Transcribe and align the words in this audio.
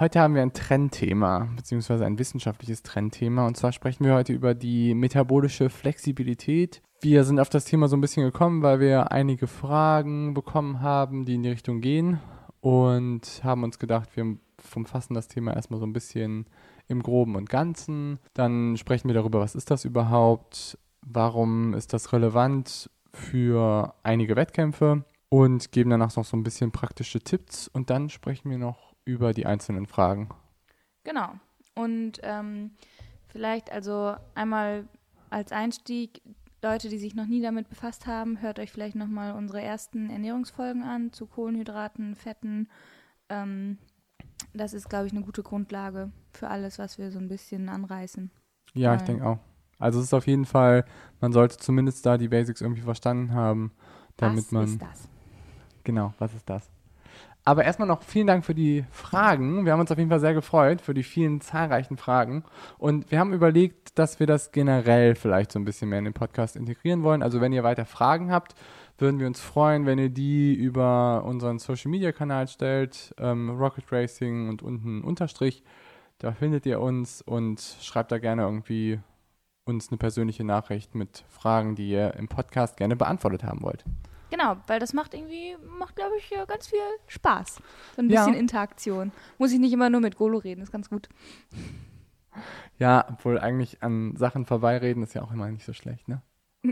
Heute 0.00 0.20
haben 0.20 0.34
wir 0.34 0.42
ein 0.42 0.54
Trendthema, 0.54 1.50
beziehungsweise 1.54 2.06
ein 2.06 2.18
wissenschaftliches 2.18 2.82
Trendthema. 2.82 3.46
Und 3.46 3.56
zwar 3.56 3.72
sprechen 3.72 4.04
wir 4.06 4.14
heute 4.14 4.32
über 4.32 4.54
die 4.54 4.94
metabolische 4.94 5.68
Flexibilität. 5.68 6.80
Wir 7.02 7.24
sind 7.24 7.38
auf 7.38 7.50
das 7.50 7.66
Thema 7.66 7.88
so 7.88 7.96
ein 7.96 8.00
bisschen 8.00 8.24
gekommen, 8.24 8.62
weil 8.62 8.80
wir 8.80 9.12
einige 9.12 9.46
Fragen 9.46 10.32
bekommen 10.32 10.80
haben, 10.80 11.26
die 11.26 11.34
in 11.34 11.42
die 11.42 11.50
Richtung 11.50 11.80
gehen. 11.82 12.20
Und 12.60 13.42
haben 13.44 13.64
uns 13.64 13.78
gedacht, 13.78 14.16
wir 14.16 14.36
umfassen 14.74 15.14
das 15.14 15.28
Thema 15.28 15.52
erstmal 15.54 15.78
so 15.78 15.86
ein 15.86 15.92
bisschen 15.92 16.46
im 16.88 17.02
Groben 17.02 17.36
und 17.36 17.50
Ganzen. 17.50 18.18
Dann 18.32 18.76
sprechen 18.78 19.08
wir 19.08 19.14
darüber, 19.14 19.40
was 19.40 19.54
ist 19.54 19.70
das 19.70 19.84
überhaupt? 19.84 20.78
Warum 21.02 21.74
ist 21.74 21.92
das 21.92 22.12
relevant 22.12 22.88
für 23.12 23.94
einige 24.04 24.36
Wettkämpfe? 24.36 25.04
Und 25.28 25.72
geben 25.72 25.90
danach 25.90 26.14
noch 26.16 26.24
so 26.24 26.36
ein 26.36 26.44
bisschen 26.44 26.72
praktische 26.72 27.20
Tipps. 27.20 27.68
Und 27.68 27.90
dann 27.90 28.08
sprechen 28.08 28.50
wir 28.50 28.58
noch 28.58 28.91
über 29.04 29.32
die 29.32 29.46
einzelnen 29.46 29.86
Fragen. 29.86 30.28
Genau. 31.04 31.32
Und 31.74 32.20
ähm, 32.22 32.72
vielleicht 33.28 33.70
also 33.70 34.14
einmal 34.34 34.86
als 35.30 35.52
Einstieg, 35.52 36.22
Leute, 36.62 36.88
die 36.88 36.98
sich 36.98 37.14
noch 37.14 37.26
nie 37.26 37.42
damit 37.42 37.68
befasst 37.68 38.06
haben, 38.06 38.40
hört 38.40 38.58
euch 38.58 38.70
vielleicht 38.70 38.94
nochmal 38.94 39.34
unsere 39.34 39.62
ersten 39.62 40.10
Ernährungsfolgen 40.10 40.82
an 40.82 41.12
zu 41.12 41.26
Kohlenhydraten, 41.26 42.14
Fetten. 42.14 42.68
Ähm, 43.28 43.78
das 44.54 44.74
ist, 44.74 44.88
glaube 44.88 45.06
ich, 45.06 45.12
eine 45.12 45.22
gute 45.22 45.42
Grundlage 45.42 46.12
für 46.32 46.48
alles, 46.48 46.78
was 46.78 46.98
wir 46.98 47.10
so 47.10 47.18
ein 47.18 47.28
bisschen 47.28 47.68
anreißen. 47.68 48.30
Ja, 48.74 48.94
ich 48.94 49.02
denke 49.02 49.26
auch. 49.26 49.38
Also 49.78 49.98
es 49.98 50.06
ist 50.06 50.14
auf 50.14 50.26
jeden 50.26 50.44
Fall, 50.44 50.84
man 51.20 51.32
sollte 51.32 51.56
zumindest 51.56 52.06
da 52.06 52.16
die 52.16 52.28
Basics 52.28 52.60
irgendwie 52.60 52.82
verstanden 52.82 53.34
haben, 53.34 53.72
damit 54.16 54.44
was 54.44 54.52
man. 54.52 54.64
Was 54.64 54.70
ist 54.70 54.82
das? 54.82 55.08
Genau, 55.82 56.14
was 56.18 56.34
ist 56.34 56.48
das? 56.48 56.70
Aber 57.44 57.64
erstmal 57.64 57.88
noch 57.88 58.02
vielen 58.02 58.28
Dank 58.28 58.44
für 58.44 58.54
die 58.54 58.84
Fragen. 58.92 59.64
Wir 59.64 59.72
haben 59.72 59.80
uns 59.80 59.90
auf 59.90 59.98
jeden 59.98 60.10
Fall 60.10 60.20
sehr 60.20 60.34
gefreut 60.34 60.80
für 60.80 60.94
die 60.94 61.02
vielen 61.02 61.40
zahlreichen 61.40 61.96
Fragen. 61.96 62.44
Und 62.78 63.10
wir 63.10 63.18
haben 63.18 63.32
überlegt, 63.32 63.98
dass 63.98 64.20
wir 64.20 64.28
das 64.28 64.52
generell 64.52 65.16
vielleicht 65.16 65.50
so 65.50 65.58
ein 65.58 65.64
bisschen 65.64 65.88
mehr 65.88 65.98
in 65.98 66.04
den 66.04 66.14
Podcast 66.14 66.54
integrieren 66.54 67.02
wollen. 67.02 67.22
Also 67.22 67.40
wenn 67.40 67.52
ihr 67.52 67.64
weiter 67.64 67.84
Fragen 67.84 68.30
habt, 68.30 68.54
würden 68.98 69.18
wir 69.18 69.26
uns 69.26 69.40
freuen, 69.40 69.86
wenn 69.86 69.98
ihr 69.98 70.10
die 70.10 70.54
über 70.54 71.24
unseren 71.24 71.58
Social 71.58 71.90
Media 71.90 72.12
Kanal 72.12 72.46
stellt, 72.46 73.12
ähm, 73.18 73.50
Rocket 73.50 73.90
Racing 73.90 74.48
und 74.48 74.62
unten 74.62 75.02
Unterstrich. 75.02 75.64
Da 76.18 76.30
findet 76.30 76.64
ihr 76.66 76.80
uns 76.80 77.22
und 77.22 77.60
schreibt 77.80 78.12
da 78.12 78.18
gerne 78.18 78.42
irgendwie 78.42 79.00
uns 79.64 79.90
eine 79.90 79.98
persönliche 79.98 80.44
Nachricht 80.44 80.94
mit 80.94 81.24
Fragen, 81.28 81.74
die 81.74 81.90
ihr 81.90 82.14
im 82.14 82.28
Podcast 82.28 82.76
gerne 82.76 82.94
beantwortet 82.94 83.42
haben 83.42 83.62
wollt. 83.62 83.84
Genau, 84.32 84.56
weil 84.66 84.80
das 84.80 84.94
macht 84.94 85.12
irgendwie, 85.12 85.58
macht 85.78 85.94
glaube 85.94 86.16
ich 86.16 86.32
ganz 86.48 86.66
viel 86.66 86.78
Spaß. 87.06 87.56
So 87.96 88.00
ein 88.00 88.08
bisschen 88.08 88.32
ja. 88.32 88.40
Interaktion. 88.40 89.12
Muss 89.36 89.52
ich 89.52 89.58
nicht 89.58 89.74
immer 89.74 89.90
nur 89.90 90.00
mit 90.00 90.16
Golo 90.16 90.38
reden, 90.38 90.62
ist 90.62 90.72
ganz 90.72 90.88
gut. 90.88 91.10
Ja, 92.78 93.04
obwohl 93.10 93.38
eigentlich 93.38 93.82
an 93.82 94.16
Sachen 94.16 94.46
vorbeireden 94.46 95.02
ist 95.02 95.12
ja 95.12 95.20
auch 95.20 95.32
immer 95.32 95.50
nicht 95.50 95.66
so 95.66 95.74
schlecht, 95.74 96.08
ne? 96.08 96.22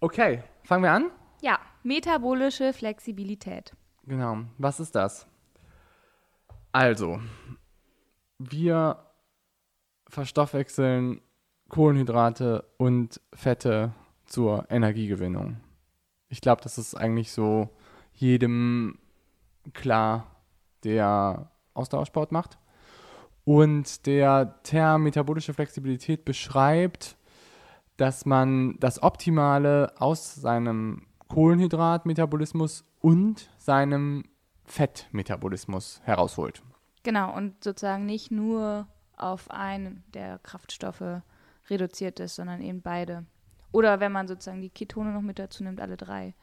okay, 0.00 0.42
fangen 0.64 0.84
wir 0.84 0.92
an? 0.92 1.10
Ja, 1.42 1.58
metabolische 1.82 2.72
Flexibilität. 2.72 3.76
Genau, 4.04 4.38
was 4.56 4.80
ist 4.80 4.94
das? 4.94 5.26
Also, 6.72 7.20
wir 8.38 9.04
verstoffwechseln 10.08 11.20
Kohlenhydrate 11.68 12.64
und 12.78 13.20
Fette 13.34 13.92
zur 14.32 14.70
Energiegewinnung. 14.70 15.58
Ich 16.28 16.40
glaube, 16.40 16.62
das 16.62 16.78
ist 16.78 16.94
eigentlich 16.94 17.32
so 17.32 17.68
jedem 18.14 18.98
klar, 19.74 20.26
der 20.84 21.50
Ausdauersport 21.74 22.32
macht. 22.32 22.58
Und 23.44 24.06
der 24.06 24.62
Term 24.62 25.02
metabolische 25.02 25.52
Flexibilität 25.52 26.24
beschreibt, 26.24 27.16
dass 27.96 28.24
man 28.24 28.78
das 28.80 29.02
Optimale 29.02 29.92
aus 29.98 30.34
seinem 30.34 31.02
Kohlenhydratmetabolismus 31.28 32.84
und 33.00 33.50
seinem 33.58 34.24
Fettmetabolismus 34.64 36.00
herausholt. 36.04 36.62
Genau, 37.02 37.36
und 37.36 37.62
sozusagen 37.62 38.06
nicht 38.06 38.30
nur 38.30 38.86
auf 39.16 39.50
einen 39.50 40.04
der 40.14 40.38
Kraftstoffe 40.38 41.22
reduziert 41.68 42.20
ist, 42.20 42.36
sondern 42.36 42.62
eben 42.62 42.80
beide. 42.80 43.26
Oder 43.72 44.00
wenn 44.00 44.12
man 44.12 44.28
sozusagen 44.28 44.60
die 44.60 44.70
Ketone 44.70 45.12
noch 45.12 45.22
mit 45.22 45.38
dazu 45.38 45.64
nimmt, 45.64 45.80
alle 45.80 45.96
drei 45.96 46.34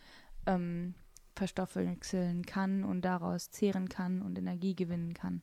ähm, 0.46 0.96
verstoffwechseln 1.36 2.46
kann 2.46 2.84
und 2.84 3.02
daraus 3.02 3.52
zehren 3.52 3.88
kann 3.88 4.22
und 4.22 4.38
Energie 4.38 4.76
gewinnen 4.76 5.14
kann. 5.14 5.42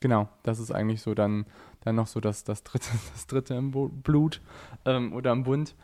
Genau, 0.00 0.28
das 0.42 0.58
ist 0.58 0.70
eigentlich 0.70 1.00
so 1.00 1.14
dann, 1.14 1.46
dann 1.80 1.96
noch 1.96 2.06
so 2.06 2.20
das, 2.20 2.44
das, 2.44 2.62
dritte, 2.62 2.88
das 3.12 3.26
dritte 3.26 3.54
im 3.54 3.70
Blut 3.70 4.40
ähm, 4.84 5.12
oder 5.12 5.32
im 5.32 5.44
Bund. 5.44 5.74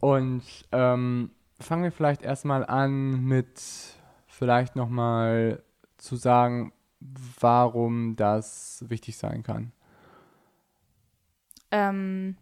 Und 0.00 0.42
ähm, 0.72 1.30
fangen 1.60 1.84
wir 1.84 1.92
vielleicht 1.92 2.22
erstmal 2.22 2.64
an 2.66 3.24
mit 3.24 3.60
vielleicht 4.26 4.76
nochmal 4.76 5.62
zu 5.96 6.16
sagen, 6.16 6.72
warum 7.40 8.16
das 8.16 8.84
wichtig 8.88 9.16
sein 9.16 9.42
kann. 9.42 9.72
Ähm, 11.70 12.36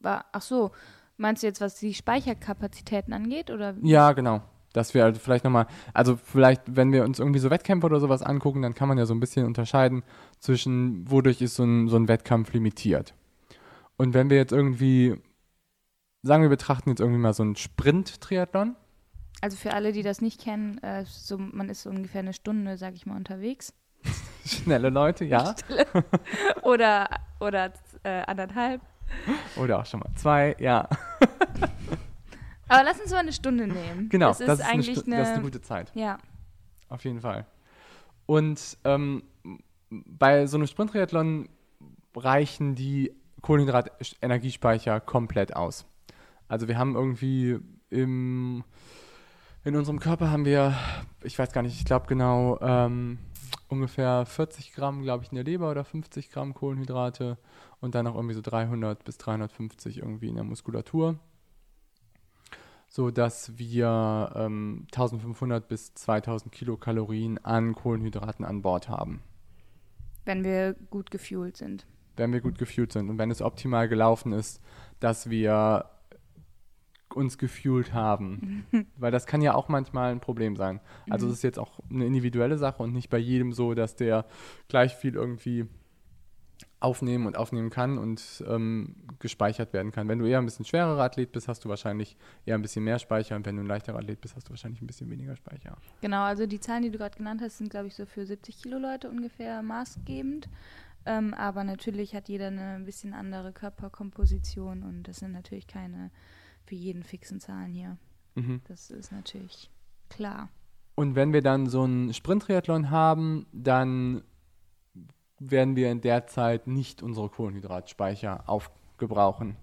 war, 0.00 0.26
ach 0.32 0.42
so, 0.42 0.72
meinst 1.16 1.42
du 1.42 1.46
jetzt, 1.46 1.60
was 1.60 1.76
die 1.76 1.94
Speicherkapazitäten 1.94 3.12
angeht? 3.12 3.50
Oder? 3.50 3.74
Ja, 3.82 4.12
genau. 4.12 4.42
Dass 4.72 4.94
wir 4.94 5.04
also 5.04 5.18
vielleicht 5.18 5.44
nochmal, 5.44 5.66
also 5.94 6.16
vielleicht, 6.16 6.62
wenn 6.66 6.92
wir 6.92 7.04
uns 7.04 7.18
irgendwie 7.18 7.40
so 7.40 7.50
Wettkämpfe 7.50 7.86
oder 7.86 8.00
sowas 8.00 8.22
angucken, 8.22 8.62
dann 8.62 8.74
kann 8.74 8.88
man 8.88 8.98
ja 8.98 9.06
so 9.06 9.14
ein 9.14 9.20
bisschen 9.20 9.46
unterscheiden 9.46 10.04
zwischen, 10.38 11.10
wodurch 11.10 11.40
ist 11.42 11.56
so 11.56 11.64
ein, 11.64 11.88
so 11.88 11.96
ein 11.96 12.08
Wettkampf 12.08 12.52
limitiert. 12.52 13.14
Und 13.96 14.14
wenn 14.14 14.30
wir 14.30 14.36
jetzt 14.36 14.52
irgendwie, 14.52 15.20
sagen 16.22 16.42
wir 16.42 16.48
betrachten 16.48 16.90
jetzt 16.90 17.00
irgendwie 17.00 17.18
mal 17.18 17.34
so 17.34 17.42
einen 17.42 17.56
Sprint-Triathlon. 17.56 18.76
Also 19.40 19.56
für 19.56 19.74
alle, 19.74 19.92
die 19.92 20.02
das 20.02 20.20
nicht 20.20 20.40
kennen, 20.40 20.78
äh, 20.78 21.04
so, 21.04 21.36
man 21.36 21.68
ist 21.68 21.82
so 21.82 21.90
ungefähr 21.90 22.20
eine 22.20 22.32
Stunde, 22.32 22.76
sag 22.78 22.94
ich 22.94 23.06
mal, 23.06 23.16
unterwegs. 23.16 23.74
Schnelle 24.46 24.90
Leute, 24.90 25.24
ja. 25.24 25.54
oder 26.62 27.08
oder 27.40 27.72
äh, 28.04 28.22
anderthalb. 28.26 28.82
Oder 29.56 29.80
auch 29.80 29.86
schon 29.86 30.00
mal 30.00 30.10
zwei, 30.14 30.56
ja. 30.58 30.88
Aber 32.68 32.84
lass 32.84 33.00
uns 33.00 33.10
mal 33.10 33.18
eine 33.18 33.32
Stunde 33.32 33.66
nehmen. 33.66 34.08
Genau, 34.08 34.28
das 34.28 34.40
ist, 34.40 34.48
das 34.48 34.60
ist 34.60 34.66
eigentlich 34.66 35.04
eine, 35.04 35.16
eine, 35.16 35.16
das 35.16 35.28
ist 35.28 35.34
eine 35.34 35.44
gute 35.44 35.60
Zeit. 35.60 35.90
Ja. 35.94 36.18
Auf 36.88 37.04
jeden 37.04 37.20
Fall. 37.20 37.46
Und 38.26 38.78
ähm, 38.84 39.24
bei 39.90 40.46
so 40.46 40.56
einem 40.56 40.66
Sprint-Triathlon 40.66 41.48
reichen 42.14 42.74
die 42.74 43.12
Kohlenhydrat-Energiespeicher 43.42 45.00
komplett 45.00 45.56
aus. 45.56 45.86
Also 46.48 46.68
wir 46.68 46.78
haben 46.78 46.94
irgendwie 46.94 47.58
im, 47.90 48.64
in 49.64 49.76
unserem 49.76 49.98
Körper 49.98 50.30
haben 50.30 50.44
wir, 50.44 50.74
ich 51.22 51.38
weiß 51.38 51.52
gar 51.52 51.62
nicht, 51.62 51.76
ich 51.76 51.84
glaube 51.84 52.06
genau 52.06 52.58
ähm, 52.60 53.18
ungefähr 53.70 54.26
40 54.26 54.72
Gramm, 54.72 55.02
glaube 55.02 55.24
ich, 55.24 55.30
in 55.30 55.36
der 55.36 55.44
Leber 55.44 55.70
oder 55.70 55.84
50 55.84 56.30
Gramm 56.30 56.54
Kohlenhydrate 56.54 57.38
und 57.80 57.94
dann 57.94 58.04
noch 58.04 58.16
irgendwie 58.16 58.34
so 58.34 58.40
300 58.42 59.04
bis 59.04 59.16
350 59.18 59.98
irgendwie 59.98 60.28
in 60.28 60.34
der 60.34 60.44
Muskulatur, 60.44 61.18
so 62.88 63.10
dass 63.10 63.58
wir 63.58 64.32
ähm, 64.34 64.86
1500 64.92 65.68
bis 65.68 65.94
2000 65.94 66.52
Kilokalorien 66.52 67.38
an 67.44 67.74
Kohlenhydraten 67.74 68.44
an 68.44 68.62
Bord 68.62 68.88
haben. 68.88 69.22
Wenn 70.24 70.44
wir 70.44 70.74
gut 70.90 71.10
gefühlt 71.10 71.56
sind. 71.56 71.86
Wenn 72.16 72.32
wir 72.32 72.40
gut 72.40 72.58
gefühlt 72.58 72.92
sind 72.92 73.08
und 73.08 73.18
wenn 73.18 73.30
es 73.30 73.40
optimal 73.40 73.88
gelaufen 73.88 74.32
ist, 74.32 74.60
dass 74.98 75.30
wir 75.30 75.88
uns 77.14 77.38
gefühlt 77.38 77.92
haben. 77.92 78.66
Weil 78.96 79.10
das 79.10 79.26
kann 79.26 79.42
ja 79.42 79.54
auch 79.54 79.68
manchmal 79.68 80.12
ein 80.12 80.20
Problem 80.20 80.56
sein. 80.56 80.80
Also 81.08 81.26
es 81.26 81.30
mhm. 81.30 81.34
ist 81.34 81.42
jetzt 81.42 81.58
auch 81.58 81.80
eine 81.90 82.06
individuelle 82.06 82.58
Sache 82.58 82.82
und 82.82 82.92
nicht 82.92 83.10
bei 83.10 83.18
jedem 83.18 83.52
so, 83.52 83.74
dass 83.74 83.96
der 83.96 84.26
gleich 84.68 84.96
viel 84.96 85.14
irgendwie 85.14 85.66
aufnehmen 86.80 87.26
und 87.26 87.36
aufnehmen 87.36 87.68
kann 87.68 87.98
und 87.98 88.42
ähm, 88.48 88.96
gespeichert 89.18 89.72
werden 89.72 89.92
kann. 89.92 90.08
Wenn 90.08 90.18
du 90.18 90.24
eher 90.24 90.38
ein 90.38 90.46
bisschen 90.46 90.64
schwererer 90.64 91.02
Athlet 91.02 91.30
bist, 91.30 91.46
hast 91.46 91.64
du 91.64 91.68
wahrscheinlich 91.68 92.16
eher 92.46 92.54
ein 92.54 92.62
bisschen 92.62 92.84
mehr 92.84 92.98
Speicher 92.98 93.36
und 93.36 93.44
wenn 93.44 93.56
du 93.56 93.62
ein 93.62 93.66
leichterer 93.66 93.98
Athlet 93.98 94.20
bist, 94.20 94.34
hast 94.34 94.48
du 94.48 94.50
wahrscheinlich 94.50 94.80
ein 94.80 94.86
bisschen 94.86 95.10
weniger 95.10 95.36
Speicher. 95.36 95.76
Genau, 96.00 96.22
also 96.22 96.46
die 96.46 96.58
Zahlen, 96.58 96.82
die 96.82 96.90
du 96.90 96.98
gerade 96.98 97.16
genannt 97.16 97.42
hast, 97.42 97.58
sind, 97.58 97.70
glaube 97.70 97.88
ich, 97.88 97.94
so 97.94 98.06
für 98.06 98.24
70 98.24 98.62
Kilo 98.62 98.78
Leute 98.78 99.10
ungefähr 99.10 99.62
maßgebend. 99.62 100.48
Ähm, 101.06 101.34
aber 101.34 101.64
natürlich 101.64 102.14
hat 102.14 102.28
jeder 102.28 102.48
eine 102.48 102.74
ein 102.74 102.84
bisschen 102.84 103.14
andere 103.14 103.52
Körperkomposition 103.52 104.82
und 104.82 105.04
das 105.04 105.18
sind 105.18 105.32
natürlich 105.32 105.66
keine 105.66 106.10
für 106.70 106.76
jeden 106.76 107.02
fixen 107.02 107.40
Zahlen 107.40 107.72
hier. 107.72 107.98
Mhm. 108.36 108.60
Das 108.68 108.90
ist 108.90 109.10
natürlich 109.10 109.68
klar. 110.08 110.50
Und 110.94 111.16
wenn 111.16 111.32
wir 111.32 111.42
dann 111.42 111.66
so 111.66 111.82
einen 111.82 112.14
Sprint-Triathlon 112.14 112.90
haben, 112.90 113.46
dann 113.52 114.22
werden 115.40 115.74
wir 115.74 115.90
in 115.90 116.00
der 116.00 116.28
Zeit 116.28 116.68
nicht 116.68 117.02
unsere 117.02 117.28
Kohlenhydratspeicher 117.28 118.48
aufgebrauchen. 118.48 119.56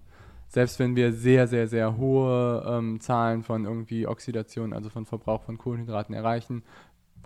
Selbst 0.50 0.80
wenn 0.80 0.98
wir 0.98 1.14
sehr, 1.14 1.48
sehr, 1.48 1.70
sehr 1.70 1.96
hohe 1.96 2.66
ähm, 2.68 3.00
Zahlen 3.00 3.44
von 3.44 3.64
irgendwie 3.64 4.06
Oxidation, 4.06 4.74
also 4.74 4.90
von 4.90 5.06
Verbrauch 5.06 5.44
von 5.44 5.58
Kohlenhydraten 5.58 6.14
erreichen, 6.14 6.64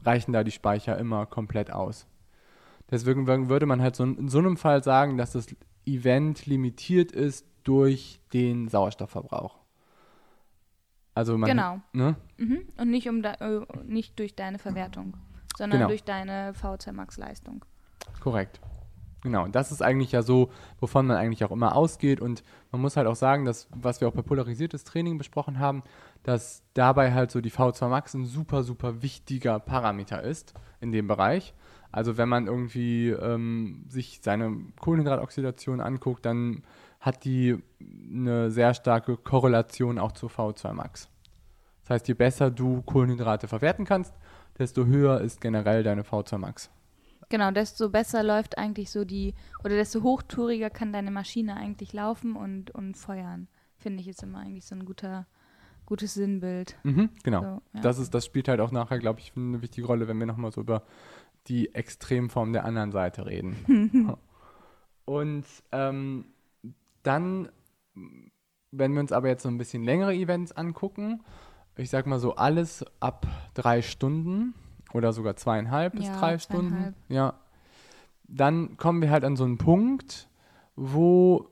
reichen 0.04 0.32
da 0.32 0.44
die 0.44 0.52
Speicher 0.52 0.96
immer 1.00 1.26
komplett 1.26 1.72
aus. 1.72 2.06
Deswegen 2.92 3.26
würde 3.28 3.66
man 3.66 3.82
halt 3.82 3.96
so 3.96 4.04
in 4.04 4.30
so 4.30 4.38
einem 4.38 4.58
Fall 4.58 4.84
sagen, 4.84 5.18
dass 5.18 5.32
das 5.32 5.48
Event 5.88 6.46
limitiert 6.46 7.12
ist 7.12 7.48
durch 7.64 8.20
den 8.32 8.68
Sauerstoffverbrauch. 8.68 9.61
Also 11.14 11.38
man, 11.38 11.50
genau. 11.50 11.82
Ne? 11.94 12.16
Mhm. 12.38 12.62
Und 12.78 12.90
nicht, 12.90 13.10
um 13.10 13.22
da, 13.22 13.34
äh, 13.34 13.62
nicht 13.86 14.18
durch 14.20 14.36
deine 14.36 14.60
Verwertung, 14.60 15.18
sondern 15.58 15.80
Genau. 15.80 15.90
durch 15.90 16.04
deine 16.04 16.54
V2 16.54 16.92
Max 16.94 17.18
Leistung. 17.18 17.66
Korrekt. 18.22 18.62
Genau, 19.24 19.44
und 19.44 19.54
das 19.56 19.72
ist 19.72 19.84
eigentlich 19.84 20.12
ja 20.14 20.24
so, 20.24 20.50
wovon 20.80 21.06
man 21.06 21.18
eigentlich 21.18 21.44
auch 21.46 21.52
immer 21.52 21.76
ausgeht. 21.76 22.22
Und 22.22 22.44
man 22.72 22.82
muss 22.82 22.98
halt 22.98 23.06
auch 23.06 23.16
sagen, 23.16 23.46
dass, 23.46 23.68
was 23.70 24.02
wir 24.02 24.08
auch 24.08 24.14
bei 24.14 24.24
polarisiertes 24.24 24.84
Training 24.84 25.20
besprochen 25.20 25.60
haben, 25.60 25.84
dass 26.24 26.64
dabei 26.74 27.14
halt 27.14 27.30
so 27.30 27.40
die 27.40 27.52
V2 27.52 27.88
Max 27.88 28.16
ein 28.16 28.26
super, 28.26 28.64
super 28.64 29.04
wichtiger 29.04 29.60
Parameter 29.60 30.24
ist 30.24 30.56
in 30.80 30.92
dem 30.92 31.08
Bereich. 31.08 31.54
Also 31.92 32.18
wenn 32.18 32.30
man 32.30 32.48
irgendwie 32.48 33.10
ähm, 33.10 33.86
sich 33.90 34.20
seine 34.22 34.58
Kohlenhydratoxidation 34.80 35.82
anguckt, 35.82 36.26
dann 36.26 36.64
hat 37.00 37.26
die 37.26 37.58
eine 37.82 38.52
sehr 38.52 38.74
starke 38.74 39.18
Korrelation 39.18 40.00
auch 40.00 40.12
zur 40.12 40.30
V2 40.30 40.74
Max. 40.74 41.10
Das 41.84 41.90
heißt, 41.92 42.08
je 42.08 42.14
besser 42.14 42.52
du 42.52 42.82
Kohlenhydrate 42.84 43.48
verwerten 43.48 43.86
kannst, 43.86 44.14
desto 44.58 44.86
höher 44.86 45.20
ist 45.22 45.42
generell 45.42 45.84
deine 45.84 46.04
V2 46.04 46.38
Max. 46.38 46.70
Genau, 47.30 47.50
desto 47.52 47.90
besser 47.90 48.24
läuft 48.24 48.58
eigentlich 48.58 48.92
so 48.92 49.06
die, 49.06 49.34
oder 49.64 49.76
desto 49.76 50.04
hochtouriger 50.04 50.70
kann 50.70 50.92
deine 50.92 51.12
Maschine 51.12 51.56
eigentlich 51.56 51.94
laufen 51.94 52.36
und, 52.36 52.72
und 52.72 52.98
feuern. 52.98 53.48
Finde 53.78 54.02
ich 54.02 54.10
ist 54.10 54.22
immer 54.22 54.40
eigentlich 54.40 54.66
so 54.66 54.76
ein 54.76 54.86
guter, 54.86 55.26
gutes 55.86 56.14
Sinnbild. 56.14 56.78
Mhm, 56.84 57.10
genau. 57.24 57.42
So, 57.42 57.62
ja. 57.74 57.82
Das, 57.82 58.00
ist, 58.00 58.14
das 58.14 58.26
spielt 58.26 58.48
halt 58.48 58.60
auch 58.60 58.72
nachher, 58.72 59.00
glaube 59.00 59.22
ich, 59.22 59.32
eine 59.36 59.62
wichtige 59.62 59.88
Rolle, 59.88 60.08
wenn 60.10 60.20
wir 60.20 60.26
nochmal 60.26 60.52
so 60.52 60.62
über 60.62 60.84
die 61.48 61.74
Extremform 61.74 62.54
der 62.54 62.66
anderen 62.66 62.92
Seite 62.92 63.26
reden. 63.26 64.16
Und 65.06 65.46
ähm, 65.72 66.26
dann, 67.04 67.50
wenn 68.72 68.94
wir 68.94 69.00
uns 69.00 69.12
aber 69.12 69.28
jetzt 69.28 69.44
so 69.44 69.50
ein 69.50 69.58
bisschen 69.58 69.84
längere 69.84 70.14
Events 70.14 70.52
angucken, 70.52 71.24
ich 71.76 71.90
sag 71.90 72.06
mal 72.06 72.20
so 72.20 72.36
alles 72.36 72.86
ab 73.00 73.26
drei 73.54 73.82
Stunden 73.82 74.54
oder 74.94 75.14
sogar 75.14 75.36
zweieinhalb 75.36 75.94
bis 75.94 76.06
Ja, 76.08 76.20
drei 76.20 76.38
Stunden, 76.38 76.70
zweieinhalb. 76.70 76.96
ja, 77.10 77.34
dann 78.24 78.78
kommen 78.78 79.02
wir 79.02 79.10
halt 79.10 79.24
an 79.24 79.36
so 79.36 79.44
einen 79.44 79.58
Punkt, 79.58 80.30
wo 80.76 81.50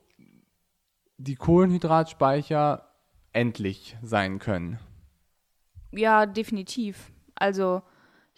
die 1.18 1.36
Kohlenhydratspeicher 1.36 2.86
endlich 3.34 3.98
sein 4.02 4.40
können. 4.40 4.80
Ja, 5.92 6.26
definitiv. 6.26 7.12
Also, 7.36 7.82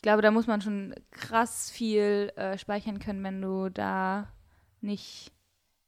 ich 0.02 0.04
glaube, 0.04 0.24
da 0.24 0.32
muss 0.32 0.48
man 0.48 0.62
schon 0.62 0.96
krass 1.12 1.70
viel 1.70 2.32
äh, 2.36 2.58
speichern 2.58 2.98
können, 2.98 3.24
wenn 3.24 3.40
du 3.40 3.70
da 3.70 4.34
nicht 4.82 5.32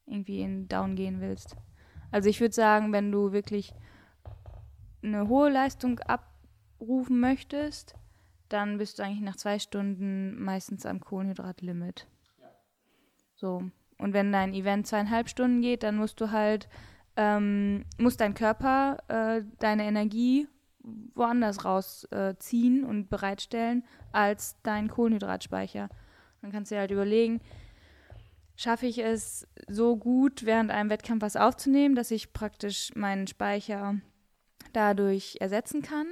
irgendwie 0.05 0.41
in 0.41 0.67
Down 0.67 0.95
gehen 0.95 1.19
willst. 1.19 1.57
Also, 2.11 2.29
ich 2.29 2.39
würde 2.39 2.53
sagen, 2.53 2.93
wenn 2.93 3.11
du 3.11 3.31
wirklich 3.31 3.73
eine 5.01 5.27
hohe 5.27 5.49
Leistung 5.49 5.97
abrufen 6.01 7.19
möchtest, 7.19 7.95
dann 8.49 8.77
bist 8.77 8.99
du 8.99 9.03
eigentlich 9.03 9.21
nach 9.21 9.35
zwei 9.35 9.57
Stunden 9.57 10.39
meistens 10.39 10.85
am 10.85 10.99
Kohlenhydratlimit. 10.99 12.05
So. 13.33 13.63
Und 13.97 14.13
wenn 14.13 14.31
dein 14.31 14.53
Event 14.53 14.85
zweieinhalb 14.85 15.27
Stunden 15.27 15.61
geht, 15.61 15.81
dann 15.81 15.95
musst 15.95 16.21
du 16.21 16.29
halt, 16.29 16.69
ähm, 17.15 17.83
muss 17.97 18.15
dein 18.15 18.35
Körper 18.35 18.97
äh, 19.07 19.41
deine 19.57 19.85
Energie 19.85 20.47
woanders 20.83 21.65
rausziehen 21.65 22.83
äh, 22.83 22.85
und 22.85 23.09
bereitstellen 23.09 23.83
als 24.11 24.57
dein 24.63 24.89
Kohlenhydratspeicher. 24.89 25.89
Dann 26.41 26.51
kannst 26.51 26.71
du 26.71 26.75
dir 26.75 26.79
halt 26.81 26.91
überlegen, 26.91 27.41
schaffe 28.55 28.85
ich 28.85 28.99
es 28.99 29.47
so 29.67 29.95
gut, 29.95 30.45
während 30.45 30.71
einem 30.71 30.89
Wettkampf 30.89 31.21
was 31.21 31.35
aufzunehmen, 31.35 31.95
dass 31.95 32.11
ich 32.11 32.33
praktisch 32.33 32.93
meinen 32.95 33.27
Speicher 33.27 33.95
dadurch 34.73 35.37
ersetzen 35.39 35.81
kann? 35.81 36.07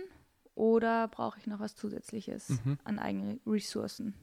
Oder 0.56 1.08
brauche 1.08 1.40
ich 1.40 1.48
noch 1.48 1.60
was 1.60 1.76
Zusätzliches 1.76 2.50
Mhm. 2.50 2.78
an 2.84 3.00
eigenen 3.00 3.40
Ressourcen? 3.46 4.16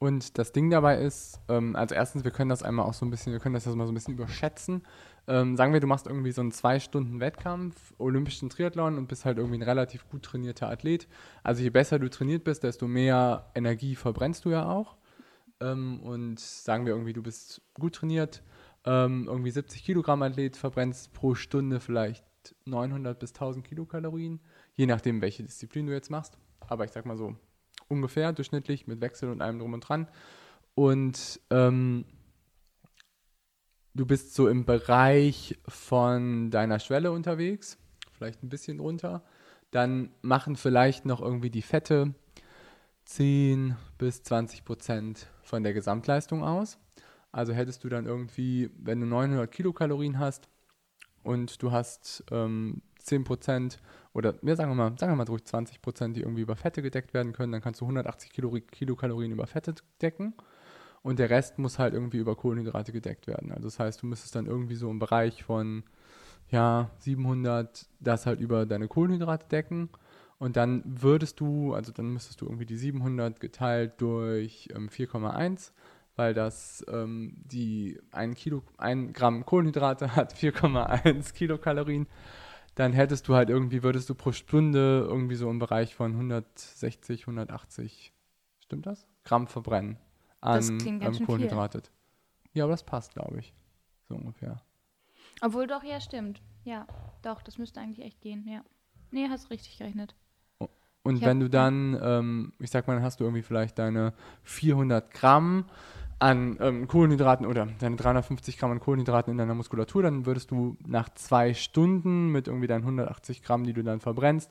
Und 0.00 0.38
das 0.38 0.52
Ding 0.52 0.70
dabei 0.70 1.00
ist, 1.00 1.40
ähm, 1.48 1.74
also 1.74 1.94
erstens, 1.94 2.22
wir 2.22 2.30
können 2.30 2.50
das 2.50 2.62
einmal 2.62 2.86
auch 2.86 2.94
so 2.94 3.04
ein 3.04 3.10
bisschen, 3.10 3.32
wir 3.32 3.40
können 3.40 3.54
das 3.54 3.64
ja 3.64 3.74
mal 3.74 3.84
so 3.86 3.90
ein 3.92 3.94
bisschen 3.94 4.14
überschätzen. 4.14 4.86
Ähm, 5.28 5.58
sagen 5.58 5.74
wir, 5.74 5.80
du 5.80 5.86
machst 5.86 6.06
irgendwie 6.06 6.32
so 6.32 6.40
einen 6.40 6.52
zwei 6.52 6.80
Stunden 6.80 7.20
Wettkampf, 7.20 7.92
olympischen 7.98 8.48
Triathlon 8.48 8.96
und 8.96 9.08
bist 9.08 9.26
halt 9.26 9.36
irgendwie 9.36 9.58
ein 9.58 9.62
relativ 9.62 10.08
gut 10.08 10.22
trainierter 10.22 10.70
Athlet. 10.70 11.06
Also 11.42 11.62
je 11.62 11.68
besser 11.68 11.98
du 11.98 12.08
trainiert 12.08 12.44
bist, 12.44 12.62
desto 12.62 12.88
mehr 12.88 13.50
Energie 13.54 13.94
verbrennst 13.94 14.46
du 14.46 14.50
ja 14.50 14.66
auch. 14.66 14.96
Ähm, 15.60 16.00
und 16.00 16.40
sagen 16.40 16.86
wir 16.86 16.94
irgendwie, 16.94 17.12
du 17.12 17.22
bist 17.22 17.60
gut 17.74 17.96
trainiert, 17.96 18.42
ähm, 18.86 19.26
irgendwie 19.28 19.50
70 19.50 19.84
Kilogramm 19.84 20.22
Athlet, 20.22 20.56
verbrennst 20.56 21.12
pro 21.12 21.34
Stunde 21.34 21.78
vielleicht 21.78 22.24
900 22.64 23.18
bis 23.18 23.34
1000 23.34 23.66
Kilokalorien, 23.66 24.40
je 24.76 24.86
nachdem, 24.86 25.20
welche 25.20 25.42
Disziplin 25.42 25.86
du 25.86 25.92
jetzt 25.92 26.10
machst. 26.10 26.38
Aber 26.68 26.86
ich 26.86 26.92
sag 26.92 27.04
mal 27.04 27.18
so, 27.18 27.36
ungefähr 27.88 28.32
durchschnittlich 28.32 28.86
mit 28.86 29.02
Wechsel 29.02 29.30
und 29.30 29.42
allem 29.42 29.58
drum 29.58 29.74
und 29.74 29.80
dran. 29.80 30.08
Und 30.74 31.40
ähm, 31.50 32.06
du 33.98 34.06
bist 34.06 34.34
so 34.34 34.48
im 34.48 34.64
Bereich 34.64 35.58
von 35.66 36.50
deiner 36.50 36.78
Schwelle 36.78 37.10
unterwegs, 37.10 37.78
vielleicht 38.12 38.42
ein 38.42 38.48
bisschen 38.48 38.78
runter. 38.78 39.22
Dann 39.72 40.10
machen 40.22 40.56
vielleicht 40.56 41.04
noch 41.04 41.20
irgendwie 41.20 41.50
die 41.50 41.62
Fette 41.62 42.14
10 43.06 43.76
bis 43.98 44.22
20 44.22 44.64
Prozent 44.64 45.26
von 45.42 45.64
der 45.64 45.74
Gesamtleistung 45.74 46.44
aus. 46.44 46.78
Also 47.32 47.52
hättest 47.52 47.82
du 47.84 47.88
dann 47.88 48.06
irgendwie, 48.06 48.70
wenn 48.78 49.00
du 49.00 49.06
900 49.06 49.50
Kilokalorien 49.50 50.18
hast 50.18 50.48
und 51.24 51.60
du 51.62 51.72
hast 51.72 52.24
ähm, 52.30 52.82
10 53.00 53.24
Prozent 53.24 53.78
oder 54.14 54.34
ja, 54.42 54.54
sagen 54.54 54.70
wir 54.70 54.76
mal, 54.76 54.96
sagen 54.98 55.12
wir 55.12 55.16
mal 55.16 55.24
durch 55.24 55.44
20 55.44 55.82
Prozent, 55.82 56.16
die 56.16 56.20
irgendwie 56.22 56.42
über 56.42 56.56
Fette 56.56 56.82
gedeckt 56.82 57.14
werden 57.14 57.32
können, 57.32 57.52
dann 57.52 57.60
kannst 57.60 57.80
du 57.80 57.84
180 57.84 58.30
Kilo, 58.30 58.52
Kilokalorien 58.70 59.32
über 59.32 59.46
Fette 59.46 59.74
decken 60.00 60.34
und 61.02 61.18
der 61.18 61.30
Rest 61.30 61.58
muss 61.58 61.78
halt 61.78 61.94
irgendwie 61.94 62.18
über 62.18 62.36
Kohlenhydrate 62.36 62.92
gedeckt 62.92 63.26
werden. 63.26 63.52
Also 63.52 63.64
das 63.64 63.78
heißt, 63.78 64.02
du 64.02 64.06
müsstest 64.06 64.34
dann 64.34 64.46
irgendwie 64.46 64.74
so 64.74 64.90
im 64.90 64.98
Bereich 64.98 65.42
von 65.42 65.84
ja 66.50 66.90
700 66.98 67.86
das 68.00 68.26
halt 68.26 68.40
über 68.40 68.66
deine 68.66 68.88
Kohlenhydrate 68.88 69.48
decken 69.48 69.90
und 70.38 70.56
dann 70.56 70.82
würdest 70.84 71.40
du, 71.40 71.74
also 71.74 71.92
dann 71.92 72.12
müsstest 72.12 72.40
du 72.40 72.46
irgendwie 72.46 72.66
die 72.66 72.76
700 72.76 73.40
geteilt 73.40 74.00
durch 74.00 74.68
ähm, 74.74 74.88
4,1 74.88 75.72
weil 76.16 76.34
das 76.34 76.84
ähm, 76.90 77.36
die 77.44 78.00
ein 78.10 78.34
Kilo, 78.34 78.62
ein 78.76 79.12
Gramm 79.12 79.46
Kohlenhydrate 79.46 80.16
hat 80.16 80.34
4,1 80.34 81.34
Kilokalorien 81.34 82.06
dann 82.74 82.92
hättest 82.92 83.26
du 83.26 83.34
halt 83.34 83.50
irgendwie, 83.50 83.82
würdest 83.82 84.08
du 84.08 84.14
pro 84.14 84.30
Stunde 84.30 85.04
irgendwie 85.08 85.34
so 85.34 85.50
im 85.50 85.58
Bereich 85.58 85.96
von 85.96 86.12
160, 86.12 87.22
180, 87.22 88.12
stimmt 88.60 88.86
das? 88.86 89.04
Gramm 89.24 89.48
verbrennen 89.48 89.98
an 90.40 90.56
Das 90.56 90.68
klingt 90.78 91.02
ganz 91.02 91.16
ähm, 91.16 91.18
schön 91.18 91.26
Kohlenhydrate. 91.26 91.82
Ja, 92.54 92.64
aber 92.64 92.72
das 92.72 92.84
passt, 92.84 93.14
glaube 93.14 93.38
ich. 93.38 93.54
So 94.08 94.14
ungefähr. 94.14 94.62
Obwohl 95.40 95.66
doch, 95.66 95.84
ja, 95.84 96.00
stimmt. 96.00 96.42
Ja, 96.64 96.86
doch, 97.22 97.42
das 97.42 97.58
müsste 97.58 97.80
eigentlich 97.80 98.04
echt 98.04 98.20
gehen, 98.20 98.46
ja. 98.48 98.62
Nee, 99.10 99.28
hast 99.28 99.50
richtig 99.50 99.78
gerechnet. 99.78 100.14
Und 101.02 101.16
Ich 101.16 101.24
wenn 101.24 101.40
du 101.40 101.48
dann, 101.48 101.98
ähm, 102.02 102.52
ich 102.58 102.70
sag 102.70 102.86
mal, 102.86 102.94
dann 102.94 103.02
hast 103.02 103.20
du 103.20 103.24
irgendwie 103.24 103.42
vielleicht 103.42 103.78
deine 103.78 104.12
400 104.42 105.10
Gramm 105.10 105.64
an 106.18 106.58
ähm, 106.60 106.88
Kohlenhydraten 106.88 107.46
oder 107.46 107.66
deine 107.78 107.96
350 107.96 108.58
Gramm 108.58 108.72
an 108.72 108.80
Kohlenhydraten 108.80 109.30
in 109.30 109.38
deiner 109.38 109.54
Muskulatur, 109.54 110.02
dann 110.02 110.26
würdest 110.26 110.50
du 110.50 110.76
nach 110.84 111.08
zwei 111.10 111.54
Stunden 111.54 112.30
mit 112.30 112.48
irgendwie 112.48 112.66
deinen 112.66 112.82
180 112.82 113.42
Gramm, 113.42 113.64
die 113.64 113.72
du 113.72 113.82
dann 113.84 114.00
verbrennst, 114.00 114.50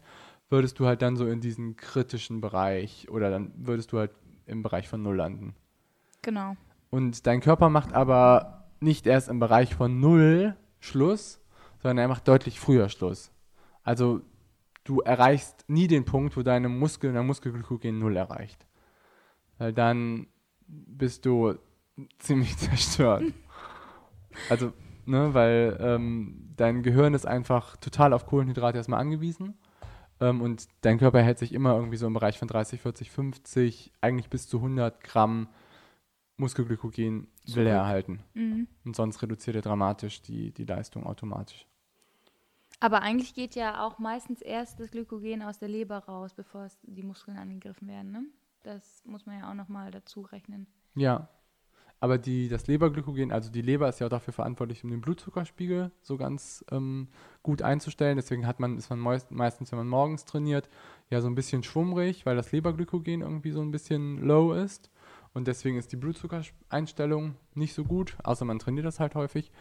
würdest 0.49 0.79
du 0.79 0.87
halt 0.87 1.01
dann 1.01 1.17
so 1.17 1.27
in 1.27 1.41
diesen 1.41 1.75
kritischen 1.75 2.39
Bereich 2.41 3.09
oder 3.11 3.29
dann 3.29 3.51
würdest 3.57 3.91
du 3.91 3.99
halt 3.99 4.11
im 4.45 4.63
Bereich 4.63 4.87
von 4.87 5.03
Null 5.03 5.17
landen. 5.17 5.55
Genau. 6.21 6.55
Und 6.89 7.27
dein 7.27 7.41
Körper 7.41 7.69
macht 7.69 7.93
aber 7.93 8.65
nicht 8.79 9.07
erst 9.07 9.29
im 9.29 9.39
Bereich 9.39 9.75
von 9.75 9.99
null 9.99 10.55
Schluss, 10.79 11.41
sondern 11.79 11.97
er 11.97 12.07
macht 12.07 12.27
deutlich 12.27 12.59
früher 12.59 12.89
Schluss. 12.89 13.31
Also 13.83 14.21
du 14.83 15.01
erreichst 15.01 15.65
nie 15.67 15.87
den 15.87 16.05
Punkt, 16.05 16.37
wo 16.37 16.43
deine 16.43 16.69
Muskeln, 16.69 17.13
dein 17.13 17.25
Muskelglykogen 17.25 17.99
null 17.99 18.15
erreicht. 18.15 18.65
Weil 19.57 19.73
dann 19.73 20.27
bist 20.67 21.25
du 21.25 21.55
ziemlich 22.19 22.57
zerstört. 22.57 23.23
Also, 24.51 24.71
ne, 25.07 25.33
weil 25.33 25.75
ähm, 25.81 26.53
dein 26.57 26.83
Gehirn 26.83 27.15
ist 27.15 27.25
einfach 27.25 27.75
total 27.77 28.13
auf 28.13 28.27
Kohlenhydrate 28.27 28.77
erstmal 28.77 28.99
angewiesen. 28.99 29.57
Ähm, 30.19 30.41
und 30.41 30.67
dein 30.81 30.99
Körper 30.99 31.23
hält 31.23 31.39
sich 31.39 31.53
immer 31.53 31.73
irgendwie 31.73 31.97
so 31.97 32.05
im 32.05 32.13
Bereich 32.13 32.37
von 32.37 32.47
30, 32.47 32.79
40, 32.81 33.09
50, 33.09 33.93
eigentlich 33.99 34.29
bis 34.29 34.47
zu 34.47 34.57
100 34.57 35.03
Gramm 35.03 35.47
Muskelglykogen 36.37 37.27
will 37.47 37.67
er 37.67 37.77
erhalten. 37.77 38.23
Mhm. 38.33 38.67
Und 38.85 38.95
sonst 38.95 39.21
reduziert 39.21 39.55
er 39.55 39.61
dramatisch 39.61 40.21
die, 40.21 40.51
die 40.51 40.65
Leistung 40.65 41.05
automatisch. 41.05 41.67
Aber 42.79 43.01
eigentlich 43.01 43.33
geht 43.33 43.55
ja 43.55 43.83
auch 43.83 43.97
meistens 43.97 44.41
erst 44.41 44.79
das 44.79 44.91
Glykogen 44.91 45.41
aus 45.41 45.57
der 45.57 45.67
Leber 45.67 45.97
raus, 45.97 46.33
bevor 46.35 46.67
die 46.83 47.03
Muskeln 47.03 47.37
angegriffen 47.37 47.87
werden. 47.87 48.11
Ne? 48.11 48.23
Das 48.63 49.03
muss 49.05 49.25
man 49.25 49.39
ja 49.39 49.49
auch 49.49 49.55
nochmal 49.55 49.89
dazu 49.89 50.21
rechnen. 50.21 50.67
Ja. 50.95 51.27
Aber 51.99 52.19
die, 52.19 52.47
das 52.47 52.67
Leberglykogen, 52.67 53.31
also 53.31 53.49
die 53.49 53.63
Leber 53.63 53.89
ist 53.89 53.99
ja 53.99 54.05
auch 54.05 54.11
dafür 54.11 54.33
verantwortlich, 54.33 54.83
um 54.83 54.91
den 54.91 55.01
Blutzuckerspiegel 55.01 55.91
so 56.03 56.17
ganz 56.17 56.63
ähm, 56.69 57.07
gut 57.41 57.63
einzustellen. 57.63 58.17
Deswegen 58.17 58.45
hat 58.45 58.59
man, 58.59 58.77
ist 58.77 58.91
man 58.91 58.99
meist, 58.99 59.31
meistens, 59.31 59.71
wenn 59.71 59.79
man 59.79 59.87
morgens 59.87 60.23
trainiert, 60.25 60.69
ja 61.09 61.21
so 61.21 61.27
ein 61.27 61.33
bisschen 61.33 61.63
schwummrig, 61.63 62.27
weil 62.27 62.35
das 62.35 62.51
Leberglykogen 62.51 63.21
irgendwie 63.21 63.49
so 63.49 63.61
ein 63.61 63.71
bisschen 63.71 64.19
low 64.19 64.53
ist. 64.53 64.91
Und 65.33 65.47
deswegen 65.47 65.77
ist 65.77 65.91
die 65.91 65.97
Blutzuckereinstellung 65.97 67.35
nicht 67.53 67.73
so 67.73 67.83
gut, 67.83 68.17
außer 68.23 68.45
man 68.45 68.59
trainiert 68.59 68.85
das 68.85 68.99
halt 68.99 69.15
häufig. 69.15 69.51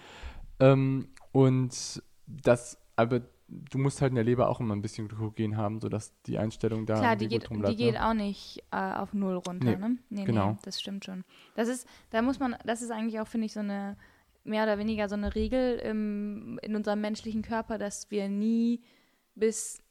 Ähm, 0.61 1.09
und 1.33 2.03
das, 2.27 2.79
aber 2.97 3.21
du 3.49 3.79
musst 3.79 4.01
halt 4.01 4.11
in 4.11 4.17
der 4.17 4.25
Leber 4.25 4.49
auch 4.49 4.61
immer 4.61 4.75
ein 4.75 4.83
bisschen 4.83 5.09
Glykogen 5.09 5.57
haben, 5.57 5.81
sodass 5.81 6.13
die 6.23 6.39
Einstellung 6.39 6.87
da 6.87 6.99
Klar, 6.99 7.17
die 7.17 7.29
geht, 7.29 7.49
drum 7.49 7.59
die 7.59 7.63
bleibt. 7.63 7.79
geht 7.79 7.99
auch 8.01 8.15
nicht 8.15 8.63
äh, 8.73 8.77
auf 8.77 9.13
Null 9.13 9.37
runter, 9.37 9.67
Nee, 9.67 9.77
ne? 9.77 9.99
Nee, 10.09 10.25
genau. 10.25 10.53
nee, 10.53 10.59
das 10.63 10.81
stimmt 10.81 11.05
schon. 11.05 11.25
Das 11.55 11.69
ist, 11.69 11.87
da 12.11 12.23
muss 12.23 12.39
man, 12.41 12.57
das 12.65 12.83
ist 12.83 12.91
eigentlich 12.91 13.21
auch, 13.21 13.29
finde 13.29 13.47
ich, 13.47 13.53
so 13.53 13.61
eine, 13.61 13.97
mehr 14.45 14.63
oder 14.65 14.79
weniger 14.79 15.09
so 15.09 15.15
eine 15.15 15.35
Regel 15.35 15.79
im, 15.79 16.59
in 16.63 16.75
unserem 16.75 17.01
menschlichen 17.01 17.43
Körper, 17.43 17.79
dass 17.79 18.11
wir 18.11 18.29
nie 18.29 18.83
bis, 19.35 19.83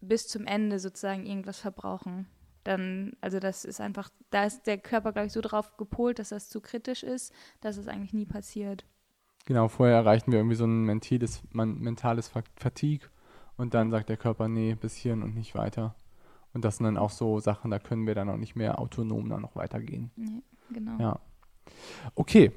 bis 0.00 0.28
zum 0.28 0.46
Ende 0.46 0.78
sozusagen 0.78 1.26
irgendwas 1.26 1.58
verbrauchen. 1.58 2.26
Dann, 2.64 3.12
also 3.20 3.40
das 3.40 3.64
ist 3.64 3.80
einfach, 3.80 4.10
da 4.30 4.44
ist 4.44 4.66
der 4.66 4.78
Körper, 4.78 5.12
glaube 5.12 5.26
ich, 5.26 5.32
so 5.32 5.40
drauf 5.40 5.76
gepolt, 5.76 6.18
dass 6.18 6.28
das 6.28 6.48
zu 6.48 6.60
kritisch 6.60 7.02
ist, 7.02 7.32
dass 7.60 7.76
es 7.76 7.88
eigentlich 7.88 8.12
nie 8.12 8.26
passiert. 8.26 8.84
Genau, 9.46 9.68
vorher 9.68 9.96
erreichen 9.96 10.30
wir 10.30 10.38
irgendwie 10.38 10.56
so 10.56 10.66
ein 10.66 10.84
mentales, 10.84 11.42
man, 11.50 11.78
mentales 11.78 12.28
Fa- 12.28 12.42
Fatigue 12.56 13.08
und 13.56 13.74
dann 13.74 13.90
sagt 13.90 14.08
der 14.10 14.18
Körper, 14.18 14.48
nee, 14.48 14.74
bis 14.74 14.94
hierhin 14.94 15.22
und 15.22 15.34
nicht 15.34 15.54
weiter. 15.54 15.94
Und 16.52 16.64
das 16.64 16.76
sind 16.76 16.84
dann 16.84 16.96
auch 16.98 17.10
so 17.10 17.40
Sachen, 17.40 17.70
da 17.70 17.78
können 17.78 18.06
wir 18.06 18.14
dann 18.14 18.28
auch 18.28 18.36
nicht 18.36 18.56
mehr 18.56 18.78
autonom 18.78 19.28
dann 19.28 19.40
noch 19.40 19.56
weitergehen. 19.56 20.10
Nee, 20.16 20.42
genau. 20.70 20.98
Ja. 20.98 21.20
Okay. 22.14 22.52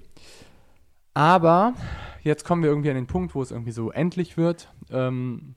Aber 1.14 1.76
jetzt 2.24 2.44
kommen 2.44 2.64
wir 2.64 2.70
irgendwie 2.70 2.90
an 2.90 2.96
den 2.96 3.08
Punkt, 3.08 3.36
wo 3.36 3.42
es 3.42 3.52
irgendwie 3.52 3.72
so 3.72 3.92
endlich 3.92 4.36
wird. 4.36 4.74
Ähm, 4.90 5.56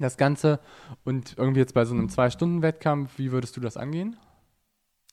das 0.00 0.16
Ganze. 0.16 0.60
Und 1.04 1.36
irgendwie 1.38 1.60
jetzt 1.60 1.74
bei 1.74 1.84
so 1.84 1.94
einem 1.94 2.08
Zwei-Stunden-Wettkampf, 2.08 3.18
wie 3.18 3.32
würdest 3.32 3.56
du 3.56 3.60
das 3.60 3.76
angehen? 3.76 4.16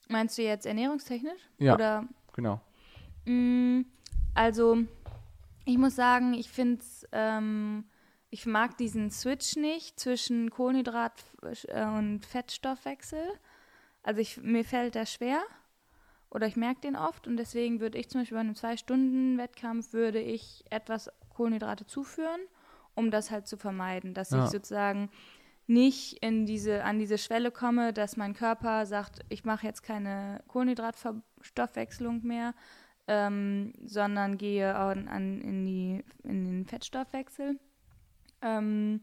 Meinst 0.09 0.37
du 0.37 0.41
jetzt 0.43 0.65
ernährungstechnisch? 0.65 1.41
Ja. 1.57 1.75
Oder 1.75 2.07
Genau. 2.33 2.61
Mm, 3.25 3.81
Also, 4.35 4.77
ich 5.65 5.77
muss 5.77 5.95
sagen, 5.95 6.33
ich 6.33 6.49
finde 6.49 6.83
ähm, 7.11 7.85
ich 8.29 8.45
mag 8.45 8.77
diesen 8.77 9.09
Switch 9.09 9.55
nicht 9.55 9.99
zwischen 9.99 10.49
Kohlenhydrat 10.49 11.13
äh, 11.67 11.85
und 11.85 12.25
Fettstoffwechsel. 12.25 13.23
Also 14.03 14.21
ich, 14.21 14.37
mir 14.41 14.63
fällt 14.63 14.95
der 14.95 15.05
schwer 15.05 15.41
oder 16.29 16.47
ich 16.47 16.55
merke 16.55 16.81
den 16.81 16.95
oft 16.95 17.27
und 17.27 17.37
deswegen 17.37 17.79
würde 17.79 17.97
ich 17.97 18.09
zum 18.09 18.21
Beispiel 18.21 18.35
bei 18.35 18.41
einem 18.41 18.55
Zwei-Stunden-Wettkampf 18.55 19.93
würde 19.93 20.19
ich 20.19 20.65
etwas 20.69 21.09
Kohlenhydrate 21.29 21.85
zuführen, 21.85 22.41
um 22.97 23.11
das 23.11 23.29
halt 23.31 23.47
zu 23.47 23.57
vermeiden, 23.57 24.13
dass 24.13 24.31
Ja. 24.31 24.43
ich 24.43 24.49
sozusagen 24.49 25.09
nicht 25.67 26.23
in 26.23 26.45
diese, 26.45 26.83
an 26.83 26.97
diese 26.97 27.17
Schwelle 27.17 27.51
komme, 27.51 27.93
dass 27.93 28.17
mein 28.17 28.33
Körper 28.33 28.85
sagt, 28.85 29.19
ich 29.29 29.43
mache 29.45 29.67
jetzt 29.67 29.83
keine 29.83 30.41
Kohlenhydratverstoffwechselung 30.47 32.23
mehr, 32.23 32.53
ähm, 33.07 33.73
sondern 33.85 34.37
gehe 34.37 34.75
an, 34.75 35.07
an, 35.07 35.41
in, 35.41 35.65
die, 35.65 36.03
in 36.23 36.45
den 36.45 36.65
Fettstoffwechsel. 36.65 37.59
Ähm, 38.41 39.01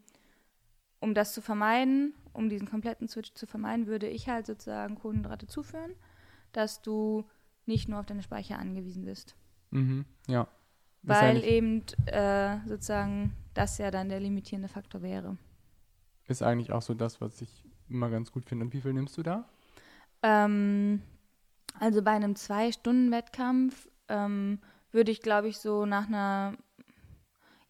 um 1.00 1.14
das 1.14 1.32
zu 1.34 1.42
vermeiden, 1.42 2.14
um 2.32 2.48
diesen 2.48 2.68
kompletten 2.68 3.08
Switch 3.08 3.34
zu 3.34 3.46
vermeiden, 3.46 3.86
würde 3.86 4.08
ich 4.08 4.28
halt 4.28 4.46
sozusagen 4.46 4.96
Kohlenhydrate 4.96 5.46
zuführen, 5.46 5.92
dass 6.52 6.82
du 6.82 7.24
nicht 7.66 7.88
nur 7.88 8.00
auf 8.00 8.06
deine 8.06 8.22
Speicher 8.22 8.58
angewiesen 8.58 9.04
bist. 9.04 9.36
Mhm. 9.70 10.04
Ja. 10.26 10.48
Weil 11.02 11.44
eben 11.44 11.82
äh, 12.06 12.56
sozusagen 12.66 13.34
das 13.54 13.78
ja 13.78 13.90
dann 13.90 14.08
der 14.08 14.20
limitierende 14.20 14.68
Faktor 14.68 15.02
wäre. 15.02 15.36
ist 16.26 16.42
eigentlich 16.42 16.72
auch 16.72 16.82
so 16.82 16.94
das, 16.94 17.20
was 17.20 17.40
ich 17.40 17.64
immer 17.88 18.10
ganz 18.10 18.32
gut 18.32 18.44
finde. 18.44 18.64
Und 18.66 18.72
wie 18.72 18.80
viel 18.80 18.92
nimmst 18.92 19.16
du 19.16 19.22
da? 19.22 19.48
Ähm, 20.22 21.02
also 21.78 22.02
bei 22.02 22.12
einem 22.12 22.36
Zwei-Stunden-Wettkampf 22.36 23.88
ähm, 24.08 24.58
würde 24.90 25.10
ich, 25.10 25.20
glaube 25.20 25.48
ich, 25.48 25.58
so 25.58 25.86
nach 25.86 26.06
einer, 26.06 26.54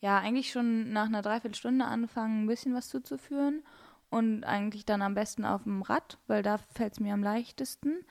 ja, 0.01 0.19
eigentlich 0.19 0.53
schon 0.53 0.93
nach 0.93 1.07
einer 1.07 1.23
Dreiviertelstunde 1.23 1.85
anfangen, 1.85 2.45
ein 2.45 2.47
bisschen 2.47 2.75
was 2.75 2.89
zuzuführen. 2.89 3.63
Und 4.11 4.45
eigentlich 4.45 4.85
dann 4.85 5.03
am 5.03 5.15
besten 5.15 5.45
auf 5.45 5.65
dem 5.65 5.83
Rad, 5.83 6.19
weil 6.29 6.43
da 6.43 6.59
fällt 6.59 6.93
es 6.93 7.01
mir 7.01 7.15
am 7.15 7.23
leichtesten. 7.23 8.05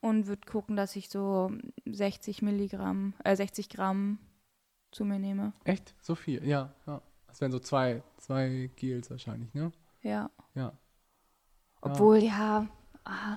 Und 0.00 0.28
würde 0.28 0.46
gucken, 0.46 0.76
dass 0.76 0.94
ich 0.94 1.08
so 1.08 1.50
60 1.86 2.42
Milligramm, 2.42 3.14
äh, 3.24 3.34
60 3.34 3.68
Gramm 3.68 4.20
zu 4.92 5.04
mir 5.04 5.18
nehme. 5.18 5.52
Echt? 5.64 5.94
So 6.00 6.14
viel? 6.14 6.46
Ja. 6.46 6.72
ja. 6.86 7.02
Das 7.28 7.40
wären 7.40 7.52
so 7.52 7.60
zwei, 7.60 8.02
zwei 8.16 8.70
Gels 8.76 9.10
wahrscheinlich, 9.10 9.52
ne? 9.54 9.70
Ja. 10.02 10.30
Ja. 10.54 10.72
Obwohl, 11.80 12.18
ja, 12.18 12.66
ah, 13.04 13.36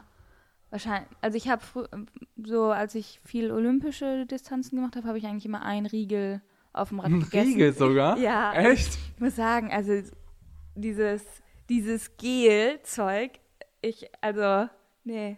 wahrscheinlich. 0.70 1.10
Also 1.22 1.38
ich 1.38 1.50
habe 1.50 1.62
so, 2.44 2.72
als 2.72 2.96
ich 2.96 3.20
viel 3.24 3.52
olympische 3.52 4.26
Distanzen 4.26 4.78
gemacht 4.78 4.96
habe, 4.96 5.08
habe 5.08 5.18
ich 5.18 5.26
eigentlich 5.28 5.46
immer 5.46 5.62
einen 5.62 5.86
Riegel 5.86 6.42
auf 6.74 6.90
dem 6.90 7.00
Rad 7.00 7.12
Ein 7.12 7.20
gegessen. 7.20 7.52
Riegel 7.52 7.74
sogar? 7.74 8.18
Ja. 8.18 8.54
Echt? 8.54 8.98
Ich 9.16 9.22
muss 9.22 9.36
sagen, 9.36 9.72
also 9.72 10.02
dieses, 10.76 11.24
dieses 11.70 12.18
Gel-Zeug, 12.18 13.40
ich, 13.82 14.10
also, 14.22 14.70
nee. 15.04 15.38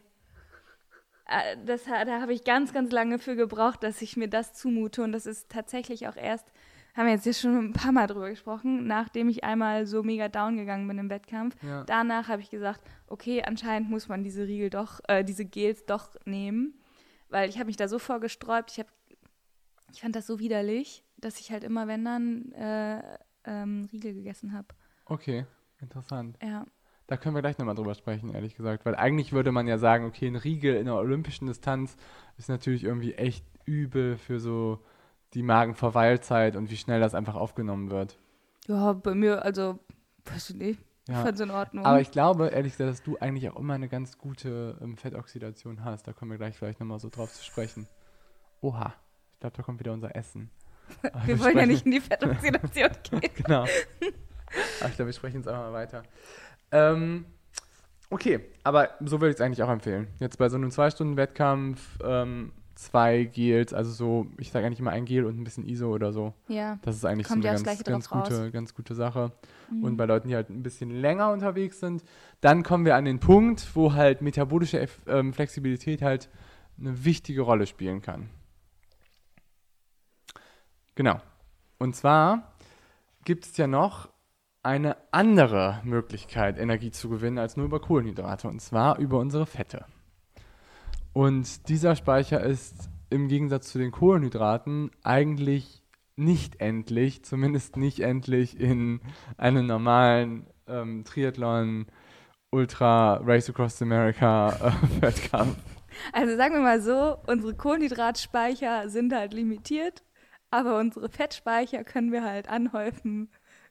Äh, 1.25 1.57
Das, 1.65 1.85
da 1.85 2.21
habe 2.21 2.33
ich 2.33 2.43
ganz, 2.43 2.71
ganz 2.71 2.91
lange 2.91 3.17
für 3.19 3.35
gebraucht, 3.35 3.83
dass 3.83 4.01
ich 4.01 4.15
mir 4.15 4.29
das 4.29 4.53
zumute. 4.53 5.03
Und 5.03 5.11
das 5.11 5.25
ist 5.25 5.49
tatsächlich 5.49 6.07
auch 6.07 6.15
erst, 6.15 6.52
haben 6.95 7.05
wir 7.07 7.13
jetzt 7.13 7.23
hier 7.23 7.33
schon 7.33 7.57
ein 7.57 7.73
paar 7.73 7.91
Mal 7.91 8.07
drüber 8.07 8.29
gesprochen, 8.29 8.85
nachdem 8.85 9.29
ich 9.29 9.43
einmal 9.43 9.87
so 9.87 10.03
mega 10.03 10.29
down 10.29 10.57
gegangen 10.57 10.87
bin 10.87 10.97
im 10.99 11.09
Wettkampf. 11.09 11.55
Ja. 11.63 11.83
Danach 11.85 12.27
habe 12.27 12.41
ich 12.41 12.49
gesagt, 12.49 12.81
okay, 13.07 13.43
anscheinend 13.43 13.89
muss 13.89 14.07
man 14.07 14.23
diese 14.23 14.47
Riegel 14.47 14.69
doch, 14.69 14.99
äh, 15.07 15.23
diese 15.23 15.45
Gels 15.45 15.85
doch 15.85 16.09
nehmen, 16.25 16.75
weil 17.29 17.49
ich 17.49 17.55
habe 17.57 17.65
mich 17.67 17.77
da 17.77 17.87
so 17.87 17.97
vorgesträubt, 17.99 18.71
ich 18.71 18.79
habe, 18.79 18.89
ich 19.91 20.01
fand 20.01 20.15
das 20.15 20.27
so 20.27 20.39
widerlich, 20.39 21.03
dass 21.17 21.39
ich 21.39 21.51
halt 21.51 21.63
immer, 21.63 21.87
wenn 21.87 22.05
dann, 22.05 22.51
äh, 22.51 23.01
ähm, 23.45 23.89
Riegel 23.91 24.13
gegessen 24.13 24.53
habe. 24.53 24.67
Okay, 25.05 25.45
interessant. 25.81 26.37
Ja, 26.41 26.65
Da 27.07 27.17
können 27.17 27.35
wir 27.35 27.41
gleich 27.41 27.57
nochmal 27.57 27.75
drüber 27.75 27.93
sprechen, 27.95 28.33
ehrlich 28.33 28.55
gesagt. 28.55 28.85
Weil 28.85 28.95
eigentlich 28.95 29.33
würde 29.33 29.51
man 29.51 29.67
ja 29.67 29.77
sagen, 29.77 30.05
okay, 30.05 30.27
ein 30.27 30.37
Riegel 30.37 30.75
in 30.75 30.85
der 30.85 30.95
olympischen 30.95 31.47
Distanz 31.47 31.97
ist 32.37 32.47
natürlich 32.49 32.83
irgendwie 32.85 33.13
echt 33.15 33.45
übel 33.65 34.17
für 34.17 34.39
so 34.39 34.79
die 35.33 35.43
Magenverweilzeit 35.43 36.55
und 36.55 36.69
wie 36.69 36.77
schnell 36.77 36.99
das 36.99 37.15
einfach 37.15 37.35
aufgenommen 37.35 37.89
wird. 37.91 38.17
ja, 38.67 38.93
bei 38.93 39.13
mir, 39.15 39.43
also, 39.43 39.79
weiß 40.25 40.51
ich 40.51 40.55
nicht, 40.55 40.79
ich 41.07 41.13
Ja. 41.13 41.23
fand's 41.23 41.41
in 41.41 41.51
Ordnung. 41.51 41.85
Aber 41.85 41.99
ich 42.01 42.11
glaube, 42.11 42.47
ehrlich 42.47 42.73
gesagt, 42.73 42.89
dass 42.89 43.03
du 43.03 43.17
eigentlich 43.19 43.49
auch 43.49 43.57
immer 43.57 43.73
eine 43.73 43.89
ganz 43.89 44.17
gute 44.17 44.77
ähm, 44.81 44.95
Fettoxidation 44.97 45.83
hast. 45.83 46.07
Da 46.07 46.13
kommen 46.13 46.31
wir 46.31 46.37
gleich 46.37 46.55
vielleicht 46.57 46.79
nochmal 46.79 46.99
so 46.99 47.09
drauf 47.09 47.33
zu 47.33 47.43
sprechen. 47.43 47.87
Oha, 48.61 48.93
ich 49.33 49.39
glaube, 49.41 49.57
da 49.57 49.63
kommt 49.63 49.79
wieder 49.79 49.91
unser 49.91 50.15
Essen. 50.15 50.49
Aber 51.01 51.27
wir 51.27 51.39
wollen 51.39 51.57
ja 51.57 51.63
sprechen- 51.63 51.67
nicht 51.69 51.85
in 51.85 51.91
die 51.91 51.99
Fettoxidation 51.99 52.91
gehen. 53.03 53.31
genau. 53.35 53.61
Aber 54.79 54.89
ich 54.89 54.95
glaube, 54.95 55.05
wir 55.07 55.13
sprechen 55.13 55.37
jetzt 55.37 55.47
einfach 55.47 55.63
mal 55.63 55.73
weiter. 55.73 56.03
Ähm, 56.71 57.25
okay, 58.09 58.39
aber 58.63 58.89
so 59.01 59.19
würde 59.19 59.29
ich 59.31 59.35
es 59.35 59.41
eigentlich 59.41 59.61
auch 59.63 59.69
empfehlen. 59.69 60.07
Jetzt 60.19 60.37
bei 60.37 60.47
so 60.49 60.55
einem 60.57 60.71
Zwei-Stunden-Wettkampf 60.71 61.99
ähm, 62.03 62.51
zwei 62.75 63.23
Gels, 63.23 63.73
also 63.73 63.91
so, 63.91 64.27
ich 64.37 64.51
sage 64.51 64.65
eigentlich 64.65 64.79
immer 64.79 64.91
ein 64.91 65.05
Gel 65.05 65.25
und 65.25 65.39
ein 65.39 65.43
bisschen 65.43 65.67
ISO 65.67 65.93
oder 65.93 66.11
so. 66.11 66.33
Ja. 66.47 66.79
Das 66.81 66.95
ist 66.95 67.05
eigentlich 67.05 67.27
Kommt 67.27 67.43
so 67.43 67.49
eine 67.49 67.61
ganz, 67.63 67.83
ganz, 67.83 68.09
gute, 68.09 68.51
ganz 68.51 68.73
gute 68.73 68.95
Sache. 68.95 69.31
Mhm. 69.69 69.83
Und 69.83 69.97
bei 69.97 70.05
Leuten, 70.05 70.27
die 70.27 70.35
halt 70.35 70.49
ein 70.49 70.63
bisschen 70.63 70.89
länger 70.89 71.31
unterwegs 71.31 71.79
sind, 71.79 72.03
dann 72.41 72.63
kommen 72.63 72.85
wir 72.85 72.95
an 72.95 73.05
den 73.05 73.19
Punkt, 73.19 73.75
wo 73.75 73.93
halt 73.93 74.21
metabolische 74.21 74.79
Eff- 74.81 75.07
ähm, 75.07 75.33
Flexibilität 75.33 76.01
halt 76.01 76.29
eine 76.79 77.05
wichtige 77.05 77.41
Rolle 77.41 77.67
spielen 77.67 78.01
kann. 78.01 78.29
Genau. 80.95 81.21
Und 81.79 81.95
zwar 81.95 82.53
gibt 83.25 83.45
es 83.45 83.57
ja 83.57 83.67
noch 83.67 84.09
eine 84.63 84.95
andere 85.11 85.81
Möglichkeit, 85.83 86.57
Energie 86.57 86.91
zu 86.91 87.09
gewinnen, 87.09 87.37
als 87.37 87.57
nur 87.57 87.65
über 87.65 87.79
Kohlenhydrate, 87.81 88.47
und 88.47 88.61
zwar 88.61 88.97
über 88.97 89.19
unsere 89.19 89.45
Fette. 89.45 89.85
Und 91.13 91.69
dieser 91.69 91.95
Speicher 91.95 92.41
ist 92.41 92.89
im 93.09 93.27
Gegensatz 93.27 93.69
zu 93.69 93.77
den 93.77 93.91
Kohlenhydraten 93.91 94.91
eigentlich 95.03 95.83
nicht 96.15 96.59
endlich, 96.59 97.23
zumindest 97.23 97.77
nicht 97.77 97.99
endlich 97.99 98.59
in 98.59 99.01
einem 99.37 99.67
normalen 99.67 100.47
ähm, 100.67 101.03
Triathlon, 101.05 101.87
Ultra 102.51 103.15
Race 103.23 103.49
Across 103.49 103.81
America 103.81 104.49
äh, 104.49 105.01
Wettkampf. 105.01 105.57
Also 106.11 106.35
sagen 106.35 106.55
wir 106.55 106.61
mal 106.61 106.81
so, 106.81 107.17
unsere 107.27 107.55
Kohlenhydratspeicher 107.55 108.89
sind 108.89 109.13
halt 109.13 109.33
limitiert, 109.33 110.03
aber 110.49 110.77
unsere 110.77 111.09
Fettspeicher 111.09 111.83
können 111.83 112.11
wir 112.11 112.23
halt 112.23 112.49
anhäufen 112.49 113.29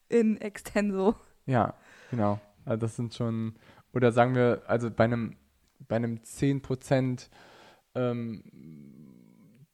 in 0.08 0.40
Extenso. 0.40 1.14
Ja, 1.46 1.74
genau. 2.10 2.40
Also 2.64 2.80
das 2.80 2.96
sind 2.96 3.14
schon, 3.14 3.54
oder 3.92 4.12
sagen 4.12 4.34
wir, 4.34 4.62
also 4.66 4.90
bei 4.90 5.04
einem, 5.04 5.36
bei 5.92 5.96
einem 5.96 6.20
10%, 6.20 7.28
ähm, 7.94 8.42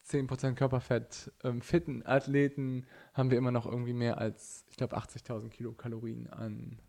10% 0.04 0.54
Körperfett 0.56 1.32
ähm, 1.44 1.60
fitten 1.62 2.04
Athleten 2.04 2.86
haben 3.14 3.30
wir 3.30 3.38
immer 3.38 3.52
noch 3.52 3.66
irgendwie 3.66 3.92
mehr 3.92 4.18
als, 4.18 4.64
ich 4.68 4.76
glaube, 4.76 4.96
80.000 4.96 5.48
Kilokalorien 5.50 6.26
an 6.26 6.80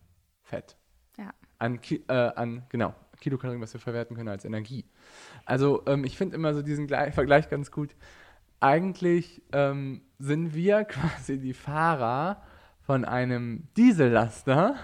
Fett. 0.41 0.77
Ja. 1.19 1.29
An, 1.59 1.79
Ki 1.79 2.03
äh, 2.07 2.13
an, 2.13 2.65
genau, 2.69 2.95
Kilokalorien, 3.19 3.61
was 3.61 3.71
wir 3.71 3.79
verwerten 3.79 4.15
können 4.15 4.29
als 4.29 4.45
Energie. 4.45 4.85
Also 5.45 5.83
ähm, 5.85 6.05
ich 6.05 6.17
finde 6.17 6.35
immer 6.35 6.55
so 6.55 6.63
diesen 6.63 6.87
Gle 6.87 7.11
Vergleich 7.11 7.49
ganz 7.49 7.69
gut. 7.69 7.95
Eigentlich 8.59 9.43
ähm, 9.51 10.01
sind 10.17 10.55
wir 10.55 10.83
quasi 10.85 11.37
die 11.37 11.53
Fahrer 11.53 12.41
von 12.81 13.05
einem 13.05 13.67
Diesellaster 13.77 14.75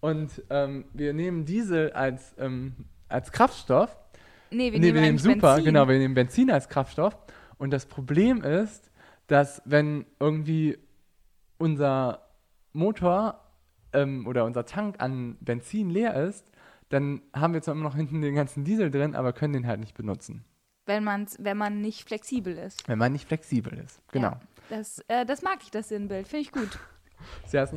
und 0.00 0.42
ähm, 0.50 0.86
wir 0.92 1.12
nehmen 1.12 1.44
Diesel 1.44 1.92
als, 1.92 2.34
ähm, 2.36 2.74
als 3.08 3.32
Kraftstoff. 3.32 3.96
Nee, 4.50 4.72
wir 4.72 4.78
nee, 4.78 4.86
nehmen, 4.86 4.94
wir 4.94 5.00
nehmen 5.02 5.18
super, 5.18 5.54
Benzin. 5.54 5.64
genau, 5.64 5.88
wir 5.88 5.98
nehmen 5.98 6.14
Benzin 6.14 6.50
als 6.50 6.68
Kraftstoff. 6.68 7.16
Und 7.58 7.70
das 7.72 7.86
Problem 7.86 8.42
ist, 8.42 8.90
dass 9.26 9.62
wenn 9.64 10.06
irgendwie 10.20 10.78
unser 11.58 12.20
Motor 12.72 13.40
ähm, 13.92 14.26
oder 14.26 14.44
unser 14.44 14.64
Tank 14.66 14.96
an 15.00 15.36
Benzin 15.40 15.90
leer 15.90 16.14
ist, 16.14 16.50
dann 16.88 17.22
haben 17.34 17.54
wir 17.54 17.62
zwar 17.62 17.74
immer 17.74 17.84
noch 17.84 17.96
hinten 17.96 18.20
den 18.20 18.34
ganzen 18.34 18.64
Diesel 18.64 18.90
drin, 18.90 19.14
aber 19.14 19.32
können 19.32 19.54
den 19.54 19.66
halt 19.66 19.80
nicht 19.80 19.94
benutzen, 19.96 20.44
Wenn, 20.86 21.02
man's, 21.02 21.36
wenn 21.40 21.56
man 21.56 21.80
nicht 21.80 22.06
flexibel 22.06 22.56
ist. 22.58 22.86
wenn 22.88 22.98
man 22.98 23.12
nicht 23.12 23.26
flexibel 23.26 23.72
ist. 23.78 24.00
Genau. 24.12 24.28
Ja, 24.32 24.40
das, 24.68 24.98
äh, 25.08 25.24
das 25.24 25.42
mag 25.42 25.58
ich, 25.62 25.70
das 25.70 25.88
Sinnbild. 25.88 26.28
Finde 26.28 26.42
ich 26.42 26.52
gut. 26.52 26.78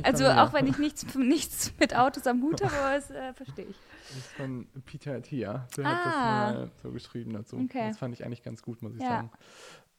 Also 0.02 0.26
auch 0.28 0.52
wenn 0.52 0.66
ich 0.66 0.78
nichts, 0.78 1.06
nichts 1.14 1.72
mit 1.78 1.96
Autos 1.96 2.26
am 2.26 2.42
Hut 2.42 2.62
habe, 2.62 2.74
aber 2.74 2.94
das 2.94 3.10
äh, 3.10 3.32
verstehe 3.34 3.66
ich. 3.66 3.76
Das 4.08 4.16
ist 4.18 4.32
von 4.32 4.66
Peter 4.84 5.14
Attia. 5.14 5.66
Der 5.76 5.86
Ah. 5.86 5.88
hat 5.90 6.06
das 6.06 6.14
mal 6.14 6.70
so 6.82 6.90
geschrieben 6.90 7.32
dazu. 7.32 7.56
Okay. 7.56 7.88
Das 7.88 7.98
fand 7.98 8.14
ich 8.14 8.24
eigentlich 8.24 8.42
ganz 8.42 8.62
gut, 8.62 8.82
muss 8.82 8.94
ich 8.94 9.02
Ja. 9.02 9.08
sagen. 9.08 9.30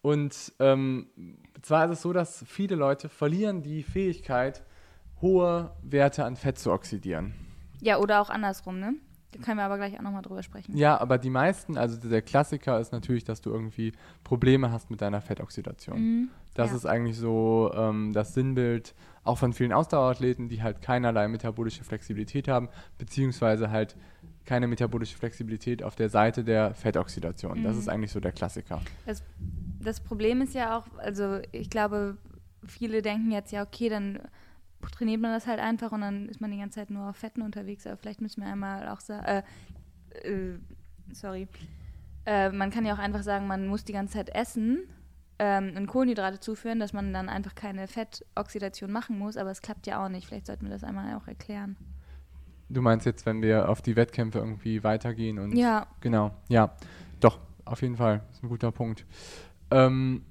Und 0.02 0.54
ähm, 0.60 1.08
zwar 1.62 1.86
ist 1.86 1.92
es 1.92 2.02
so, 2.02 2.14
dass 2.14 2.44
viele 2.48 2.76
Leute 2.76 3.10
verlieren 3.10 3.62
die 3.64 3.84
Fähigkeit, 3.84 4.64
hohe 5.22 5.72
Werte 5.84 6.24
an 6.26 6.36
Fett 6.38 6.58
zu 6.58 6.72
oxidieren. 6.72 7.34
Ja, 7.82 7.98
oder 7.98 8.22
auch 8.22 8.30
andersrum, 8.30 8.80
ne? 8.80 8.94
Da 9.32 9.40
können 9.42 9.58
wir 9.58 9.64
aber 9.66 9.78
gleich 9.78 9.96
auch 9.98 10.02
nochmal 10.02 10.22
drüber 10.24 10.42
sprechen. 10.42 10.76
Ja, 10.76 11.00
aber 11.00 11.18
die 11.20 11.30
meisten, 11.30 11.78
also 11.78 11.98
der 12.00 12.22
Klassiker 12.24 12.80
ist 12.80 12.92
natürlich, 12.92 13.26
dass 13.26 13.42
du 13.42 13.52
irgendwie 13.52 13.92
Probleme 14.24 14.72
hast 14.72 14.90
mit 14.90 15.02
deiner 15.02 15.22
Fettoxidation. 15.22 16.00
Mhm. 16.00 16.30
Das 16.54 16.72
Ja. 16.72 16.76
ist 16.78 16.86
eigentlich 16.86 17.18
so 17.18 17.72
ähm, 17.76 18.12
das 18.14 18.34
Sinnbild 18.34 18.96
auch 19.24 19.38
von 19.38 19.54
vielen 19.54 19.72
Ausdauerathleten, 19.74 20.50
die 20.50 20.64
halt 20.64 20.82
keinerlei 20.82 21.28
metabolische 21.28 21.84
Flexibilität 21.84 22.48
haben, 22.48 22.70
beziehungsweise 22.98 23.70
halt 23.70 23.96
keine 24.46 24.68
metabolische 24.68 25.16
Flexibilität 25.18 25.84
auf 25.84 25.96
der 25.96 26.10
Seite 26.10 26.44
der 26.44 26.74
Fettoxidation. 26.74 27.64
Das 27.64 27.74
Mhm. 27.76 27.80
ist 27.80 27.88
eigentlich 27.90 28.12
so 28.12 28.20
der 28.20 28.32
Klassiker. 28.32 28.82
Das 29.82 30.00
Problem 30.02 30.42
ist 30.42 30.56
ja 30.56 30.78
auch, 30.78 30.86
also 30.98 31.40
ich 31.52 31.70
glaube, 31.70 32.18
viele 32.66 33.02
denken 33.02 33.32
jetzt, 33.32 33.52
ja, 33.52 33.64
okay, 33.64 33.90
dann 33.90 34.20
trainiert 34.92 35.22
man 35.22 35.32
das 35.32 35.46
halt 35.46 35.60
einfach 35.60 35.92
und 35.92 36.02
dann 36.02 36.28
ist 36.30 36.42
man 36.42 36.52
die 36.52 36.58
ganze 36.58 36.80
Zeit 36.80 36.90
nur 36.90 37.10
auf 37.10 37.18
Fetten 37.18 37.42
unterwegs. 37.42 37.86
Aber 37.86 37.98
vielleicht 37.98 38.22
müssen 38.22 38.42
wir 38.42 38.50
einmal 38.50 38.88
auch 38.90 39.00
sagen, 39.02 39.26
äh, 39.26 39.44
äh, 40.28 40.58
sorry, 41.14 41.48
äh, 42.26 42.50
man 42.50 42.72
kann 42.72 42.86
ja 42.86 42.94
auch 42.96 43.00
einfach 43.00 43.24
sagen, 43.24 43.46
man 43.48 43.68
muss 43.68 43.84
die 43.86 43.94
ganze 43.94 44.14
Zeit 44.14 44.30
essen 44.34 44.80
ähm, 45.40 45.74
und 45.76 45.88
Kohlenhydrate 45.88 46.40
zuführen, 46.40 46.80
dass 46.80 46.94
man 46.94 47.14
dann 47.14 47.30
einfach 47.30 47.56
keine 47.56 47.88
Fettoxidation 47.88 48.92
machen 48.92 49.18
muss. 49.18 49.38
Aber 49.38 49.50
es 49.50 49.62
klappt 49.62 49.88
ja 49.88 50.04
auch 50.04 50.10
nicht. 50.10 50.28
Vielleicht 50.28 50.48
sollten 50.48 50.66
wir 50.66 50.72
das 50.72 50.84
einmal 50.84 51.16
auch 51.16 51.28
erklären. 51.28 51.78
Du 52.70 52.82
meinst 52.82 53.06
jetzt, 53.06 53.26
wenn 53.26 53.42
wir 53.42 53.68
auf 53.70 53.82
die 53.82 53.96
Wettkämpfe 53.96 54.40
irgendwie 54.40 54.84
weitergehen 54.84 55.40
und 55.40 55.56
Ja, 55.56 55.88
Genau, 56.02 56.32
ja. 56.50 56.76
Doch, 57.20 57.40
auf 57.66 57.82
jeden 57.82 57.96
Fall. 57.96 58.22
Das 58.28 58.38
ist 58.38 58.44
ein 58.44 58.50
guter 58.50 58.72
Punkt. 58.72 59.06
Ähm, 59.72 60.24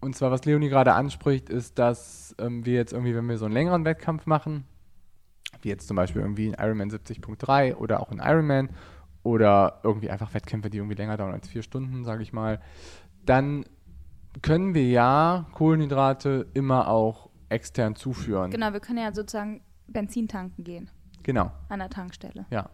und 0.00 0.16
zwar, 0.16 0.30
was 0.30 0.44
Leonie 0.44 0.68
gerade 0.68 0.92
anspricht, 0.94 1.48
ist, 1.48 1.78
dass 1.78 2.34
ähm, 2.38 2.66
wir 2.66 2.74
jetzt 2.74 2.92
irgendwie, 2.92 3.14
wenn 3.14 3.28
wir 3.28 3.38
so 3.38 3.44
einen 3.44 3.54
längeren 3.54 3.84
Wettkampf 3.84 4.26
machen, 4.26 4.64
wie 5.62 5.68
jetzt 5.68 5.86
zum 5.86 5.96
Beispiel 5.96 6.20
irgendwie 6.20 6.48
ein 6.54 6.62
Ironman 6.62 6.90
70.3 6.90 7.76
oder 7.76 8.00
auch 8.00 8.10
ein 8.10 8.20
Ironman 8.22 8.70
oder 9.22 9.80
irgendwie 9.82 10.10
einfach 10.10 10.34
Wettkämpfe, 10.34 10.68
die 10.68 10.78
irgendwie 10.78 10.96
länger 10.96 11.16
dauern 11.16 11.32
als 11.32 11.48
vier 11.48 11.62
Stunden, 11.62 12.04
sage 12.04 12.22
ich 12.22 12.32
mal, 12.32 12.60
dann 13.24 13.64
können 14.42 14.74
wir 14.74 14.88
ja 14.88 15.46
Kohlenhydrate 15.52 16.46
immer 16.54 16.88
auch 16.88 17.30
extern 17.48 17.94
zuführen. 17.94 18.50
genau. 18.50 18.72
Wir 18.72 18.80
können 18.80 18.98
ja 18.98 19.12
sozusagen 19.12 19.60
Benzin 19.86 20.28
tanken 20.28 20.64
gehen 20.64 20.90
Genau. 21.22 21.52
an 21.68 21.78
der 21.78 21.90
Tankstelle. 21.90 22.46
Ja. 22.50 22.70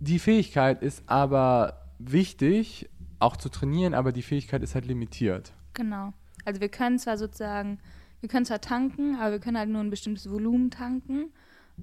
Die 0.00 0.18
Fähigkeit 0.18 0.82
ist 0.82 1.02
aber 1.06 1.80
wichtig, 1.98 2.88
auch 3.18 3.36
zu 3.36 3.48
trainieren, 3.48 3.94
aber 3.94 4.12
die 4.12 4.22
Fähigkeit 4.22 4.62
ist 4.62 4.74
halt 4.74 4.86
limitiert. 4.86 5.52
Genau. 5.74 6.12
Also 6.44 6.60
wir 6.60 6.68
können 6.68 6.98
zwar 6.98 7.18
sozusagen, 7.18 7.78
wir 8.20 8.28
können 8.28 8.46
zwar 8.46 8.60
tanken, 8.60 9.16
aber 9.16 9.32
wir 9.32 9.38
können 9.40 9.58
halt 9.58 9.68
nur 9.68 9.80
ein 9.82 9.90
bestimmtes 9.90 10.30
Volumen 10.30 10.70
tanken 10.70 11.30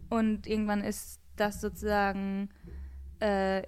und 0.09 0.47
irgendwann 0.47 0.81
ist 0.81 1.19
das 1.35 1.61
sozusagen, 1.61 2.49
äh, 3.19 3.61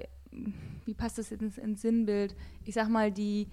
wie 0.85 0.93
passt 0.93 1.17
das 1.17 1.29
jetzt 1.29 1.41
ins, 1.41 1.57
ins 1.57 1.81
Sinnbild? 1.81 2.35
Ich 2.63 2.73
sag 2.73 2.89
mal, 2.89 3.11
die, 3.11 3.47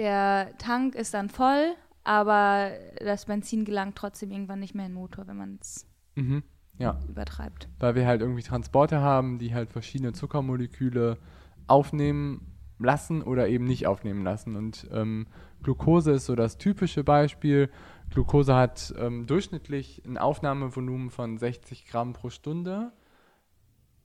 der 0.00 0.56
Tank 0.58 0.94
ist 0.94 1.12
dann 1.14 1.28
voll, 1.28 1.74
aber 2.04 2.70
das 2.98 3.26
Benzin 3.26 3.64
gelangt 3.66 3.96
trotzdem 3.96 4.30
irgendwann 4.30 4.58
nicht 4.60 4.74
mehr 4.74 4.86
in 4.86 4.92
den 4.92 4.98
Motor, 5.00 5.26
wenn 5.28 5.36
man 5.36 5.58
es 5.60 5.86
Mhm. 6.16 6.42
Ja, 6.78 6.98
übertreibt. 7.08 7.68
weil 7.78 7.94
wir 7.94 8.06
halt 8.06 8.22
irgendwie 8.22 8.42
Transporter 8.42 9.02
haben, 9.02 9.38
die 9.38 9.54
halt 9.54 9.70
verschiedene 9.70 10.12
Zuckermoleküle 10.14 11.18
aufnehmen 11.66 12.46
lassen 12.78 13.22
oder 13.22 13.48
eben 13.48 13.66
nicht 13.66 13.86
aufnehmen 13.86 14.24
lassen. 14.24 14.56
Und 14.56 14.88
ähm, 14.90 15.26
Glucose 15.62 16.12
ist 16.12 16.24
so 16.24 16.34
das 16.34 16.56
typische 16.56 17.04
Beispiel. 17.04 17.68
Glucose 18.08 18.54
hat 18.56 18.94
ähm, 18.98 19.26
durchschnittlich 19.26 20.02
ein 20.06 20.16
Aufnahmevolumen 20.16 21.10
von 21.10 21.36
60 21.36 21.84
Gramm 21.84 22.14
pro 22.14 22.30
Stunde. 22.30 22.92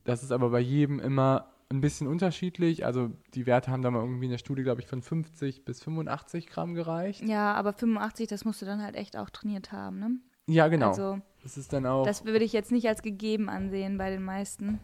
Das 0.03 0.21
ist 0.21 0.33
aber 0.33 0.49
bei 0.49 0.59
jedem 0.59 0.99
immer 0.99 1.53
ein 1.75 1.81
bisschen 1.81 2.07
unterschiedlich. 2.07 2.85
Also 2.85 3.11
die 3.33 3.45
Werte 3.45 3.71
haben 3.71 3.81
da 3.81 3.91
mal 3.91 4.01
irgendwie 4.01 4.25
in 4.25 4.31
der 4.31 4.37
Studie, 4.37 4.63
glaube 4.63 4.81
ich, 4.81 4.87
von 4.87 5.01
50 5.01 5.65
bis 5.65 5.83
85 5.83 6.47
Gramm 6.47 6.73
gereicht. 6.73 7.21
Ja, 7.27 7.53
aber 7.53 7.73
85, 7.73 8.27
das 8.27 8.45
musst 8.45 8.61
du 8.61 8.65
dann 8.65 8.81
halt 8.81 8.95
echt 8.95 9.17
auch 9.17 9.29
trainiert 9.29 9.71
haben, 9.71 9.99
ne? 9.99 10.11
Ja, 10.47 10.67
genau. 10.67 10.89
Also 10.89 11.19
das 11.43 11.57
ist 11.57 11.73
dann 11.73 11.85
auch, 11.85 12.05
das 12.05 12.25
würde 12.25 12.43
ich 12.45 12.53
jetzt 12.53 12.71
nicht 12.71 12.87
als 12.87 13.01
gegeben 13.01 13.49
ansehen 13.49 13.97
bei 13.97 14.09
den 14.09 14.23
meisten. 14.23 14.79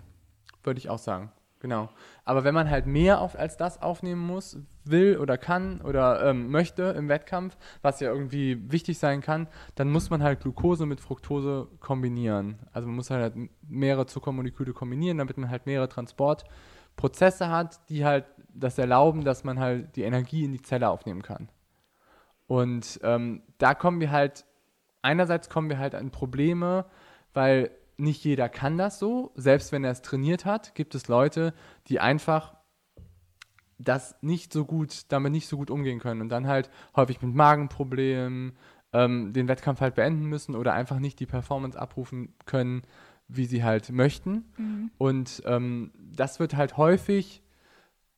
würde 0.64 0.80
ich 0.80 0.90
auch 0.90 0.98
sagen. 0.98 1.32
Genau. 1.60 1.90
Aber 2.26 2.44
wenn 2.44 2.56
man 2.56 2.72
halt 2.72 2.88
mehr 2.88 3.22
auf, 3.22 3.38
als 3.38 3.56
das 3.56 3.80
aufnehmen 3.82 4.22
muss, 4.22 4.58
will 4.84 5.18
oder 5.20 5.38
kann 5.38 5.80
oder 5.82 6.26
ähm, 6.26 6.50
möchte 6.50 6.82
im 6.98 7.08
Wettkampf, 7.08 7.56
was 7.84 8.00
ja 8.00 8.12
irgendwie 8.12 8.60
wichtig 8.72 8.98
sein 8.98 9.22
kann, 9.22 9.48
dann 9.76 9.92
muss 9.92 10.10
man 10.10 10.24
halt 10.24 10.42
Glucose 10.42 10.88
mit 10.88 11.00
Fructose 11.02 11.68
kombinieren. 11.80 12.58
Also 12.74 12.88
man 12.88 12.96
muss 12.96 13.12
halt 13.12 13.36
mehrere 13.68 14.08
Zuckermoleküle 14.08 14.74
kombinieren, 14.74 15.20
damit 15.20 15.38
man 15.38 15.52
halt 15.52 15.68
mehrere 15.68 15.88
Transportprozesse 17.02 17.50
hat, 17.50 17.90
die 17.90 18.06
halt 18.06 18.26
das 18.54 18.78
erlauben, 18.78 19.24
dass 19.24 19.44
man 19.44 19.60
halt 19.60 19.96
die 19.96 20.04
Energie 20.04 20.44
in 20.44 20.52
die 20.52 20.62
Zelle 20.62 20.90
aufnehmen 20.90 21.22
kann. 21.22 21.50
Und 22.48 23.00
ähm, 23.04 23.44
da 23.58 23.74
kommen 23.74 24.00
wir 24.00 24.12
halt, 24.12 24.46
einerseits 25.02 25.50
kommen 25.50 25.70
wir 25.70 25.80
halt 25.80 25.96
an 25.96 26.12
Probleme, 26.12 26.86
weil 27.34 27.72
nicht 27.98 28.24
jeder 28.24 28.50
kann 28.50 28.78
das 28.78 29.00
so. 29.00 29.32
Selbst 29.36 29.72
wenn 29.72 29.84
er 29.84 29.92
es 29.92 30.02
trainiert 30.02 30.46
hat, 30.46 30.76
gibt 30.76 30.96
es 30.96 31.08
Leute, 31.08 31.54
die 31.88 32.00
einfach 32.00 32.56
das 33.78 34.16
nicht 34.22 34.54
so 34.54 34.66
gut, 34.66 35.12
damit 35.12 35.32
nicht 35.32 35.48
so 35.48 35.58
gut 35.58 35.72
umgehen 35.72 36.00
können 36.00 36.22
und 36.22 36.30
dann 36.30 36.48
halt 36.48 36.70
häufig 36.96 37.22
mit 37.22 37.34
Magenproblemen 37.34 38.54
ähm, 38.94 39.34
den 39.34 39.48
Wettkampf 39.48 39.82
halt 39.82 39.96
beenden 39.96 40.26
müssen 40.26 40.56
oder 40.56 40.74
einfach 40.74 41.00
nicht 41.00 41.20
die 41.20 41.26
Performance 41.26 41.80
abrufen 41.80 42.34
können, 42.46 42.84
wie 43.34 43.46
sie 43.46 43.64
halt 43.64 43.92
möchten. 43.92 44.46
Mhm. 44.58 44.92
Und 44.98 45.44
ähm, 45.46 45.92
das 46.16 46.40
wird 46.40 46.56
halt 46.56 46.78
häufig 46.78 47.42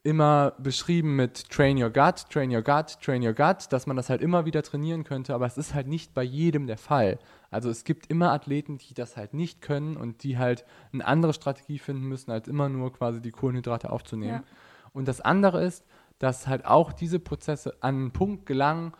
immer 0.03 0.53
beschrieben 0.57 1.15
mit 1.15 1.49
Train 1.49 1.81
Your 1.81 1.89
Gut, 1.89 2.29
Train 2.29 2.53
Your 2.53 2.61
Gut, 2.61 2.99
Train 3.01 3.25
Your 3.25 3.33
Gut, 3.33 3.71
dass 3.71 3.87
man 3.87 3.95
das 3.95 4.09
halt 4.09 4.21
immer 4.21 4.45
wieder 4.45 4.61
trainieren 4.61 5.05
könnte, 5.05 5.33
aber 5.33 5.45
es 5.45 5.57
ist 5.57 5.73
halt 5.73 5.87
nicht 5.87 6.13
bei 6.13 6.23
jedem 6.23 6.67
der 6.67 6.77
Fall. 6.77 7.19
Also 7.51 7.69
es 7.69 7.85
gibt 7.85 8.07
immer 8.07 8.33
Athleten, 8.33 8.77
die 8.77 8.93
das 8.93 9.15
halt 9.15 9.33
nicht 9.33 9.61
können 9.61 9.95
und 9.95 10.23
die 10.23 10.37
halt 10.37 10.65
eine 10.91 11.05
andere 11.05 11.33
Strategie 11.33 11.79
finden 11.79 12.03
müssen, 12.03 12.31
als 12.31 12.49
immer 12.49 12.67
nur 12.67 12.91
quasi 12.91 13.21
die 13.21 13.31
Kohlenhydrate 13.31 13.91
aufzunehmen. 13.91 14.43
Ja. 14.45 14.89
Und 14.91 15.07
das 15.07 15.21
andere 15.21 15.63
ist, 15.63 15.85
dass 16.19 16.47
halt 16.47 16.65
auch 16.65 16.91
diese 16.91 17.19
Prozesse 17.19 17.77
an 17.81 17.95
einen 17.95 18.11
Punkt 18.11 18.45
gelangen, 18.45 18.91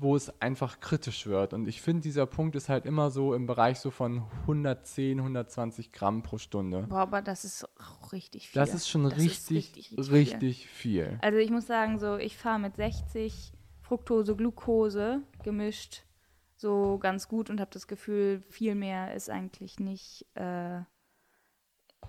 wo 0.00 0.16
es 0.16 0.40
einfach 0.40 0.80
kritisch 0.80 1.26
wird. 1.26 1.52
Und 1.52 1.68
ich 1.68 1.82
finde, 1.82 2.02
dieser 2.02 2.26
Punkt 2.26 2.56
ist 2.56 2.68
halt 2.68 2.86
immer 2.86 3.10
so 3.10 3.34
im 3.34 3.46
Bereich 3.46 3.78
so 3.80 3.90
von 3.90 4.24
110, 4.42 5.18
120 5.18 5.92
Gramm 5.92 6.22
pro 6.22 6.38
Stunde. 6.38 6.86
Boah, 6.88 7.00
aber 7.00 7.22
das 7.22 7.44
ist 7.44 7.68
auch 7.78 8.12
richtig 8.12 8.48
viel. 8.48 8.60
Das 8.60 8.74
ist 8.74 8.88
schon 8.88 9.04
Das 9.04 9.12
ist 9.14 9.18
richtig, 9.18 9.56
richtig, 9.56 9.98
richtig 9.98 10.12
richtig, 10.12 10.68
viel. 10.68 11.18
Also 11.22 11.38
ich 11.38 11.50
muss 11.50 11.66
sagen, 11.66 11.98
so 11.98 12.16
ich 12.16 12.36
fahre 12.36 12.58
mit 12.58 12.76
60 12.76 13.52
Fructose, 13.82 14.36
Glucose 14.36 15.22
gemischt 15.42 16.04
so 16.60 16.98
ganz 16.98 17.26
gut 17.26 17.48
und 17.48 17.58
habe 17.58 17.70
das 17.72 17.86
Gefühl, 17.86 18.42
viel 18.50 18.74
mehr 18.74 19.14
ist 19.14 19.30
eigentlich 19.30 19.80
nicht 19.80 20.26
äh, 20.34 20.80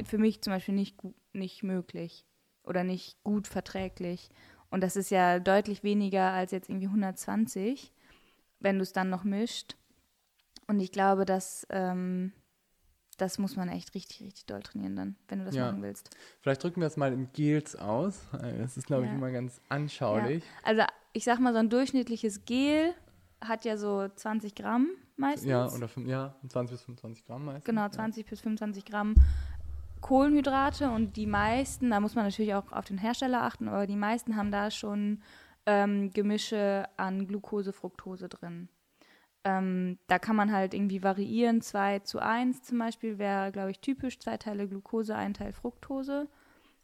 für 0.04 0.18
mich 0.18 0.42
zum 0.42 0.52
Beispiel 0.52 0.76
nicht, 0.76 0.98
nicht 1.34 1.64
möglich 1.64 2.26
oder 2.64 2.84
nicht 2.84 3.22
gut 3.24 3.48
verträglich. 3.48 4.30
Und 4.72 4.82
das 4.82 4.96
ist 4.96 5.12
ja 5.12 5.40
deutlich 5.40 5.84
weniger 5.84 6.32
als 6.32 6.52
jetzt 6.52 6.70
irgendwie 6.70 6.88
120, 6.88 7.92
wenn 8.60 8.78
du 8.78 8.84
es 8.84 8.94
dann 8.94 9.10
noch 9.10 9.24
mischt. 9.24 9.76
Und 10.68 10.80
ich 10.80 10.92
glaube, 10.92 11.26
dass 11.26 11.68
ähm, 11.70 12.32
das 13.18 13.38
muss 13.38 13.56
man 13.56 13.70
echt 13.70 13.94
richtig, 13.94 14.22
richtig 14.22 14.46
doll 14.48 14.64
trainieren 14.64 14.96
dann, 14.96 15.16
wenn 15.28 15.40
du 15.40 15.46
das 15.46 15.54
Ja. 15.56 15.68
machen 15.68 15.84
willst. 15.84 16.16
Vielleicht 16.42 16.64
drücken 16.64 16.82
wir 16.82 16.86
das 16.88 16.98
mal 16.98 17.14
in 17.14 17.32
Gels 17.34 17.76
aus. 17.76 18.22
Das 18.32 18.78
ist, 18.78 18.88
glaube 18.88 19.04
ich, 19.06 19.12
Ja. 19.12 19.18
immer 19.18 19.32
ganz 19.32 19.62
anschaulich. 19.70 20.44
Also 20.64 20.84
ich 21.14 21.24
sag 21.26 21.40
mal, 21.40 21.54
so 21.54 21.60
ein 21.60 21.70
durchschnittliches 21.70 22.46
Gel 22.46 22.94
hat 23.42 23.66
ja 23.66 23.76
so 23.78 24.08
20 24.08 24.56
Gramm 24.56 24.88
meistens. 25.18 25.50
Ja, 25.50 25.68
oder 25.70 25.90
ja, 26.06 26.36
20 26.48 26.76
bis 26.78 26.82
25 26.84 27.26
Gramm 27.26 27.46
meistens. 27.46 27.66
genau, 27.66 27.82
ja. 27.82 27.92
20 27.92 28.26
bis 28.26 28.40
25 28.42 28.86
Gramm 28.86 29.14
Kohlenhydrate 30.02 30.90
und 30.90 31.16
die 31.16 31.28
meisten, 31.28 31.92
da 31.92 32.00
muss 32.00 32.16
man 32.16 32.26
natürlich 32.26 32.54
auch 32.54 32.72
auf 32.72 32.86
den 32.86 32.98
Hersteller 32.98 33.44
achten, 33.44 33.68
aber 33.68 33.88
die 33.88 33.96
meisten 33.96 34.36
haben 34.36 34.52
da 34.52 34.72
schon 34.72 35.22
ähm, 35.66 36.12
Gemische 36.12 36.88
an 36.98 37.28
Glucose, 37.28 37.72
Fructose 37.72 38.28
drin. 38.28 38.68
Ähm, 39.44 39.98
da 40.08 40.20
kann 40.20 40.36
man 40.36 40.52
halt 40.52 40.74
irgendwie 40.74 41.02
variieren, 41.02 41.62
2 41.62 42.00
zu 42.00 42.20
1 42.20 42.64
zum 42.64 42.78
Beispiel 42.78 43.18
wäre, 43.18 43.52
glaube 43.52 43.72
ich, 43.72 43.80
typisch, 43.80 44.20
zwei 44.20 44.38
Teile 44.38 44.68
Glucose, 44.68 45.16
ein 45.16 45.34
Teil 45.34 45.52
Fructose, 45.54 46.28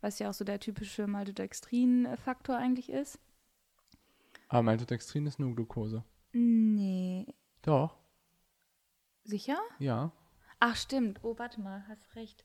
was 0.01 0.17
ja 0.19 0.29
auch 0.29 0.33
so 0.33 0.43
der 0.43 0.59
typische 0.59 1.05
Maltodextrin-Faktor 1.05 2.57
eigentlich 2.57 2.89
ist. 2.89 3.19
Aber 4.49 4.63
Maltodextrin 4.63 5.27
ist 5.27 5.39
nur 5.39 5.53
Glucose. 5.55 6.03
Nee, 6.33 7.27
Doch, 7.61 7.97
sicher? 9.23 9.57
ja. 9.79 10.11
Ach, 10.59 10.75
stimmt. 10.75 11.19
Oh, 11.23 11.37
warte 11.37 11.61
mal, 11.61 11.85
hast 11.87 12.15
recht. 12.15 12.43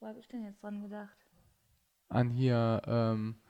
Wo 0.00 0.06
habe 0.06 0.20
ich 0.20 0.28
denn 0.28 0.44
jetzt 0.44 0.62
dran 0.62 0.80
gedacht? 0.82 1.16
An 2.08 2.30
hier 2.30 2.80
ähm, 2.86 3.40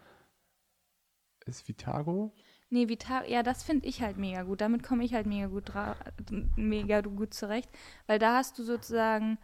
ist 1.47 1.69
Vitago. 1.69 2.33
Nee, 2.71 2.89
Vital, 2.89 3.31
ja, 3.31 3.43
das 3.43 3.63
finde 3.63 3.87
ich 3.87 4.03
halt 4.03 4.17
mega 4.19 4.43
gut. 4.43 4.61
Damit 4.61 4.83
komme 4.83 5.05
ich 5.05 5.15
halt 5.15 5.27
mega 5.27 5.47
gut, 5.47 5.73
mega 6.57 7.01
gut 7.01 7.33
zurecht, 7.33 7.71
weil 8.07 8.19
da 8.19 8.37
hast 8.37 8.59
du 8.59 8.63
sozusagen 8.63 9.39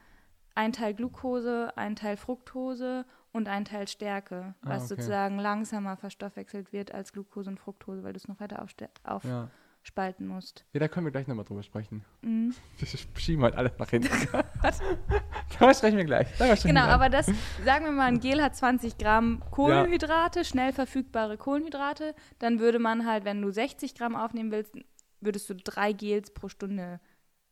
ein 0.55 0.73
Teil 0.73 0.95
Glucose, 0.95 1.73
ein 1.77 1.97
Teil 1.97 2.17
Fructose 2.17 3.07
und 3.33 3.49
ein 3.49 3.65
Teil 3.65 3.89
Stärke, 3.89 4.55
Ah, 4.61 4.69
was 4.71 4.85
okay. 4.85 4.89
sozusagen 5.01 5.39
langsamer 5.39 5.97
verstoffwechselt 5.97 6.73
wird 6.73 6.93
als 6.93 7.13
Glucose 7.13 7.49
und 7.51 7.59
Fructose, 7.59 8.03
weil 8.05 8.13
du 8.13 8.19
es 8.19 8.29
noch 8.29 8.41
weiter 8.41 8.63
aufste- 8.63 8.91
Ja. 9.25 9.51
aufspalten 9.81 10.27
musst. 10.27 10.65
ja, 10.73 10.81
da 10.81 10.89
können 10.89 11.07
wir 11.07 11.11
gleich 11.11 11.27
nochmal 11.27 11.45
drüber 11.47 11.63
sprechen. 11.63 12.05
Mhm. 12.23 12.55
Wir 12.79 12.89
schieben 13.21 13.43
halt 13.43 13.57
alles 13.57 13.73
nach 13.79 13.89
hinten. 13.91 14.11
Darüber 15.59 15.75
sprechen 15.75 15.97
wir 15.97 16.05
gleich. 16.05 16.29
Sprechen 16.35 16.69
Genau, 16.69 16.87
wir 16.87 16.93
aber 16.93 17.09
das, 17.09 17.27
sagen 17.65 17.85
wir 17.85 17.93
mal, 17.93 18.07
ein 18.07 18.21
Gel 18.21 18.43
hat 18.43 18.57
20 18.57 18.99
Gramm 18.99 19.43
Kohlenhydrate, 19.51 20.45
schnell 20.45 20.73
verfügbare 20.73 21.37
Kohlenhydrate. 21.37 22.15
Dann 22.39 22.61
würde 22.61 22.79
man 22.79 23.07
halt, 23.07 23.25
wenn 23.25 23.41
du 23.43 23.51
60 23.51 23.95
Gramm 23.95 24.17
aufnehmen 24.17 24.51
willst, 24.51 24.75
würdest 25.21 25.49
du 25.49 25.55
drei 25.55 25.93
Gels 25.93 26.33
pro 26.33 26.49
Stunde 26.49 27.01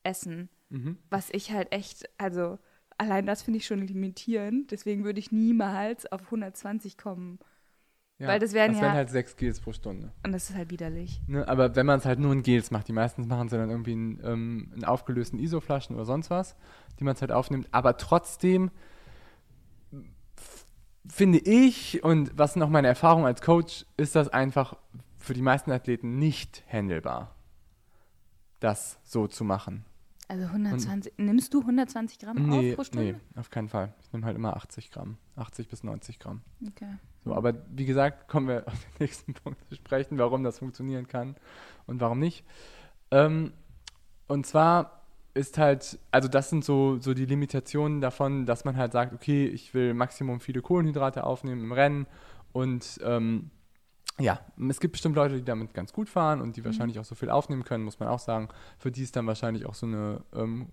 essen. 0.02 0.48
Mhm. 0.68 0.98
Was 1.10 1.30
ich 1.30 1.52
halt 1.52 1.72
echt, 1.72 2.08
also 2.18 2.58
allein 2.98 3.26
das 3.26 3.42
finde 3.42 3.58
ich 3.58 3.66
schon 3.66 3.86
limitierend. 3.86 4.70
Deswegen 4.70 5.04
würde 5.04 5.20
ich 5.20 5.32
niemals 5.32 6.10
auf 6.10 6.22
120 6.24 6.98
kommen. 6.98 7.38
Ja, 8.22 8.28
Weil 8.28 8.38
das 8.38 8.52
wären 8.52 8.70
das 8.70 8.76
ja- 8.80 8.86
wären 8.86 8.94
halt 8.94 9.10
sechs 9.10 9.34
Gels 9.36 9.58
pro 9.58 9.72
Stunde. 9.72 10.12
Und 10.24 10.30
das 10.30 10.48
ist 10.48 10.54
halt 10.56 10.70
widerlich. 10.70 11.20
Ne? 11.26 11.48
Aber 11.48 11.74
wenn 11.74 11.86
man 11.86 11.98
es 11.98 12.04
halt 12.04 12.20
nur 12.20 12.32
in 12.32 12.44
Gels 12.44 12.70
macht, 12.70 12.86
die 12.86 12.92
meisten 12.92 13.26
machen 13.26 13.46
es 13.48 13.52
ja 13.52 13.58
dann 13.58 13.68
irgendwie 13.68 13.94
in, 13.94 14.20
ähm, 14.22 14.72
in 14.76 14.84
aufgelösten 14.84 15.40
ISO-Flaschen 15.40 15.96
oder 15.96 16.04
sonst 16.04 16.30
was, 16.30 16.54
die 17.00 17.04
man 17.04 17.14
es 17.16 17.20
halt 17.20 17.32
aufnimmt. 17.32 17.66
Aber 17.72 17.96
trotzdem 17.96 18.70
finde 21.04 21.38
ich, 21.40 22.04
und 22.04 22.38
was 22.38 22.54
noch 22.54 22.68
meine 22.68 22.86
Erfahrung 22.86 23.26
als 23.26 23.42
Coach, 23.42 23.86
ist 23.96 24.14
das 24.14 24.28
einfach 24.28 24.76
für 25.18 25.34
die 25.34 25.42
meisten 25.42 25.72
Athleten 25.72 26.20
nicht 26.20 26.62
handelbar, 26.72 27.34
das 28.60 29.00
so 29.02 29.26
zu 29.26 29.42
machen. 29.42 29.84
Also 30.32 30.46
120, 30.46 31.12
nimmst 31.18 31.52
du 31.52 31.60
120 31.60 32.18
Gramm 32.18 32.48
Nee, 32.48 32.70
auf 32.70 32.76
pro 32.76 32.84
Stunde? 32.84 33.12
nee, 33.12 33.38
auf 33.38 33.50
keinen 33.50 33.68
Fall. 33.68 33.92
Ich 34.02 34.10
nehme 34.14 34.24
halt 34.24 34.34
immer 34.34 34.56
80 34.56 34.90
Gramm, 34.90 35.18
80 35.36 35.68
bis 35.68 35.84
90 35.84 36.18
Gramm. 36.18 36.40
Okay. 36.68 36.88
So, 37.22 37.34
aber 37.34 37.52
wie 37.70 37.84
gesagt, 37.84 38.28
kommen 38.28 38.48
wir 38.48 38.66
auf 38.66 38.72
den 38.72 39.04
nächsten 39.04 39.34
Punkt 39.34 39.62
zu 39.68 39.74
sprechen, 39.74 40.16
warum 40.16 40.42
das 40.42 40.58
funktionieren 40.58 41.06
kann 41.06 41.36
und 41.86 42.00
warum 42.00 42.18
nicht. 42.18 42.46
Ähm, 43.10 43.52
und 44.26 44.46
zwar 44.46 45.02
ist 45.34 45.58
halt, 45.58 45.98
also 46.10 46.28
das 46.28 46.48
sind 46.48 46.64
so, 46.64 46.98
so 46.98 47.12
die 47.12 47.26
Limitationen 47.26 48.00
davon, 48.00 48.46
dass 48.46 48.64
man 48.64 48.78
halt 48.78 48.92
sagt, 48.92 49.12
okay, 49.12 49.44
ich 49.44 49.74
will 49.74 49.92
Maximum 49.92 50.40
viele 50.40 50.62
Kohlenhydrate 50.62 51.24
aufnehmen 51.24 51.62
im 51.62 51.72
Rennen 51.72 52.06
und 52.52 52.98
ähm, 53.04 53.50
ja, 54.18 54.40
es 54.68 54.80
gibt 54.80 54.92
bestimmt 54.92 55.16
Leute, 55.16 55.36
die 55.36 55.44
damit 55.44 55.74
ganz 55.74 55.92
gut 55.92 56.08
fahren 56.08 56.40
und 56.40 56.56
die 56.56 56.64
wahrscheinlich 56.64 56.98
auch 56.98 57.04
so 57.04 57.14
viel 57.14 57.30
aufnehmen 57.30 57.64
können, 57.64 57.84
muss 57.84 57.98
man 57.98 58.08
auch 58.08 58.18
sagen. 58.18 58.48
Für 58.78 58.90
die 58.90 59.02
ist 59.02 59.16
dann 59.16 59.26
wahrscheinlich 59.26 59.66
auch 59.66 59.74
so 59.74 59.86
eine 59.86 60.22
ähm, 60.34 60.68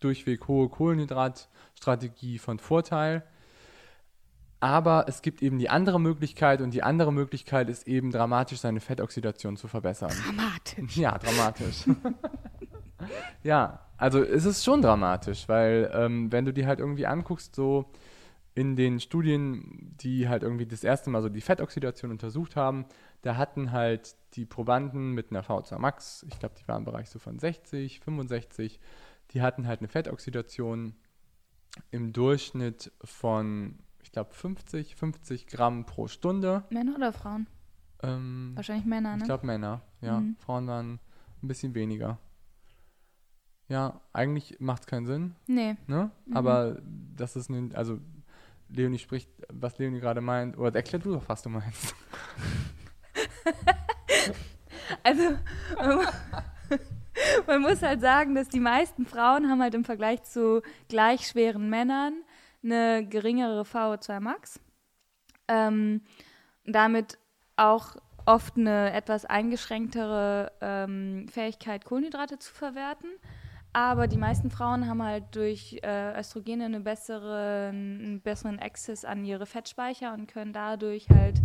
durchweg 0.00 0.48
hohe 0.48 0.68
Kohlenhydratstrategie 0.68 2.38
von 2.38 2.58
Vorteil. 2.58 3.22
Aber 4.60 5.06
es 5.08 5.22
gibt 5.22 5.42
eben 5.42 5.58
die 5.58 5.70
andere 5.70 6.00
Möglichkeit 6.00 6.60
und 6.60 6.72
die 6.72 6.82
andere 6.82 7.12
Möglichkeit 7.12 7.70
ist 7.70 7.88
eben 7.88 8.10
dramatisch 8.10 8.60
seine 8.60 8.80
Fettoxidation 8.80 9.56
zu 9.56 9.68
verbessern. 9.68 10.12
Dramatisch. 10.26 10.96
Ja, 10.96 11.16
dramatisch. 11.16 11.84
ja, 13.42 13.80
also 13.96 14.22
es 14.22 14.44
ist 14.44 14.64
schon 14.64 14.82
dramatisch, 14.82 15.48
weil 15.48 15.90
ähm, 15.94 16.30
wenn 16.30 16.44
du 16.44 16.52
die 16.52 16.66
halt 16.66 16.78
irgendwie 16.78 17.06
anguckst, 17.06 17.54
so 17.54 17.90
in 18.54 18.76
den 18.76 19.00
Studien, 19.00 19.94
die 20.00 20.28
halt 20.28 20.42
irgendwie 20.42 20.66
das 20.66 20.84
erste 20.84 21.10
Mal 21.10 21.22
so 21.22 21.28
die 21.28 21.40
Fettoxidation 21.40 22.10
untersucht 22.10 22.56
haben, 22.56 22.86
da 23.22 23.36
hatten 23.36 23.72
halt 23.72 24.16
die 24.34 24.44
Probanden 24.44 25.12
mit 25.12 25.30
einer 25.30 25.44
VO2 25.44 25.78
Max, 25.78 26.26
ich 26.28 26.38
glaube, 26.38 26.54
die 26.58 26.66
waren 26.66 26.78
im 26.78 26.84
Bereich 26.84 27.10
so 27.10 27.18
von 27.18 27.38
60, 27.38 28.00
65, 28.00 28.80
die 29.30 29.42
hatten 29.42 29.66
halt 29.66 29.80
eine 29.80 29.88
Fettoxidation 29.88 30.94
im 31.90 32.12
Durchschnitt 32.12 32.92
von, 33.04 33.78
ich 34.02 34.10
glaube, 34.10 34.32
50, 34.32 34.96
50 34.96 35.46
Gramm 35.46 35.86
pro 35.86 36.08
Stunde. 36.08 36.64
Männer 36.70 36.96
oder 36.96 37.12
Frauen? 37.12 37.46
Ähm, 38.02 38.52
Wahrscheinlich 38.54 38.86
Männer, 38.86 39.16
ne? 39.16 39.22
ich 39.22 39.24
glaube 39.26 39.46
Männer, 39.46 39.82
ja. 40.00 40.20
Mhm. 40.20 40.36
Frauen 40.40 40.66
waren 40.66 40.98
ein 41.42 41.48
bisschen 41.48 41.74
weniger. 41.74 42.18
Ja, 43.68 44.00
eigentlich 44.12 44.58
macht 44.58 44.82
es 44.82 44.86
keinen 44.88 45.06
Sinn, 45.06 45.36
nee. 45.46 45.76
ne? 45.86 46.10
Mhm. 46.26 46.36
Aber 46.36 46.80
das 47.14 47.36
ist 47.36 47.50
eine, 47.50 47.72
also 47.76 48.00
Leonie 48.72 48.98
spricht, 48.98 49.30
was 49.48 49.78
Leonie 49.78 50.00
gerade 50.00 50.20
meint, 50.20 50.56
oder 50.58 50.74
erklär 50.76 51.00
du 51.00 51.12
doch, 51.14 51.28
was 51.28 51.42
du 51.42 51.48
meinst. 51.48 51.94
Also, 55.02 55.22
man, 55.78 55.96
mu- 55.98 56.76
man 57.46 57.62
muss 57.62 57.82
halt 57.82 58.00
sagen, 58.00 58.34
dass 58.34 58.48
die 58.48 58.60
meisten 58.60 59.06
Frauen 59.06 59.48
haben 59.48 59.62
halt 59.62 59.74
im 59.74 59.84
Vergleich 59.84 60.22
zu 60.24 60.62
gleich 60.88 61.26
schweren 61.28 61.68
Männern 61.70 62.22
eine 62.62 63.06
geringere 63.06 63.62
VO2 63.62 64.20
Max. 64.20 64.60
Ähm, 65.48 66.02
damit 66.64 67.18
auch 67.56 67.96
oft 68.26 68.56
eine 68.56 68.92
etwas 68.92 69.24
eingeschränktere 69.24 70.52
ähm, 70.60 71.26
Fähigkeit, 71.28 71.84
Kohlenhydrate 71.84 72.38
zu 72.38 72.52
verwerten. 72.52 73.08
Aber 73.72 74.08
die 74.08 74.16
meisten 74.16 74.50
Frauen 74.50 74.88
haben 74.88 75.02
halt 75.02 75.24
durch 75.36 75.78
äh, 75.82 76.18
Östrogene 76.18 76.64
eine 76.64 76.80
bessere, 76.80 77.68
einen 77.68 78.20
besseren 78.20 78.58
Access 78.58 79.04
an 79.04 79.24
ihre 79.24 79.46
Fettspeicher 79.46 80.12
und 80.12 80.26
können 80.26 80.52
dadurch 80.52 81.08
halt 81.08 81.40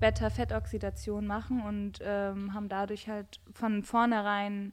Beta-Fettoxidation 0.00 1.26
machen 1.26 1.62
und 1.62 2.00
ähm, 2.02 2.54
haben 2.54 2.68
dadurch 2.68 3.08
halt 3.08 3.40
von 3.52 3.82
vornherein 3.82 4.72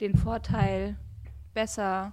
den 0.00 0.16
Vorteil, 0.16 0.96
besser 1.54 2.12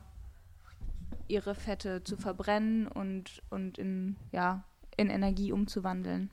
ihre 1.28 1.56
Fette 1.56 2.04
zu 2.04 2.18
verbrennen 2.18 2.88
und, 2.88 3.42
und 3.50 3.78
in, 3.78 4.16
ja, 4.32 4.64
in 4.98 5.10
Energie 5.10 5.52
umzuwandeln. 5.52 6.30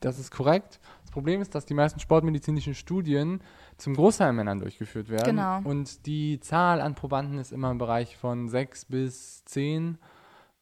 Das 0.00 0.18
ist 0.18 0.30
korrekt. 0.30 0.80
Das 1.14 1.22
Problem 1.22 1.40
ist, 1.42 1.54
dass 1.54 1.64
die 1.64 1.74
meisten 1.74 2.00
sportmedizinischen 2.00 2.74
Studien 2.74 3.40
zum 3.76 3.94
Großteil 3.94 4.32
Männern 4.32 4.58
durchgeführt 4.58 5.08
werden. 5.08 5.36
Genau. 5.36 5.60
Und 5.62 6.06
die 6.06 6.40
Zahl 6.40 6.80
an 6.80 6.96
Probanden 6.96 7.38
ist 7.38 7.52
immer 7.52 7.70
im 7.70 7.78
Bereich 7.78 8.16
von 8.16 8.48
6 8.48 8.86
bis 8.86 9.44
10. 9.44 9.96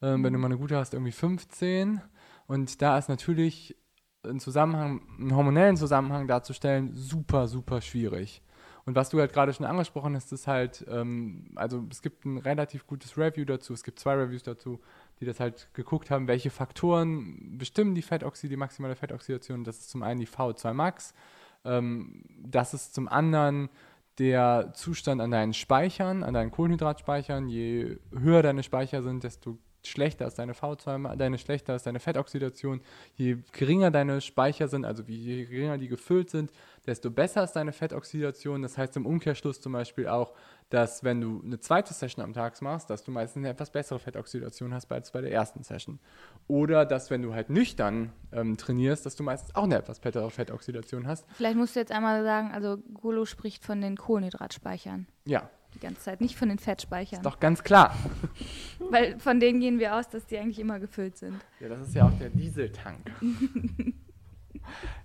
Ähm, 0.03 0.23
Wenn 0.23 0.31
du 0.31 0.39
mal 0.39 0.49
eine 0.49 0.59
gute 0.59 0.77
hast, 0.77 0.93
irgendwie 0.93 1.11
15. 1.11 2.03
Und 2.49 2.83
da 2.83 2.99
ist 2.99 3.09
natürlich 3.09 3.75
einen 4.25 4.41
Zusammenhang, 4.41 5.01
einen 5.19 5.35
hormonellen 5.35 5.79
Zusammenhang 5.79 6.29
darzustellen, 6.29 6.93
super, 6.93 7.49
super 7.49 7.81
schwierig. 7.81 8.43
Und 8.85 8.95
was 8.95 9.09
du 9.09 9.21
halt 9.21 9.33
gerade 9.33 9.55
schon 9.55 9.65
angesprochen 9.65 10.15
hast, 10.15 10.33
ist 10.33 10.47
halt, 10.47 10.85
ähm, 10.91 11.47
also 11.55 11.83
es 11.91 12.03
gibt 12.03 12.27
ein 12.27 12.37
relativ 12.37 12.87
gutes 12.87 13.17
Review 13.17 13.47
dazu, 13.47 13.73
es 13.73 13.85
gibt 13.85 13.99
zwei 13.99 14.17
Reviews 14.17 14.43
dazu, 14.43 14.81
die 15.23 15.27
das 15.27 15.39
halt 15.39 15.69
geguckt 15.73 16.11
haben, 16.11 16.27
welche 16.27 16.51
Faktoren 16.51 17.57
bestimmen 17.57 17.95
die 17.95 18.03
Fettoxid, 18.03 18.51
die 18.51 18.57
maximale 18.57 18.97
Fettoxidation. 18.97 19.63
Das 19.63 19.79
ist 19.79 19.91
zum 19.91 20.03
einen 20.03 20.19
die 20.19 20.27
VO2 20.27 20.73
Max, 20.73 21.15
ähm, 21.65 22.25
das 22.45 22.75
ist 22.75 22.93
zum 22.93 23.07
anderen 23.07 23.69
der 24.19 24.73
Zustand 24.75 25.21
an 25.21 25.31
deinen 25.31 25.55
Speichern, 25.55 26.25
an 26.25 26.35
deinen 26.35 26.51
Kohlenhydratspeichern. 26.51 27.49
Je 27.49 27.99
höher 28.11 28.43
deine 28.43 28.65
Speicher 28.65 29.01
sind, 29.01 29.23
desto 29.23 29.59
schlechter 29.85 30.27
ist 30.27 30.41
deine 30.41 30.55
V2, 30.55 31.15
deine 31.15 31.39
schlechter 31.39 31.77
ist 31.77 31.87
deine 31.87 32.01
Fettoxidation. 32.01 32.81
Je 33.15 33.39
geringer 33.53 33.93
deine 33.93 34.21
Speicher 34.21 34.67
sind, 34.67 34.85
also 34.85 35.05
je 35.07 35.45
geringer 35.45 35.79
die 35.79 35.89
gefüllt 35.89 36.31
sind, 36.31 36.51
desto 36.85 37.13
besser 37.13 37.45
ist 37.45 37.53
deine 37.53 37.73
Fettoxidation. 37.73 38.63
Das 38.63 38.77
heißt 38.77 38.97
im 38.97 39.07
Umkehrschluss 39.07 39.61
zum 39.61 39.73
Beispiel 39.73 40.09
auch, 40.09 40.33
dass 40.73 41.05
wenn 41.05 41.21
du 41.21 41.43
eine 41.45 41.61
zweite 41.61 41.93
Session 41.93 42.25
am 42.25 42.33
Tag 42.33 42.61
machst, 42.63 42.89
dass 42.89 43.05
du 43.05 43.11
meistens 43.11 43.41
eine 43.41 43.51
etwas 43.51 43.71
bessere 43.71 43.99
Fettoxidation 43.99 44.73
hast 44.73 44.91
als 44.91 45.11
bei 45.11 45.21
der 45.21 45.31
ersten 45.31 45.63
Session. 45.63 45.99
Oder 46.49 46.87
dass 46.87 47.11
wenn 47.11 47.21
du 47.21 47.35
halt 47.35 47.51
nüchtern 47.51 48.11
ähm, 48.33 48.57
trainierst, 48.57 49.05
dass 49.05 49.15
du 49.15 49.23
meistens 49.23 49.55
auch 49.55 49.65
eine 49.65 49.77
etwas 49.77 50.01
bessere 50.01 50.31
Fettoxidation 50.31 51.07
hast. 51.07 51.27
Vielleicht 51.35 51.57
musst 51.57 51.77
du 51.77 51.81
jetzt 51.81 51.93
einmal 51.93 52.25
sagen, 52.25 52.53
also 52.53 52.79
Golo 52.95 53.27
spricht 53.27 53.65
von 53.67 53.83
den 53.83 53.97
Kohlenhydratspeichern. 53.99 55.07
Ja, 55.27 55.51
Die 55.75 55.79
ganze 55.79 56.01
Zeit, 56.01 56.23
nicht 56.23 56.37
von 56.37 56.49
den 56.49 56.59
Fettspeichern. 56.59 57.19
ist 57.21 57.27
doch 57.27 57.39
ganz 57.39 57.63
klar. 57.63 57.95
Weil 58.79 59.21
von 59.21 59.41
denen 59.41 59.61
gehen 59.61 59.79
wir 59.79 59.95
aus, 59.97 60.09
dass 60.09 60.25
die 60.25 60.39
eigentlich 60.39 60.59
immer 60.59 60.81
gefüllt 60.81 61.19
sind. 61.19 61.39
Ja, 61.61 61.69
das 61.69 61.87
ist 61.87 61.95
ja 61.95 62.07
auch 62.07 62.19
der 62.19 62.31
Dieseltank. 62.31 62.99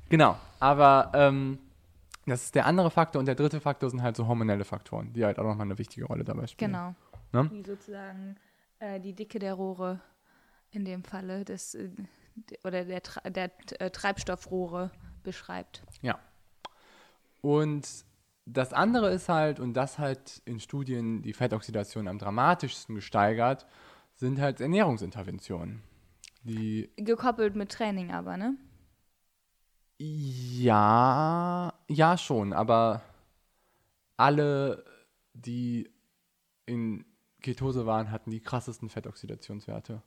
genau, 0.10 0.38
aber 0.62 1.12
ähm, 1.13 1.60
das 2.32 2.44
ist 2.44 2.56
der 2.56 2.66
andere 2.66 2.92
Faktor 2.92 3.20
und 3.20 3.26
der 3.26 3.36
dritte 3.36 3.60
Faktor 3.60 3.90
sind 3.90 4.02
halt 4.02 4.16
so 4.16 4.28
hormonelle 4.28 4.66
Faktoren, 4.66 5.13
die 5.13 5.26
halt 5.26 5.40
auch 5.40 5.44
nochmal 5.44 5.68
eine 5.68 5.78
wichtige 5.78 6.06
Rolle 6.06 6.24
dabei 6.24 6.48
spielen. 6.48 6.72
Genau. 6.72 6.96
Ne? 7.32 7.52
Wie 7.52 7.63
sozusagen 7.63 8.36
äh, 8.80 9.00
die 9.00 9.13
Dicke 9.13 9.40
der 9.40 9.54
Rohre 9.54 10.02
in 10.72 10.86
dem 10.86 11.04
Falle 11.04 11.46
des, 11.46 11.76
äh, 11.76 11.90
oder 12.63 12.86
der, 12.86 13.02
der 13.30 13.52
äh, 13.80 13.90
Treibstoffrohre 13.90 14.92
beschreibt. 15.24 15.84
Und 17.42 18.06
das 18.46 18.74
andere 18.74 19.12
ist 19.12 19.30
halt, 19.30 19.60
und 19.60 19.74
das 19.74 20.00
halt 20.00 20.42
in 20.46 20.60
Studien 20.60 21.22
die 21.22 21.34
Fettoxidation 21.34 22.08
am 22.08 22.18
dramatischsten 22.18 22.96
gesteigert, 22.96 23.66
sind 24.16 24.40
halt 24.40 24.62
Ernährungsinterventionen. 24.62 25.84
Die 26.44 26.90
Gekoppelt 26.96 27.56
mit 27.56 27.72
Training 27.72 28.12
aber, 28.12 28.38
ne? 28.38 28.56
Ja, 30.00 31.74
ja 31.88 32.18
schon, 32.18 32.54
aber 32.54 33.02
alle, 34.16 34.86
die 35.34 35.90
in 36.66 37.06
Ketose 37.42 37.86
waren, 37.86 38.12
hatten 38.12 38.30
die 38.30 38.42
krassesten 38.42 38.90
Fettoxidationswerte. 38.90 40.04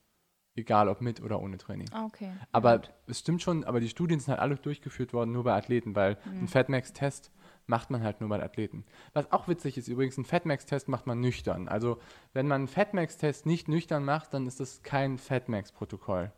Egal 0.56 0.88
ob 0.88 1.00
mit 1.00 1.22
oder 1.22 1.40
ohne 1.40 1.58
Training. 1.58 1.88
Ah, 1.92 2.04
okay. 2.04 2.32
Aber 2.52 2.78
Gut. 2.78 2.92
es 3.06 3.20
stimmt 3.20 3.40
schon, 3.40 3.64
aber 3.64 3.80
die 3.80 3.88
Studien 3.88 4.18
sind 4.18 4.30
halt 4.30 4.40
alle 4.40 4.56
durchgeführt 4.56 5.12
worden 5.12 5.32
nur 5.32 5.44
bei 5.44 5.54
Athleten, 5.56 5.94
weil 5.94 6.18
ein 6.26 6.48
Fatmax-Test 6.48 7.30
macht 7.66 7.90
man 7.90 8.02
halt 8.02 8.20
nur 8.20 8.28
bei 8.28 8.42
Athleten. 8.42 8.84
Was 9.12 9.30
auch 9.30 9.46
witzig 9.46 9.78
ist 9.78 9.86
übrigens, 9.86 10.18
ein 10.18 10.24
Fatmax-Test 10.24 10.88
macht 10.88 11.06
man 11.06 11.20
nüchtern. 11.20 11.68
Also 11.68 12.00
wenn 12.32 12.48
man 12.48 12.62
einen 12.62 12.68
Fatmax-Test 12.68 13.46
nicht 13.46 13.68
nüchtern 13.68 14.04
macht, 14.04 14.34
dann 14.34 14.46
ist 14.46 14.58
das 14.58 14.82
kein 14.82 15.18
Fatmax-Protokoll. 15.18 16.32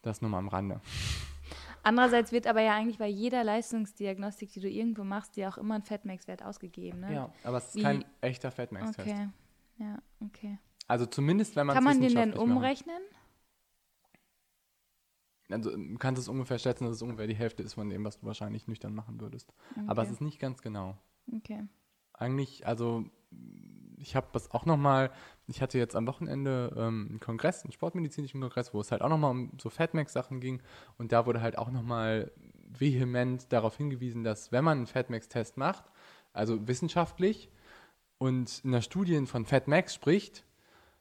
Das 0.00 0.22
nur 0.22 0.30
mal 0.30 0.38
am 0.38 0.48
Rande. 0.48 0.80
Andererseits 1.84 2.32
wird 2.32 2.46
aber 2.46 2.62
ja 2.62 2.74
eigentlich 2.74 2.98
bei 2.98 3.06
jeder 3.08 3.44
Leistungsdiagnostik, 3.44 4.50
die 4.52 4.60
du 4.60 4.68
irgendwo 4.68 5.04
machst, 5.04 5.36
dir 5.36 5.48
auch 5.50 5.58
immer 5.58 5.74
ein 5.74 5.82
Fettmax-Wert 5.82 6.42
ausgegeben, 6.42 7.00
ne? 7.00 7.12
Ja, 7.14 7.32
aber 7.44 7.58
es 7.58 7.66
ist 7.68 7.74
Wie- 7.76 7.82
kein 7.82 8.04
echter 8.22 8.50
Fatmax-Test. 8.50 9.08
Okay. 9.08 9.28
Ja, 9.78 9.98
okay. 10.20 10.58
Also 10.88 11.04
zumindest, 11.06 11.56
wenn 11.56 11.66
man 11.66 11.74
Kann 11.74 11.84
man 11.84 12.00
den 12.00 12.14
denn 12.14 12.30
wissenschaftlich 12.32 12.46
macht. 12.48 12.56
umrechnen? 12.56 13.02
Also 15.50 15.76
du 15.76 15.98
kannst 15.98 16.20
es 16.22 16.28
ungefähr 16.28 16.58
schätzen, 16.58 16.84
dass 16.86 16.96
es 16.96 17.02
ungefähr 17.02 17.26
die 17.26 17.34
Hälfte 17.34 17.62
ist 17.62 17.74
von 17.74 17.90
dem, 17.90 18.02
was 18.04 18.18
du 18.18 18.26
wahrscheinlich 18.26 18.66
nüchtern 18.66 18.94
machen 18.94 19.20
würdest. 19.20 19.52
Aber 19.86 20.02
es 20.02 20.08
Okay. 20.08 20.14
ist 20.14 20.20
nicht 20.22 20.38
ganz 20.40 20.62
genau. 20.62 20.96
Okay. 21.36 21.64
Eigentlich, 22.14 22.66
also 22.66 23.04
ich 23.98 24.16
habe 24.16 24.28
das 24.32 24.50
auch 24.50 24.66
nochmal, 24.66 25.10
ich 25.46 25.62
hatte 25.62 25.78
jetzt 25.78 25.96
am 25.96 26.06
Wochenende 26.06 26.72
ähm, 26.76 27.06
einen 27.10 27.20
Kongress, 27.20 27.64
einen 27.64 27.72
sportmedizinischen 27.72 28.40
Kongress, 28.40 28.74
wo 28.74 28.80
es 28.80 28.90
halt 28.90 29.02
auch 29.02 29.08
nochmal 29.08 29.30
um 29.30 29.52
so 29.60 29.70
Fatmax-Sachen 29.70 30.40
ging 30.40 30.60
und 30.98 31.12
da 31.12 31.26
wurde 31.26 31.40
halt 31.40 31.58
auch 31.58 31.70
nochmal 31.70 32.32
vehement 32.78 33.52
darauf 33.52 33.76
hingewiesen, 33.76 34.24
dass 34.24 34.52
wenn 34.52 34.64
man 34.64 34.78
einen 34.78 34.86
Fatmax-Test 34.86 35.56
macht, 35.56 35.84
also 36.32 36.66
wissenschaftlich 36.66 37.50
und 38.18 38.62
in 38.64 38.72
der 38.72 38.80
Studie 38.80 39.24
von 39.26 39.44
Fatmax 39.44 39.94
spricht, 39.94 40.44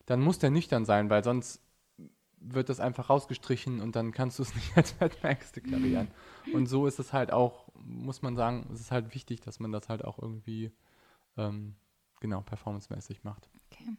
dann 0.05 0.21
muss 0.21 0.39
der 0.39 0.49
nüchtern 0.49 0.85
sein, 0.85 1.09
weil 1.09 1.23
sonst 1.23 1.61
wird 2.45 2.69
das 2.69 2.79
einfach 2.79 3.09
rausgestrichen 3.09 3.79
und 3.79 3.95
dann 3.95 4.11
kannst 4.11 4.37
du 4.39 4.43
es 4.43 4.53
nicht 4.55 4.75
als 4.75 4.91
Fatmax 4.91 5.53
deklarieren. 5.53 6.09
Und 6.53 6.67
so 6.67 6.87
ist 6.87 6.99
es 6.99 7.13
halt 7.13 7.31
auch, 7.31 7.69
muss 7.75 8.21
man 8.21 8.35
sagen, 8.35 8.69
es 8.73 8.81
ist 8.81 8.91
halt 8.91 9.13
wichtig, 9.15 9.41
dass 9.41 9.59
man 9.59 9.71
das 9.71 9.89
halt 9.89 10.03
auch 10.03 10.19
irgendwie 10.19 10.71
ähm, 11.37 11.75
genau 12.23 12.41
performancemäßig 12.41 13.23
macht. 13.23 13.49
Okay. 13.71 13.89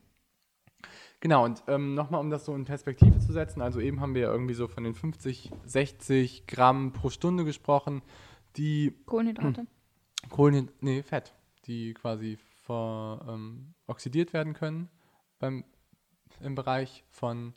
Genau, 1.20 1.44
und 1.44 1.62
ähm, 1.68 1.94
nochmal, 1.94 2.20
um 2.20 2.30
das 2.30 2.44
so 2.44 2.54
in 2.54 2.64
Perspektive 2.64 3.18
zu 3.18 3.32
setzen, 3.32 3.62
also 3.62 3.80
eben 3.80 4.00
haben 4.00 4.14
wir 4.14 4.22
ja 4.22 4.32
irgendwie 4.32 4.54
so 4.54 4.66
von 4.66 4.82
den 4.84 4.94
50, 4.94 5.52
60 5.64 6.46
Gramm 6.46 6.92
pro 6.92 7.10
Stunde 7.10 7.44
gesprochen, 7.44 8.02
die 8.56 8.90
Kohlenhydrate? 9.06 9.66
Kohlen, 10.30 10.70
nee, 10.80 11.02
Fett, 11.02 11.34
die 11.66 11.94
quasi 11.94 12.38
ver, 12.64 13.24
ähm, 13.28 13.74
oxidiert 13.86 14.32
werden 14.32 14.54
können 14.54 14.88
beim, 15.38 15.64
im 16.40 16.54
Bereich 16.54 17.04
von, 17.10 17.54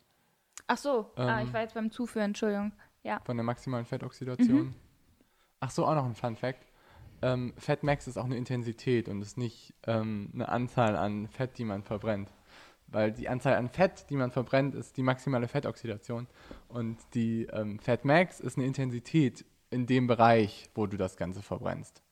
Ach 0.66 0.76
so, 0.76 1.10
ah, 1.16 1.40
Ähm. 1.40 1.46
ich 1.46 1.52
war 1.54 1.62
jetzt 1.62 1.74
beim 1.74 1.90
Zuführen, 1.90 2.26
Entschuldigung. 2.26 2.72
Ja. 3.02 3.20
von 3.24 3.36
der 3.36 3.44
maximalen 3.44 3.86
Fettoxidation. 3.86 4.66
Mhm. 4.66 4.74
Ach 5.60 5.70
so, 5.70 5.86
auch 5.86 5.94
noch 5.94 6.04
ein 6.04 6.14
Fun 6.14 6.36
Fact. 6.36 6.66
Ähm, 7.22 7.52
Fettmax 7.56 8.06
ist 8.06 8.16
auch 8.16 8.24
eine 8.24 8.36
Intensität 8.36 9.08
und 9.08 9.22
ist 9.22 9.36
nicht 9.36 9.74
ähm, 9.86 10.30
eine 10.34 10.48
Anzahl 10.48 10.96
an 10.96 11.28
Fett, 11.28 11.58
die 11.58 11.64
man 11.64 11.82
verbrennt. 11.82 12.32
Weil 12.86 13.12
die 13.12 13.28
Anzahl 13.28 13.54
an 13.54 13.68
Fett, 13.68 14.06
die 14.08 14.16
man 14.16 14.30
verbrennt, 14.30 14.74
ist 14.74 14.96
die 14.96 15.02
maximale 15.02 15.48
Fettoxidation. 15.48 16.26
Und 16.68 16.98
die 17.14 17.44
ähm, 17.52 17.78
Fatmax 17.78 18.40
ist 18.40 18.56
eine 18.56 18.66
Intensität 18.66 19.44
in 19.70 19.86
dem 19.86 20.06
Bereich, 20.06 20.70
wo 20.74 20.86
du 20.86 20.96
das 20.96 21.16
Ganze 21.16 21.42
verbrennst. 21.42 22.02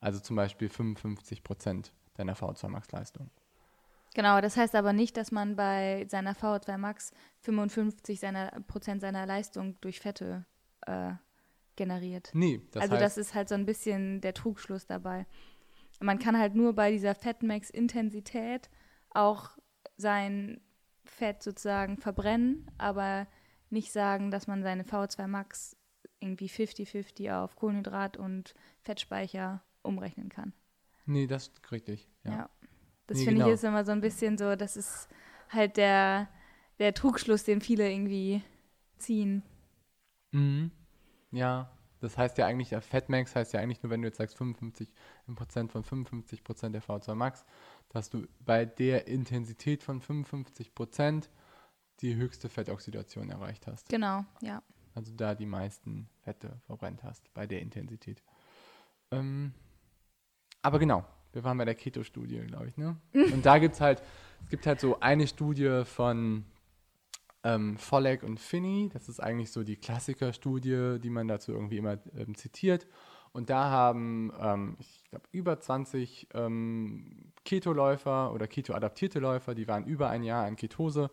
Also 0.00 0.20
zum 0.20 0.36
Beispiel 0.36 0.68
55 0.68 1.42
Prozent 1.42 1.92
deiner 2.14 2.34
V2 2.34 2.68
Max-Leistung. 2.68 3.30
Genau, 4.14 4.40
das 4.40 4.56
heißt 4.56 4.74
aber 4.74 4.92
nicht, 4.92 5.16
dass 5.16 5.30
man 5.30 5.56
bei 5.56 6.06
seiner 6.08 6.32
VO2 6.32 6.78
Max 6.78 7.12
55 7.40 8.20
seiner, 8.20 8.50
Prozent 8.66 9.00
seiner 9.00 9.26
Leistung 9.26 9.76
durch 9.80 10.00
Fette 10.00 10.46
äh, 10.86 11.12
generiert. 11.76 12.30
Nee, 12.34 12.60
das 12.72 12.82
also 12.82 12.94
heißt, 12.94 13.02
das 13.02 13.18
ist 13.18 13.34
halt 13.34 13.48
so 13.48 13.54
ein 13.54 13.66
bisschen 13.66 14.20
der 14.20 14.34
Trugschluss 14.34 14.86
dabei. 14.86 15.26
Man 16.00 16.18
kann 16.18 16.38
halt 16.38 16.54
nur 16.54 16.74
bei 16.74 16.90
dieser 16.90 17.14
Fettmax-Intensität 17.14 18.68
auch 19.10 19.50
sein 19.96 20.60
Fett 21.04 21.42
sozusagen 21.42 21.96
verbrennen, 21.96 22.70
aber 22.78 23.26
nicht 23.70 23.92
sagen, 23.92 24.30
dass 24.30 24.46
man 24.46 24.62
seine 24.62 24.84
VO2 24.84 25.26
Max 25.26 25.76
irgendwie 26.20 26.48
50-50 26.48 27.32
auf 27.42 27.56
Kohlenhydrat 27.56 28.16
und 28.16 28.54
Fettspeicher 28.82 29.62
umrechnen 29.82 30.28
kann. 30.28 30.52
nee, 31.06 31.26
das 31.26 31.48
ist 31.48 31.72
richtig. 31.72 32.08
Ja. 32.24 32.30
Ja. 32.32 32.50
Das 33.06 33.18
Nee, 33.18 33.24
finde 33.24 33.38
genau. 33.38 33.48
ich 33.48 33.54
ist 33.54 33.64
immer 33.64 33.84
so 33.84 33.92
ein 33.92 34.00
bisschen 34.00 34.36
so, 34.36 34.56
das 34.56 34.76
ist 34.76 35.08
halt 35.50 35.76
der, 35.76 36.28
der 36.80 36.92
Trugschluss, 36.92 37.44
den 37.44 37.60
viele 37.60 37.88
irgendwie 37.90 38.42
ziehen. 38.98 39.42
Mhm. 40.32 40.72
Ja, 41.36 41.70
das 42.00 42.16
heißt 42.16 42.38
ja 42.38 42.46
eigentlich, 42.46 42.70
der 42.70 42.80
Fatmax 42.80 43.34
heißt 43.34 43.52
ja 43.52 43.60
eigentlich 43.60 43.82
nur, 43.82 43.90
wenn 43.90 44.02
du 44.02 44.08
jetzt 44.08 44.18
sagst 44.18 44.36
55 44.36 44.92
Prozent 45.34 45.72
von 45.72 45.82
55 45.82 46.44
Prozent 46.44 46.74
der 46.74 46.82
V2 46.82 47.14
Max, 47.14 47.44
dass 47.90 48.10
du 48.10 48.26
bei 48.40 48.64
der 48.64 49.06
Intensität 49.06 49.82
von 49.82 50.00
55 50.00 50.74
Prozent 50.74 51.30
die 52.00 52.16
höchste 52.16 52.48
Fettoxidation 52.48 53.30
erreicht 53.30 53.66
hast. 53.66 53.88
Genau, 53.88 54.24
ja. 54.40 54.62
Also 54.94 55.12
da 55.14 55.34
die 55.34 55.46
meisten 55.46 56.08
Fette 56.22 56.58
verbrennt 56.66 57.02
hast 57.02 57.32
bei 57.34 57.46
der 57.46 57.60
Intensität. 57.60 58.22
Ähm, 59.10 59.52
aber 60.62 60.78
genau, 60.78 61.04
wir 61.32 61.44
waren 61.44 61.58
bei 61.58 61.66
der 61.66 61.74
Keto-Studie, 61.74 62.40
glaube 62.46 62.68
ich, 62.68 62.76
ne? 62.76 62.96
Und 63.12 63.44
da 63.44 63.58
gibt 63.58 63.74
es 63.74 63.80
halt, 63.80 64.02
es 64.42 64.48
gibt 64.48 64.66
halt 64.66 64.80
so 64.80 65.00
eine 65.00 65.26
Studie 65.26 65.82
von 65.84 66.46
ähm, 67.46 67.76
Folleck 67.78 68.24
und 68.24 68.40
Finney. 68.40 68.90
Das 68.92 69.08
ist 69.08 69.20
eigentlich 69.20 69.52
so 69.52 69.62
die 69.62 69.76
Klassikerstudie, 69.76 70.98
die 71.00 71.10
man 71.10 71.28
dazu 71.28 71.52
irgendwie 71.52 71.78
immer 71.78 71.98
ähm, 72.16 72.34
zitiert. 72.34 72.88
Und 73.32 73.50
da 73.50 73.70
haben, 73.70 74.32
ähm, 74.40 74.76
ich 74.80 75.04
glaube, 75.10 75.26
über 75.30 75.60
20 75.60 76.28
ähm, 76.34 77.32
Keto-Läufer 77.44 78.32
oder 78.32 78.48
Keto-adaptierte 78.48 79.20
Läufer, 79.20 79.54
die 79.54 79.68
waren 79.68 79.84
über 79.84 80.08
ein 80.08 80.24
Jahr 80.24 80.48
in 80.48 80.56
Ketose, 80.56 81.10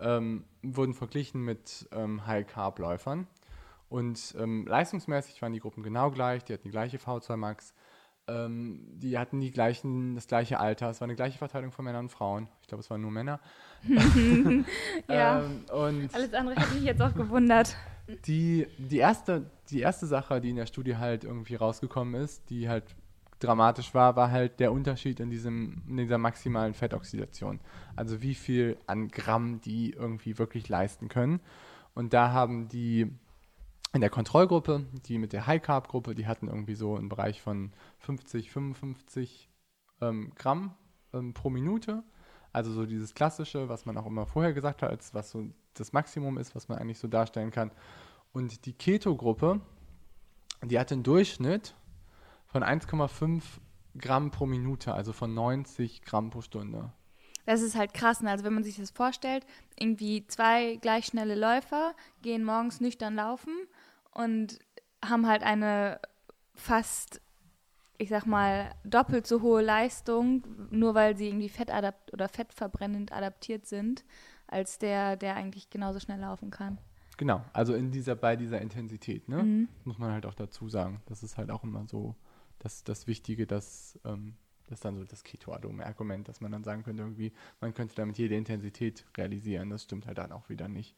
ähm, 0.00 0.44
wurden 0.62 0.94
verglichen 0.94 1.42
mit 1.42 1.88
ähm, 1.92 2.26
High-Carb-Läufern. 2.26 3.28
Und 3.88 4.34
ähm, 4.38 4.66
leistungsmäßig 4.66 5.40
waren 5.40 5.52
die 5.52 5.60
Gruppen 5.60 5.84
genau 5.84 6.10
gleich, 6.10 6.42
die 6.44 6.54
hatten 6.54 6.64
die 6.64 6.70
gleiche 6.70 6.96
V2 6.96 7.36
Max, 7.36 7.74
ähm, 8.28 8.80
die 8.98 9.18
hatten 9.18 9.40
die 9.40 9.52
gleichen, 9.52 10.14
das 10.14 10.26
gleiche 10.26 10.58
Alter, 10.58 10.90
es 10.90 11.00
war 11.00 11.06
eine 11.06 11.14
gleiche 11.14 11.38
Verteilung 11.38 11.70
von 11.70 11.84
Männern 11.84 12.06
und 12.06 12.10
Frauen. 12.10 12.48
Ich 12.62 12.68
glaube, 12.68 12.80
es 12.80 12.90
waren 12.90 13.00
nur 13.00 13.10
Männer. 13.10 13.40
ja. 15.08 15.40
Ähm, 15.40 15.64
und 15.72 16.14
Alles 16.14 16.34
andere 16.34 16.56
hat 16.56 16.74
mich 16.74 16.82
jetzt 16.82 17.00
auch 17.00 17.14
gewundert. 17.14 17.76
Die, 18.26 18.66
die, 18.78 18.98
erste, 18.98 19.50
die 19.70 19.80
erste 19.80 20.06
Sache, 20.06 20.40
die 20.40 20.50
in 20.50 20.56
der 20.56 20.66
Studie 20.66 20.96
halt 20.96 21.24
irgendwie 21.24 21.54
rausgekommen 21.54 22.20
ist, 22.20 22.50
die 22.50 22.68
halt 22.68 22.84
dramatisch 23.38 23.94
war, 23.94 24.16
war 24.16 24.30
halt 24.30 24.60
der 24.60 24.72
Unterschied 24.72 25.20
in, 25.20 25.30
diesem, 25.30 25.82
in 25.88 25.98
dieser 25.98 26.18
maximalen 26.18 26.74
Fettoxidation. 26.74 27.60
Also 27.94 28.22
wie 28.22 28.34
viel 28.34 28.76
an 28.86 29.08
Gramm 29.08 29.60
die 29.60 29.90
irgendwie 29.90 30.38
wirklich 30.38 30.68
leisten 30.68 31.08
können. 31.08 31.40
Und 31.94 32.12
da 32.12 32.32
haben 32.32 32.68
die 32.68 33.10
in 33.96 34.02
der 34.02 34.10
Kontrollgruppe, 34.10 34.86
die 35.06 35.18
mit 35.18 35.32
der 35.32 35.46
High-Carb-Gruppe, 35.46 36.14
die 36.14 36.26
hatten 36.26 36.48
irgendwie 36.48 36.74
so 36.74 36.96
einen 36.96 37.08
Bereich 37.08 37.40
von 37.40 37.72
50, 37.98 38.50
55 38.50 39.48
ähm, 40.02 40.32
Gramm 40.36 40.74
ähm, 41.14 41.32
pro 41.32 41.48
Minute. 41.48 42.04
Also 42.52 42.72
so 42.72 42.84
dieses 42.84 43.14
Klassische, 43.14 43.68
was 43.70 43.86
man 43.86 43.96
auch 43.96 44.06
immer 44.06 44.26
vorher 44.26 44.52
gesagt 44.52 44.82
hat, 44.82 44.90
als 44.90 45.14
was 45.14 45.30
so 45.30 45.48
das 45.74 45.94
Maximum 45.94 46.36
ist, 46.36 46.54
was 46.54 46.68
man 46.68 46.78
eigentlich 46.78 46.98
so 46.98 47.08
darstellen 47.08 47.50
kann. 47.50 47.70
Und 48.32 48.66
die 48.66 48.74
Keto-Gruppe, 48.74 49.60
die 50.62 50.78
hatte 50.78 50.94
einen 50.94 51.02
Durchschnitt 51.02 51.74
von 52.46 52.62
1,5 52.62 53.42
Gramm 53.98 54.30
pro 54.30 54.44
Minute, 54.44 54.92
also 54.92 55.14
von 55.14 55.32
90 55.32 56.02
Gramm 56.02 56.28
pro 56.28 56.42
Stunde. 56.42 56.92
Das 57.46 57.62
ist 57.62 57.76
halt 57.76 57.94
krass. 57.94 58.20
Ne? 58.20 58.30
Also 58.30 58.44
wenn 58.44 58.52
man 58.52 58.64
sich 58.64 58.76
das 58.76 58.90
vorstellt, 58.90 59.46
irgendwie 59.78 60.26
zwei 60.26 60.76
gleich 60.76 61.06
schnelle 61.06 61.34
Läufer 61.34 61.94
gehen 62.20 62.44
morgens 62.44 62.80
nüchtern 62.80 63.14
laufen 63.14 63.52
und 64.16 64.58
haben 65.04 65.26
halt 65.26 65.42
eine 65.42 66.00
fast, 66.54 67.20
ich 67.98 68.08
sag 68.08 68.26
mal, 68.26 68.74
doppelt 68.84 69.26
so 69.26 69.42
hohe 69.42 69.62
Leistung, 69.62 70.42
nur 70.70 70.94
weil 70.94 71.16
sie 71.16 71.28
irgendwie 71.28 71.48
fettadapt 71.48 72.12
oder 72.12 72.28
fettverbrennend 72.28 73.12
adaptiert 73.12 73.66
sind, 73.66 74.04
als 74.46 74.78
der, 74.78 75.16
der 75.16 75.36
eigentlich 75.36 75.70
genauso 75.70 76.00
schnell 76.00 76.20
laufen 76.20 76.50
kann. 76.50 76.78
Genau, 77.18 77.44
also 77.52 77.74
in 77.74 77.90
dieser, 77.90 78.14
bei 78.14 78.36
dieser 78.36 78.60
Intensität, 78.60 79.28
ne? 79.28 79.42
Mhm. 79.42 79.68
Muss 79.84 79.98
man 79.98 80.12
halt 80.12 80.26
auch 80.26 80.34
dazu 80.34 80.68
sagen. 80.68 81.00
Das 81.06 81.22
ist 81.22 81.38
halt 81.38 81.50
auch 81.50 81.64
immer 81.64 81.86
so 81.86 82.14
das, 82.58 82.84
das 82.84 83.06
Wichtige, 83.06 83.46
dass 83.46 83.98
ähm, 84.04 84.34
das 84.66 84.78
ist 84.78 84.84
dann 84.84 84.96
so 84.96 85.04
das 85.04 85.22
Keto-Argument, 85.22 86.28
dass 86.28 86.40
man 86.40 86.50
dann 86.50 86.64
sagen 86.64 86.82
könnte, 86.82 87.02
irgendwie, 87.02 87.32
man 87.60 87.72
könnte 87.72 87.94
damit 87.94 88.18
jede 88.18 88.34
Intensität 88.34 89.04
realisieren. 89.16 89.70
Das 89.70 89.84
stimmt 89.84 90.06
halt 90.06 90.18
dann 90.18 90.32
auch 90.32 90.48
wieder 90.48 90.68
nicht. 90.68 90.96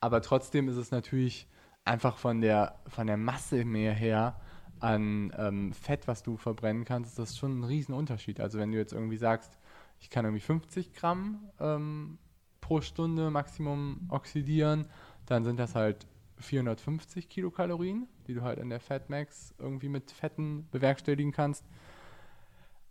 Aber 0.00 0.20
trotzdem 0.20 0.68
ist 0.68 0.76
es 0.76 0.90
natürlich 0.90 1.48
einfach 1.86 2.18
von 2.18 2.40
der, 2.40 2.78
von 2.88 3.06
der 3.06 3.16
Masse 3.16 3.64
mehr 3.64 3.94
her 3.94 4.40
an 4.80 5.32
ähm, 5.38 5.72
Fett, 5.72 6.06
was 6.06 6.22
du 6.22 6.36
verbrennen 6.36 6.84
kannst, 6.84 7.12
ist 7.12 7.18
das 7.18 7.38
schon 7.38 7.60
ein 7.60 7.64
Riesenunterschied. 7.64 8.40
Also 8.40 8.58
wenn 8.58 8.72
du 8.72 8.78
jetzt 8.78 8.92
irgendwie 8.92 9.16
sagst, 9.16 9.58
ich 10.00 10.10
kann 10.10 10.24
irgendwie 10.24 10.42
50 10.42 10.92
Gramm 10.92 11.40
ähm, 11.58 12.18
pro 12.60 12.80
Stunde 12.80 13.30
Maximum 13.30 14.06
oxidieren, 14.10 14.86
dann 15.24 15.44
sind 15.44 15.58
das 15.58 15.74
halt 15.74 16.06
450 16.38 17.28
Kilokalorien, 17.28 18.06
die 18.26 18.34
du 18.34 18.42
halt 18.42 18.58
in 18.58 18.68
der 18.68 18.80
Fatmax 18.80 19.54
irgendwie 19.58 19.88
mit 19.88 20.10
Fetten 20.10 20.68
bewerkstelligen 20.70 21.32
kannst. 21.32 21.64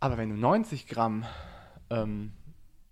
Aber 0.00 0.18
wenn 0.18 0.30
du 0.30 0.36
90 0.36 0.88
Gramm 0.88 1.24
ähm, 1.90 2.32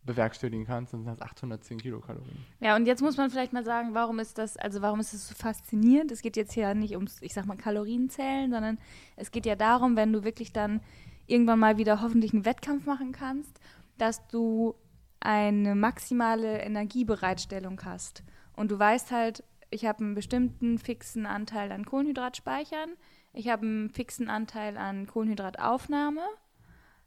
bewerkstelligen 0.04 0.66
kannst, 0.66 0.92
dann 0.92 1.04
sind 1.04 1.10
das 1.10 1.22
810 1.22 1.78
Kilokalorien. 1.78 2.44
Ja, 2.60 2.76
und 2.76 2.86
jetzt 2.86 3.02
muss 3.02 3.16
man 3.16 3.30
vielleicht 3.30 3.52
mal 3.52 3.64
sagen, 3.64 3.94
warum 3.94 4.18
ist 4.18 4.38
das, 4.38 4.56
also 4.56 4.82
warum 4.82 5.00
ist 5.00 5.14
das 5.14 5.28
so 5.28 5.34
faszinierend? 5.34 6.12
Es 6.12 6.22
geht 6.22 6.36
jetzt 6.36 6.52
hier 6.52 6.74
nicht 6.74 6.94
ums, 6.94 7.22
ich 7.22 7.32
sag 7.34 7.46
mal, 7.46 7.56
Kalorienzählen, 7.56 8.50
sondern 8.50 8.78
es 9.16 9.30
geht 9.30 9.46
ja 9.46 9.56
darum, 9.56 9.96
wenn 9.96 10.12
du 10.12 10.24
wirklich 10.24 10.52
dann 10.52 10.80
irgendwann 11.26 11.58
mal 11.58 11.78
wieder 11.78 12.02
hoffentlich 12.02 12.34
einen 12.34 12.44
Wettkampf 12.44 12.86
machen 12.86 13.12
kannst, 13.12 13.58
dass 13.96 14.26
du 14.28 14.74
eine 15.20 15.74
maximale 15.74 16.58
Energiebereitstellung 16.58 17.80
hast. 17.84 18.22
Und 18.54 18.70
du 18.70 18.78
weißt 18.78 19.10
halt, 19.10 19.42
ich 19.70 19.86
habe 19.86 20.04
einen 20.04 20.14
bestimmten 20.14 20.78
fixen 20.78 21.26
Anteil 21.26 21.72
an 21.72 21.86
Kohlenhydratspeichern, 21.86 22.90
ich 23.32 23.48
habe 23.48 23.62
einen 23.62 23.90
fixen 23.90 24.28
Anteil 24.28 24.76
an 24.76 25.06
Kohlenhydrataufnahme, 25.06 26.22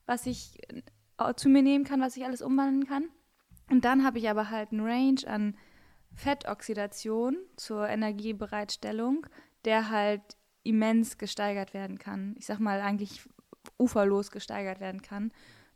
was 0.06 0.26
ich 0.26 0.60
zu 1.36 1.50
mir 1.50 1.62
nehmen 1.62 1.84
kann, 1.84 2.02
was 2.02 2.18
ich 2.18 2.26
alles 2.26 2.42
umwandeln 2.42 2.88
kann. 2.88 3.10
Und 3.70 3.86
dann 3.86 4.06
habe 4.06 4.20
ich 4.20 4.30
aber 4.30 4.50
halt 4.50 4.72
einen 4.72 4.86
Range 4.86 5.22
an 5.28 5.58
Fettoxidation 6.14 7.38
zur 7.56 7.88
Energiebereitstellung, 7.88 9.28
der 9.66 9.90
halt 9.90 10.22
immens 10.64 11.18
gesteigert 11.18 11.74
werden 11.74 11.98
kann. 11.98 12.36
Ich 12.38 12.46
sag 12.46 12.60
mal, 12.60 12.82
eigentlich 12.82 13.22
uferlos 13.78 14.32
gesteigert 14.32 14.80
werden 14.80 15.02
kann. 15.02 15.32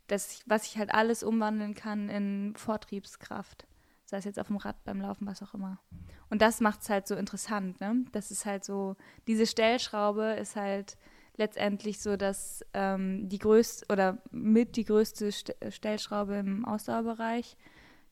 Das, 0.06 0.42
was 0.46 0.66
ich 0.66 0.78
halt 0.78 0.92
alles 0.92 1.22
umwandeln 1.22 1.74
kann 1.74 2.08
in 2.08 2.54
Vortriebskraft. 2.56 3.66
Sei 4.04 4.18
es 4.18 4.24
jetzt 4.24 4.38
auf 4.38 4.48
dem 4.48 4.56
Rad, 4.56 4.82
beim 4.84 5.00
Laufen, 5.00 5.26
was 5.26 5.42
auch 5.42 5.54
immer. 5.54 5.80
Und 6.28 6.42
das 6.42 6.60
macht 6.60 6.82
es 6.82 6.90
halt 6.90 7.06
so 7.06 7.14
interessant, 7.14 7.80
ne? 7.80 8.04
Das 8.12 8.30
ist 8.30 8.44
halt 8.44 8.64
so, 8.64 8.96
diese 9.26 9.46
Stellschraube 9.46 10.36
ist 10.40 10.56
halt 10.56 10.98
letztendlich 11.36 12.00
so, 12.00 12.16
dass 12.16 12.64
ähm, 12.74 13.28
die 13.28 13.38
größte 13.38 13.86
oder 13.90 14.18
mit 14.30 14.76
die 14.76 14.84
größte 14.84 15.30
St 15.32 15.54
Stellschraube 15.70 16.34
im 16.36 16.64
Ausdauerbereich, 16.64 17.56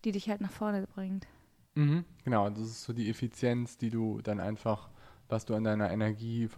die 0.05 0.13
dich 0.13 0.29
halt 0.29 0.41
nach 0.41 0.51
vorne 0.51 0.87
bringt. 0.87 1.27
Mhm, 1.75 2.05
genau, 2.25 2.49
das 2.51 2.63
ist 2.63 2.83
so 2.83 2.93
die 2.93 3.09
Effizienz, 3.09 3.79
die 3.79 3.91
du 3.91 4.21
dann 4.23 4.41
einfach, 4.41 4.91
was 5.29 5.45
du 5.45 5.55
an 5.55 5.65
deiner 5.65 5.91
Energie 5.91 6.49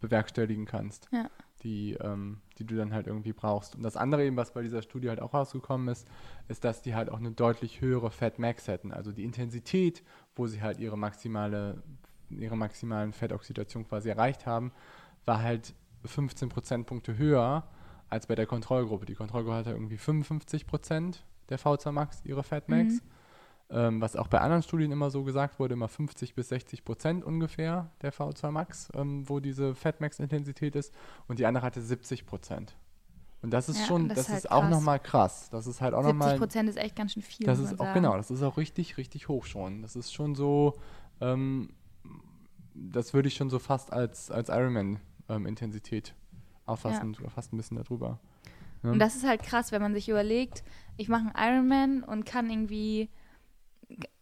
bewerkstelligen 0.00 0.66
kannst. 0.66 1.08
Ja. 1.12 1.30
Die, 1.62 1.94
ähm, 1.94 2.42
die 2.58 2.66
du 2.66 2.76
dann 2.76 2.92
halt 2.92 3.06
irgendwie 3.06 3.32
brauchst. 3.32 3.74
Und 3.74 3.82
das 3.82 3.96
andere 3.96 4.22
eben, 4.26 4.36
was 4.36 4.52
bei 4.52 4.60
dieser 4.60 4.82
Studie 4.82 5.08
halt 5.08 5.22
auch 5.22 5.32
rausgekommen 5.32 5.88
ist, 5.88 6.06
ist, 6.46 6.62
dass 6.62 6.82
die 6.82 6.94
halt 6.94 7.08
auch 7.08 7.18
eine 7.18 7.30
deutlich 7.30 7.80
höhere 7.80 8.10
Fat 8.10 8.38
Max 8.38 8.68
hätten. 8.68 8.92
Also 8.92 9.12
die 9.12 9.24
Intensität, 9.24 10.02
wo 10.36 10.46
sie 10.46 10.60
halt 10.60 10.78
ihre 10.78 10.98
maximale, 10.98 11.82
ihre 12.28 12.56
maximalen 12.56 13.14
Fettoxidation 13.14 13.88
quasi 13.88 14.10
erreicht 14.10 14.44
haben, 14.44 14.72
war 15.24 15.42
halt 15.42 15.74
15 16.04 16.48
Prozentpunkte 16.48 17.16
höher 17.16 17.64
als 18.10 18.26
bei 18.26 18.34
der 18.34 18.46
Kontrollgruppe. 18.46 19.06
Die 19.06 19.14
Kontrollgruppe 19.14 19.56
hatte 19.56 19.70
irgendwie 19.70 19.98
55 19.98 20.66
Prozent 20.66 21.24
der 21.48 21.58
VZ 21.58 21.86
Max, 21.92 22.20
ihre 22.24 22.42
Fatmax. 22.42 22.94
Mhm. 22.94 23.00
Ähm, 23.70 24.00
was 24.00 24.14
auch 24.14 24.28
bei 24.28 24.40
anderen 24.40 24.62
Studien 24.62 24.92
immer 24.92 25.10
so 25.10 25.24
gesagt 25.24 25.58
wurde, 25.58 25.72
immer 25.72 25.88
50 25.88 26.34
bis 26.34 26.50
60 26.50 26.84
Prozent 26.84 27.24
ungefähr 27.24 27.90
der 28.02 28.12
V2 28.12 28.50
Max, 28.50 28.88
ähm, 28.94 29.28
wo 29.28 29.40
diese 29.40 29.74
Fatmax-Intensität 29.74 30.76
ist. 30.76 30.94
Und 31.28 31.38
die 31.38 31.46
andere 31.46 31.64
hatte 31.64 31.80
70 31.80 32.26
Prozent. 32.26 32.76
Und 33.40 33.50
das 33.50 33.68
ist 33.68 33.80
ja, 33.80 33.86
schon, 33.86 34.08
das, 34.08 34.16
das 34.16 34.26
ist, 34.26 34.32
halt 34.32 34.44
ist 34.44 34.50
auch 34.50 34.68
nochmal 34.68 35.00
krass. 35.00 35.48
Das 35.50 35.66
ist 35.66 35.80
halt 35.80 35.94
auch 35.94 36.02
nochmal. 36.02 36.30
70 36.30 36.38
Prozent 36.38 36.68
ist 36.68 36.76
echt 36.76 36.94
ganz 36.94 37.12
schön 37.12 37.22
viel. 37.22 37.46
Das 37.46 37.58
ist 37.58 37.74
auch, 37.74 37.86
sagen. 37.86 37.94
genau, 37.94 38.16
das 38.16 38.30
ist 38.30 38.42
auch 38.42 38.56
richtig, 38.58 38.96
richtig 38.96 39.28
hoch 39.28 39.44
schon. 39.46 39.82
Das 39.82 39.96
ist 39.96 40.12
schon 40.12 40.34
so, 40.34 40.78
ähm, 41.20 41.70
das 42.74 43.12
würde 43.14 43.28
ich 43.28 43.34
schon 43.34 43.50
so 43.50 43.58
fast 43.58 43.92
als, 43.92 44.30
als 44.30 44.50
Ironman 44.50 45.00
ähm, 45.28 45.46
Intensität 45.46 46.14
auffassen, 46.66 47.16
ja. 47.22 47.28
fast 47.28 47.52
ein 47.52 47.56
bisschen 47.56 47.76
darüber. 47.76 48.20
Ja. 48.82 48.90
Und 48.92 48.98
das 48.98 49.16
ist 49.16 49.26
halt 49.26 49.42
krass, 49.42 49.72
wenn 49.72 49.82
man 49.82 49.94
sich 49.94 50.08
überlegt, 50.08 50.62
ich 50.96 51.08
mache 51.08 51.34
einen 51.34 51.54
Ironman 51.54 52.04
und 52.04 52.24
kann 52.24 52.50
irgendwie, 52.50 53.08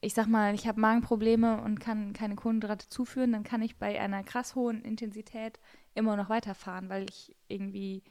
ich 0.00 0.14
sag 0.14 0.26
mal, 0.26 0.54
ich 0.54 0.66
habe 0.66 0.80
Magenprobleme 0.80 1.60
und 1.62 1.80
kann 1.80 2.12
keine 2.12 2.36
Kohlenhydrate 2.36 2.88
zuführen, 2.88 3.32
dann 3.32 3.44
kann 3.44 3.62
ich 3.62 3.76
bei 3.76 4.00
einer 4.00 4.22
krass 4.22 4.54
hohen 4.54 4.82
Intensität 4.82 5.58
immer 5.94 6.16
noch 6.16 6.28
weiterfahren, 6.28 6.88
weil 6.88 7.08
ich 7.08 7.36
irgendwie 7.48 8.02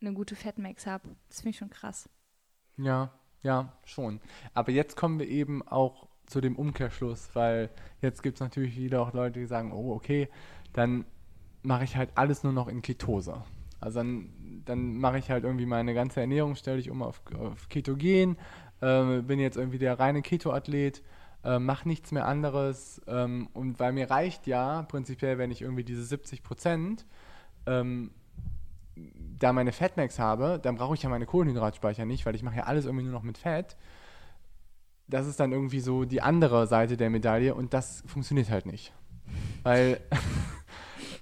eine 0.00 0.12
gute 0.12 0.36
Fettmax 0.36 0.86
habe. 0.86 1.08
Das 1.28 1.38
finde 1.38 1.50
ich 1.50 1.58
schon 1.58 1.70
krass. 1.70 2.08
Ja, 2.76 3.12
ja, 3.42 3.72
schon. 3.84 4.20
Aber 4.54 4.70
jetzt 4.70 4.96
kommen 4.96 5.18
wir 5.18 5.28
eben 5.28 5.66
auch 5.66 6.08
zu 6.26 6.40
dem 6.40 6.56
Umkehrschluss, 6.56 7.30
weil 7.34 7.70
jetzt 8.00 8.22
gibt 8.22 8.36
es 8.36 8.40
natürlich 8.40 8.76
wieder 8.76 9.00
auch 9.00 9.12
Leute, 9.12 9.40
die 9.40 9.46
sagen, 9.46 9.72
oh, 9.72 9.92
okay, 9.92 10.28
dann 10.72 11.04
mache 11.66 11.84
ich 11.84 11.96
halt 11.96 12.10
alles 12.14 12.42
nur 12.42 12.52
noch 12.52 12.68
in 12.68 12.82
Ketose. 12.82 13.42
Also 13.80 13.98
dann, 13.98 14.30
dann 14.64 14.96
mache 14.96 15.18
ich 15.18 15.30
halt 15.30 15.44
irgendwie 15.44 15.66
meine 15.66 15.94
ganze 15.94 16.20
Ernährung, 16.20 16.54
stelle 16.56 16.78
ich 16.78 16.90
um 16.90 17.02
auf, 17.02 17.20
auf 17.38 17.68
Ketogen, 17.68 18.36
äh, 18.80 19.20
bin 19.20 19.38
jetzt 19.38 19.56
irgendwie 19.56 19.78
der 19.78 19.98
reine 19.98 20.22
Keto-Athlet, 20.22 21.02
äh, 21.44 21.58
mache 21.58 21.86
nichts 21.86 22.12
mehr 22.12 22.26
anderes. 22.26 23.02
Ähm, 23.06 23.48
und 23.52 23.78
weil 23.78 23.92
mir 23.92 24.10
reicht 24.10 24.46
ja 24.46 24.82
prinzipiell, 24.82 25.38
wenn 25.38 25.50
ich 25.50 25.62
irgendwie 25.62 25.84
diese 25.84 26.04
70 26.04 26.42
Prozent 26.42 27.06
ähm, 27.66 28.10
da 29.38 29.52
meine 29.52 29.72
Fatmax 29.72 30.18
habe, 30.18 30.58
dann 30.62 30.76
brauche 30.76 30.94
ich 30.94 31.02
ja 31.02 31.10
meine 31.10 31.26
Kohlenhydratspeicher 31.26 32.06
nicht, 32.06 32.24
weil 32.24 32.34
ich 32.34 32.42
mache 32.42 32.56
ja 32.56 32.62
alles 32.62 32.86
irgendwie 32.86 33.04
nur 33.04 33.12
noch 33.12 33.22
mit 33.22 33.38
Fett. 33.38 33.76
das 35.08 35.26
ist 35.26 35.38
dann 35.38 35.52
irgendwie 35.52 35.80
so 35.80 36.04
die 36.04 36.22
andere 36.22 36.66
Seite 36.66 36.96
der 36.96 37.10
Medaille 37.10 37.54
und 37.54 37.74
das 37.74 38.02
funktioniert 38.06 38.50
halt 38.50 38.66
nicht. 38.66 38.92
Weil, 39.62 40.00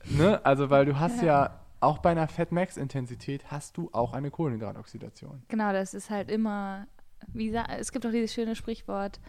ne, 0.07 0.45
also 0.45 0.71
weil 0.71 0.85
du 0.85 0.99
hast 0.99 1.23
ja 1.23 1.61
auch 1.81 1.99
bei 1.99 2.11
einer 2.11 2.29
Fat-Max-Intensität 2.29 3.51
hast 3.51 3.77
du 3.77 3.91
auch 3.93 4.15
eine 4.15 4.31
Kohlenhydratoxidation. 4.31 5.43
Genau, 5.49 5.73
das 5.73 5.95
ist 5.95 6.11
halt 6.11 6.31
immer, 6.31 6.87
wie 7.29 7.55
es 7.55 7.93
gibt 7.93 8.07
auch 8.07 8.11
dieses 8.11 8.33
schöne 8.33 8.57
Sprichwort, 8.57 9.21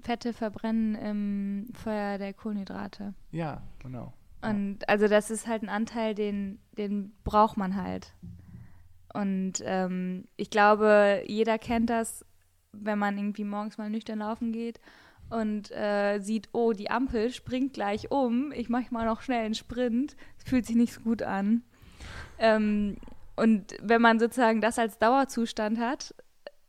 Fette 0.00 0.32
verbrennen 0.32 0.94
im 0.94 1.66
Feuer 1.74 2.18
der 2.18 2.32
Kohlenhydrate. 2.32 3.14
Ja, 3.32 3.62
genau. 3.82 4.12
Und 4.40 4.88
also 4.88 5.08
das 5.08 5.30
ist 5.30 5.48
halt 5.48 5.64
ein 5.64 5.68
Anteil, 5.68 6.14
den, 6.14 6.60
den 6.76 7.12
braucht 7.24 7.56
man 7.56 7.74
halt. 7.74 8.14
Und 9.12 9.54
ähm, 9.64 10.26
ich 10.36 10.50
glaube, 10.50 11.24
jeder 11.26 11.58
kennt 11.58 11.90
das, 11.90 12.24
wenn 12.70 12.98
man 12.98 13.18
irgendwie 13.18 13.42
morgens 13.42 13.78
mal 13.78 13.90
nüchtern 13.90 14.20
laufen 14.20 14.52
geht 14.52 14.78
und 15.30 15.70
äh, 15.70 16.18
sieht, 16.20 16.48
oh, 16.52 16.72
die 16.72 16.90
Ampel 16.90 17.30
springt 17.30 17.74
gleich 17.74 18.10
um, 18.10 18.52
ich 18.52 18.68
mache 18.68 18.86
mal 18.90 19.06
noch 19.06 19.22
schnell 19.22 19.44
einen 19.44 19.54
Sprint. 19.54 20.16
Fühlt 20.44 20.66
sich 20.66 20.76
nicht 20.76 20.92
so 20.92 21.00
gut 21.00 21.22
an. 21.22 21.62
Ähm, 22.38 22.96
und 23.36 23.74
wenn 23.82 24.02
man 24.02 24.18
sozusagen 24.18 24.60
das 24.60 24.78
als 24.78 24.98
Dauerzustand 24.98 25.78
hat, 25.78 26.14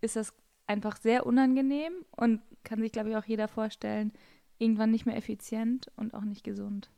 ist 0.02 0.16
das 0.16 0.34
einfach 0.68 0.98
sehr 0.98 1.26
unangenehm 1.26 1.94
und 2.16 2.42
kann 2.64 2.80
sich, 2.80 2.92
glaube 2.92 3.10
ich, 3.10 3.18
auch 3.18 3.26
jeder 3.26 3.48
vorstellen, 3.48 4.12
irgendwann 4.58 4.92
nicht 4.92 5.06
mehr 5.06 5.18
effizient 5.18 5.92
und 5.96 6.14
auch 6.14 6.24
nicht 6.24 6.44
gesund. 6.44 6.92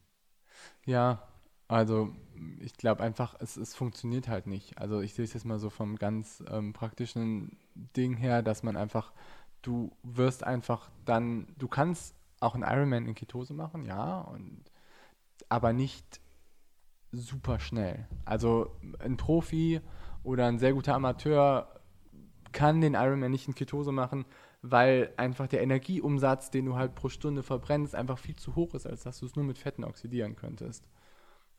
Ja, 0.86 1.28
also 1.68 2.14
ich 2.60 2.74
glaube 2.74 3.02
einfach, 3.02 3.36
es, 3.40 3.56
es 3.56 3.76
funktioniert 3.76 4.28
halt 4.28 4.46
nicht. 4.46 4.78
Also 4.78 5.00
ich 5.00 5.14
sehe 5.14 5.24
es 5.24 5.34
jetzt 5.34 5.46
mal 5.46 5.60
so 5.60 5.70
vom 5.70 5.96
ganz 5.96 6.44
ähm, 6.52 6.74
praktischen 6.74 7.58
Ding 7.96 8.18
her, 8.18 8.42
dass 8.42 8.62
man 8.62 8.76
einfach, 8.76 9.14
du 9.62 9.92
wirst 10.04 10.44
einfach 10.44 10.90
dann, 11.06 11.48
du 11.58 11.68
kannst 11.68 12.16
auch 12.40 12.56
einen 12.56 12.64
Ironman 12.64 13.08
in 13.08 13.16
Ketose 13.16 13.54
machen, 13.54 13.86
ja, 13.86 14.22
und 14.22 14.64
aber 15.50 15.74
nicht 15.74 16.20
super 17.12 17.60
schnell. 17.60 18.08
Also 18.26 18.76
ein 19.00 19.18
Profi 19.18 19.82
oder 20.24 20.48
ein 20.48 20.60
sehr 20.60 20.74
guter 20.74 20.96
Amateur 20.96 21.82
kann 22.52 22.82
den 22.82 22.94
Ironman 22.96 23.32
nicht 23.32 23.48
in 23.48 23.56
Ketose 23.56 23.92
machen, 23.92 24.26
weil 24.62 25.14
einfach 25.18 25.48
der 25.48 25.62
Energieumsatz, 25.62 26.52
den 26.52 26.66
du 26.66 26.76
halt 26.76 26.96
pro 26.96 27.10
Stunde 27.10 27.44
verbrennst, 27.44 27.96
einfach 27.96 28.18
viel 28.18 28.36
zu 28.36 28.56
hoch 28.56 28.74
ist, 28.76 28.86
als 28.86 29.04
dass 29.04 29.20
du 29.20 29.26
es 29.26 29.36
nur 29.36 29.46
mit 29.46 29.58
Fetten 29.58 29.84
oxidieren 29.84 30.36
könntest. 30.36 30.88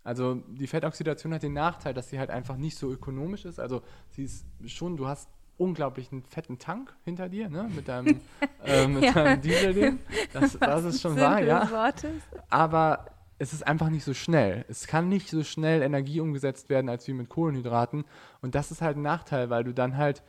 Also 0.05 0.35
die 0.35 0.67
Fettoxidation 0.67 1.33
hat 1.33 1.43
den 1.43 1.53
Nachteil, 1.53 1.95
dass 1.95 2.11
sie 2.11 2.19
halt 2.19 2.31
einfach 2.31 2.57
nicht 2.57 2.77
so 2.77 2.91
ökonomisch 2.91 3.45
ist. 3.45 3.61
Also 3.61 3.83
sie 4.11 4.25
ist 4.25 4.47
schon, 4.67 4.97
du 4.97 5.07
hast 5.07 5.29
unglaublichen 5.63 6.23
fetten 6.25 6.59
Tank 6.59 6.95
hinter 7.05 7.29
dir, 7.29 7.49
ne? 7.49 7.69
Mit 7.75 7.89
deinem, 7.89 8.21
äh, 8.65 8.87
mit 8.87 9.05
Ja. 9.05 9.13
deinem 9.13 9.41
Diesel-Ding. 9.41 9.99
Das, 10.33 10.59
das 10.59 10.85
ist 10.85 11.01
schon 11.03 11.17
wahr, 11.19 11.41
ja 11.43 11.71
Wortes. 11.71 12.23
aber 12.51 13.07
es 13.39 13.53
ist 13.53 13.67
einfach 13.67 13.91
nicht 13.91 14.05
so 14.05 14.15
schnell. 14.15 14.65
Es 14.69 14.87
kann 14.87 15.09
nicht 15.09 15.29
so 15.29 15.43
schnell 15.45 15.83
Energie 15.83 16.21
umgesetzt 16.21 16.69
werden 16.71 16.89
als 16.89 17.07
wie 17.09 17.13
mit 17.13 17.29
Kohlenhydraten. 17.29 18.05
Und 18.41 18.55
das 18.55 18.71
ist 18.71 18.81
halt 18.83 18.97
ein 18.97 19.03
Nachteil, 19.03 19.51
weil 19.51 19.65
du 19.65 19.75
dann 19.75 19.97
halt 19.97 20.23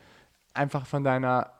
einfach 0.52 0.84
von 0.86 1.04
deiner 1.04 1.50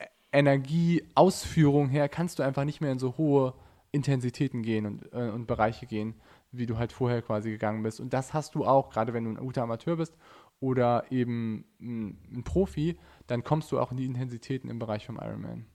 E- 0.00 0.06
Energieausführung 0.32 1.88
her 1.88 2.08
kannst 2.08 2.38
du 2.38 2.42
einfach 2.42 2.64
nicht 2.64 2.80
mehr 2.80 2.92
in 2.92 2.98
so 2.98 3.16
hohe 3.18 3.54
Intensitäten 3.92 4.62
gehen 4.62 4.86
und, 4.86 5.12
äh, 5.12 5.28
und 5.30 5.46
Bereiche 5.46 5.86
gehen, 5.86 6.14
wie 6.50 6.66
du 6.66 6.78
halt 6.78 6.92
vorher 6.92 7.22
quasi 7.22 7.50
gegangen 7.50 7.82
bist. 7.82 8.00
Und 8.00 8.12
das 8.12 8.32
hast 8.34 8.54
du 8.54 8.64
auch, 8.64 8.90
gerade 8.90 9.12
wenn 9.12 9.24
du 9.24 9.30
ein 9.30 9.36
guter 9.36 9.62
Amateur 9.62 9.96
bist 9.96 10.16
oder 10.60 11.04
eben 11.10 11.64
ein, 11.80 12.18
ein 12.32 12.42
Profi, 12.44 12.96
dann 13.26 13.44
kommst 13.44 13.72
du 13.72 13.78
auch 13.78 13.90
in 13.90 13.96
die 13.96 14.04
Intensitäten 14.04 14.68
im 14.68 14.78
Bereich 14.78 15.06
vom 15.06 15.16
Ironman. 15.16 15.66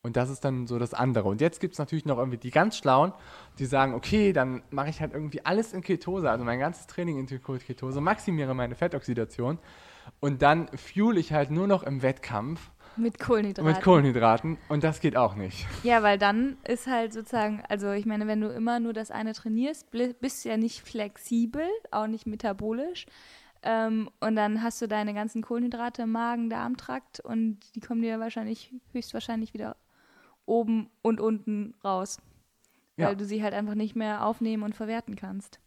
Und 0.00 0.16
das 0.16 0.30
ist 0.30 0.44
dann 0.44 0.66
so 0.66 0.78
das 0.78 0.94
andere. 0.94 1.28
Und 1.28 1.40
jetzt 1.40 1.60
gibt 1.60 1.74
es 1.74 1.78
natürlich 1.78 2.04
noch 2.04 2.18
irgendwie 2.18 2.38
die 2.38 2.50
ganz 2.50 2.76
Schlauen, 2.76 3.12
die 3.58 3.66
sagen, 3.66 3.94
okay, 3.94 4.32
dann 4.32 4.62
mache 4.70 4.90
ich 4.90 5.00
halt 5.00 5.12
irgendwie 5.12 5.44
alles 5.44 5.72
in 5.72 5.82
Ketose, 5.82 6.30
also 6.30 6.44
mein 6.44 6.60
ganzes 6.60 6.86
Training 6.86 7.18
in 7.18 7.26
Ketose, 7.26 8.00
maximiere 8.00 8.54
meine 8.54 8.74
Fettoxidation 8.74 9.58
und 10.20 10.40
dann 10.42 10.68
fuel 10.76 11.18
ich 11.18 11.32
halt 11.32 11.50
nur 11.50 11.66
noch 11.66 11.82
im 11.82 12.02
Wettkampf 12.02 12.70
Mit 12.96 13.18
Kohlenhydraten. 13.18 13.70
mit 13.72 13.82
Kohlenhydraten 13.82 14.56
und 14.68 14.84
das 14.84 15.00
geht 15.00 15.16
auch 15.16 15.34
nicht. 15.34 15.66
Ja, 15.82 16.02
weil 16.02 16.16
dann 16.16 16.56
ist 16.66 16.86
halt 16.86 17.12
sozusagen, 17.12 17.62
also 17.68 17.90
ich 17.92 18.06
meine, 18.06 18.26
wenn 18.26 18.40
du 18.40 18.48
immer 18.48 18.80
nur 18.80 18.92
das 18.92 19.10
eine 19.10 19.34
trainierst, 19.34 19.90
bist 19.90 20.44
du 20.44 20.48
ja 20.48 20.56
nicht 20.56 20.80
flexibel, 20.80 21.66
auch 21.90 22.06
nicht 22.06 22.26
metabolisch. 22.26 23.06
Ähm, 23.62 24.10
und 24.20 24.36
dann 24.36 24.62
hast 24.62 24.80
du 24.80 24.86
deine 24.86 25.14
ganzen 25.14 25.42
Kohlenhydrate 25.42 26.02
im 26.02 26.12
Magen, 26.12 26.48
Darmtrakt 26.50 27.20
und 27.20 27.58
die 27.74 27.80
kommen 27.80 28.02
dir 28.02 28.20
wahrscheinlich, 28.20 28.72
höchstwahrscheinlich 28.92 29.54
wieder 29.54 29.76
oben 30.46 30.90
und 31.02 31.20
unten 31.20 31.74
raus. 31.84 32.20
Ja. 32.96 33.08
Weil 33.08 33.16
du 33.16 33.24
sie 33.24 33.42
halt 33.42 33.54
einfach 33.54 33.74
nicht 33.74 33.94
mehr 33.94 34.24
aufnehmen 34.24 34.62
und 34.62 34.74
verwerten 34.74 35.16
kannst. 35.16 35.60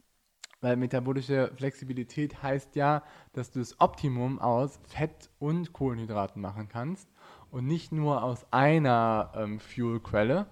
Weil 0.62 0.78
metabolische 0.78 1.52
Flexibilität 1.56 2.44
heißt 2.44 2.76
ja, 2.76 3.04
dass 3.34 3.52
du 3.52 3.60
das 3.60 3.80
Optimum 3.80 4.40
aus 4.40 4.80
Fett 4.88 5.30
und 5.40 5.74
Kohlenhydraten 5.74 6.42
machen 6.42 6.68
kannst 6.70 7.10
und 7.50 7.66
nicht 7.66 7.92
nur 7.92 8.24
aus 8.24 8.46
einer 8.52 9.32
ähm, 9.36 9.60
Fuelquelle. 9.60 10.46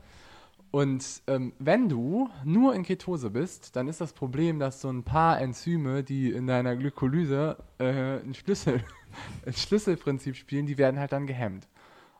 Und 0.71 1.23
ähm, 1.27 1.53
wenn 1.57 1.89
du 1.89 2.29
nur 2.43 2.75
in 2.75 2.83
Ketose 2.83 3.31
bist, 3.31 3.75
dann 3.75 3.87
ist 3.87 4.01
das 4.01 4.13
Problem, 4.13 4.59
dass 4.59 4.81
so 4.81 4.89
ein 4.89 5.03
paar 5.03 5.41
Enzyme, 5.41 6.03
die 6.03 6.31
in 6.31 6.45
deiner 6.45 6.75
Glykolyse 6.75 7.57
äh, 7.79 8.19
ein, 8.19 8.35
Schlüssel, 8.35 8.83
ein 9.45 9.53
Schlüsselprinzip 9.53 10.35
spielen, 10.35 10.67
die 10.67 10.77
werden 10.77 10.99
halt 10.99 11.11
dann 11.11 11.25
gehemmt. 11.25 11.67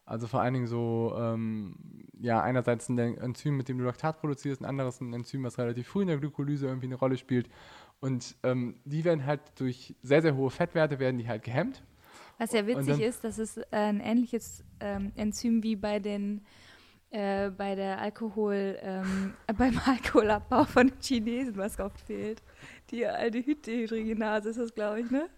Also 0.06 0.26
vor 0.26 0.41
allen 0.41 0.56
Dingen 0.56 0.68
so, 0.68 1.14
ähm, 1.16 1.76
ja, 2.20 2.41
einerseits 2.41 2.89
ein 2.89 2.97
Enzym, 2.97 3.56
mit 3.56 3.70
dem 3.70 3.78
du 3.78 3.84
Laktat 3.84 4.20
produzierst, 4.20 4.62
ein 4.62 4.66
anderes 4.66 5.00
ein 5.00 5.14
Enzym, 5.14 5.43
was 5.43 5.60
relativ 5.60 5.88
früh 5.88 6.02
in 6.02 6.08
der 6.08 6.18
Glykolyse 6.18 6.66
irgendwie 6.66 6.88
eine 6.88 6.95
Rolle 6.95 7.18
spielt. 7.18 7.47
Und 8.00 8.36
ähm, 8.41 8.76
die 8.86 9.04
werden 9.04 9.28
halt 9.28 9.41
durch 9.58 9.95
sehr, 10.02 10.24
sehr 10.24 10.36
hohe 10.36 10.50
Fettwerte 10.50 10.97
werden 10.97 11.20
die 11.20 11.28
halt 11.28 11.43
gehemmt. 11.43 11.84
Was 12.39 12.54
ja 12.54 12.66
witzig 12.66 13.02
ist, 13.02 13.24
dass 13.24 13.38
es 13.38 13.58
äh, 13.58 13.66
ein 13.72 14.00
ähnliches 14.00 14.64
ähm, 14.80 15.12
Enzym 15.16 15.62
wie 15.62 15.76
bei 15.76 16.00
den 16.00 16.41
äh, 17.12 17.49
bei 17.49 17.76
der 17.76 17.99
Alkohol, 17.99 18.78
ähm, 18.82 19.34
beim 19.57 19.80
Alkoholabbau 19.86 20.66
von 20.66 20.88
den 20.88 20.99
Chinesen, 21.01 21.57
was 21.57 21.80
oft 21.80 21.99
fehlt. 22.01 22.41
Die 22.91 23.05
Aldehyd-Dehydrogenase 23.05 24.49
ist 24.49 24.60
das, 24.60 24.74
glaube 24.74 25.01
ich, 25.01 25.12
ne? 25.12 25.30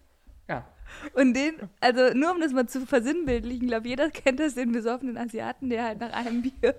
Ja. 0.48 0.66
Und 1.14 1.34
den, 1.34 1.54
also 1.80 2.12
nur 2.14 2.32
um 2.32 2.40
das 2.40 2.52
mal 2.52 2.66
zu 2.66 2.86
versinnbildlichen, 2.86 3.68
glaube 3.68 3.88
jeder 3.88 4.10
kennt 4.10 4.40
das, 4.40 4.54
den 4.54 4.72
besoffenen 4.72 5.16
Asiaten, 5.16 5.70
der 5.70 5.84
halt 5.84 6.00
nach 6.00 6.12
einem 6.12 6.42
Bier 6.42 6.74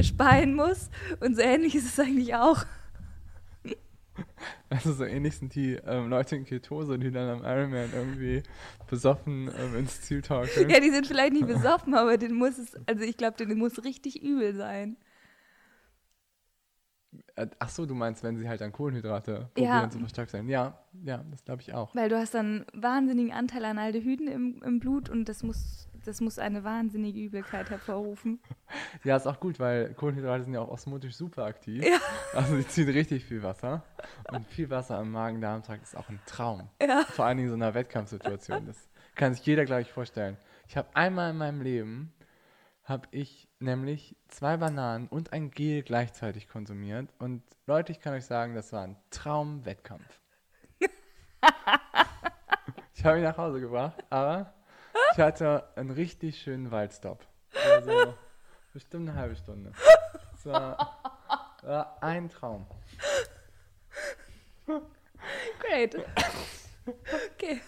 speien 0.00 0.54
muss. 0.54 0.90
Und 1.20 1.36
so 1.36 1.42
ähnlich 1.42 1.74
ist 1.74 1.86
es 1.86 1.98
eigentlich 1.98 2.34
auch. 2.34 2.64
Also 4.68 4.92
so 4.92 5.04
ähnlich 5.04 5.36
sind 5.36 5.54
die 5.54 5.74
ähm, 5.74 6.08
Leute 6.10 6.34
in 6.36 6.44
Ketose, 6.44 6.98
die 6.98 7.10
dann 7.12 7.28
am 7.38 7.44
Ironman 7.44 7.90
irgendwie 7.94 8.42
besoffen 8.90 9.48
ähm, 9.48 9.76
ins 9.78 10.00
Ziel 10.02 10.22
torkeln. 10.22 10.68
Ja, 10.70 10.80
die 10.80 10.90
sind 10.90 11.06
vielleicht 11.06 11.32
nicht 11.32 11.46
besoffen, 11.46 11.94
aber 11.94 12.16
den 12.16 12.34
muss 12.34 12.58
es, 12.58 12.74
also 12.86 13.04
ich 13.04 13.16
glaube, 13.16 13.36
den 13.36 13.56
muss 13.58 13.84
richtig 13.84 14.22
übel 14.22 14.54
sein. 14.54 14.96
Äh, 17.36 17.46
Ach 17.58 17.68
so, 17.68 17.86
du 17.86 17.94
meinst, 17.94 18.22
wenn 18.22 18.36
sie 18.36 18.48
halt 18.48 18.62
an 18.62 18.72
Kohlenhydrate 18.72 19.32
Ja. 19.32 19.46
probieren 19.54 19.90
zu 19.90 19.98
verstärkt 19.98 20.30
sein. 20.30 20.48
Ja, 20.48 20.78
ja, 21.04 21.24
das 21.30 21.44
glaube 21.44 21.62
ich 21.62 21.72
auch. 21.72 21.94
Weil 21.94 22.08
du 22.08 22.18
hast 22.18 22.34
dann 22.34 22.64
einen 22.72 22.82
wahnsinnigen 22.82 23.32
Anteil 23.32 23.64
an 23.64 23.78
Aldehyden 23.78 24.26
im, 24.26 24.62
im 24.62 24.80
Blut 24.80 25.08
und 25.08 25.28
das 25.28 25.42
muss, 25.42 25.88
das 26.06 26.20
muss 26.20 26.38
eine 26.38 26.64
wahnsinnige 26.64 27.20
Übelkeit 27.20 27.70
hervorrufen. 27.70 28.40
Ja, 29.04 29.16
ist 29.16 29.26
auch 29.26 29.38
gut, 29.38 29.60
weil 29.60 29.94
Kohlenhydrate 29.94 30.42
sind 30.44 30.54
ja 30.54 30.60
auch 30.60 30.68
osmotisch 30.68 31.14
super 31.14 31.44
aktiv. 31.44 31.84
Ja. 31.84 31.98
Also 32.34 32.56
die 32.56 32.66
ziehen 32.66 32.88
richtig 32.88 33.24
viel 33.24 33.42
Wasser. 33.42 33.84
Und 34.32 34.44
viel 34.48 34.68
Wasser 34.70 35.00
im 35.00 35.12
Magen-Darm-Trakt 35.12 35.84
ist 35.84 35.96
auch 35.96 36.08
ein 36.08 36.18
Traum. 36.26 36.68
Ja. 36.82 37.04
Vor 37.04 37.26
allen 37.26 37.36
Dingen 37.36 37.50
in 37.50 37.58
so 37.58 37.64
einer 37.64 37.74
Wettkampfsituation. 37.74 38.66
Das 38.66 38.76
kann 39.14 39.34
sich 39.34 39.46
jeder, 39.46 39.64
glaube 39.64 39.82
ich, 39.82 39.92
vorstellen. 39.92 40.36
Ich 40.66 40.76
habe 40.76 40.88
einmal 40.94 41.30
in 41.30 41.36
meinem 41.36 41.60
Leben, 41.62 42.12
habe 42.82 43.06
ich 43.12 43.48
nämlich 43.60 44.16
zwei 44.28 44.56
Bananen 44.56 45.06
und 45.08 45.32
ein 45.32 45.50
Gel 45.50 45.82
gleichzeitig 45.82 46.48
konsumiert. 46.48 47.08
Und 47.18 47.42
Leute, 47.66 47.92
ich 47.92 48.00
kann 48.00 48.14
euch 48.14 48.24
sagen, 48.26 48.54
das 48.54 48.72
war 48.72 48.82
ein 48.82 48.96
Traum-Wettkampf. 49.10 50.20
ich 52.94 53.04
habe 53.04 53.18
ihn 53.18 53.24
nach 53.24 53.38
Hause 53.38 53.60
gebracht, 53.60 54.04
aber 54.10 54.55
ich 55.12 55.18
hatte 55.18 55.64
einen 55.76 55.90
richtig 55.90 56.40
schönen 56.40 56.70
Waldstopp. 56.70 57.24
Also 57.72 58.14
bestimmt 58.72 59.08
eine 59.08 59.18
halbe 59.18 59.36
Stunde. 59.36 59.72
Es 60.34 60.46
war, 60.46 61.00
war 61.62 61.96
ein 62.02 62.28
Traum. 62.28 62.66
Great. 65.60 65.96
Okay. 67.34 67.60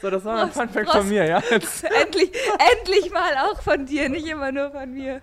So, 0.00 0.08
das 0.08 0.24
war 0.24 0.36
ein 0.36 0.50
Prost, 0.50 0.54
Funfact 0.54 0.86
Prost. 0.86 0.98
von 0.98 1.08
mir, 1.08 1.26
ja? 1.26 1.42
Jetzt, 1.50 1.84
endlich, 2.02 2.32
endlich 2.78 3.10
mal 3.10 3.34
auch 3.38 3.60
von 3.60 3.84
dir, 3.84 4.08
nicht 4.08 4.26
immer 4.26 4.50
nur 4.50 4.70
von 4.70 4.92
mir. 4.92 5.20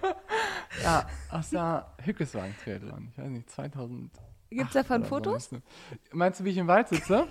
ja, 0.84 1.08
aus 1.32 1.50
der 1.50 1.94
Hückeswagen-Triathlon. 2.04 3.10
Ich 3.12 3.18
weiß 3.18 3.30
nicht, 3.30 3.50
2000. 3.50 4.12
Gibt 4.50 4.68
es 4.68 4.74
davon 4.74 5.04
so, 5.04 5.10
Fotos? 5.10 5.50
du. 5.50 5.62
Meinst 6.12 6.40
du, 6.40 6.44
wie 6.44 6.52
ich 6.52 6.58
im 6.58 6.68
Wald 6.68 6.90
sitze? 6.90 7.28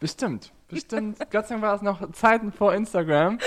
Bestimmt. 0.00 0.52
Bestimmt, 0.68 1.18
Gott 1.30 1.46
sei 1.46 1.54
Dank 1.54 1.62
war 1.62 1.74
es 1.76 1.82
noch 1.82 2.10
Zeiten 2.12 2.50
vor 2.52 2.74
Instagram 2.74 3.38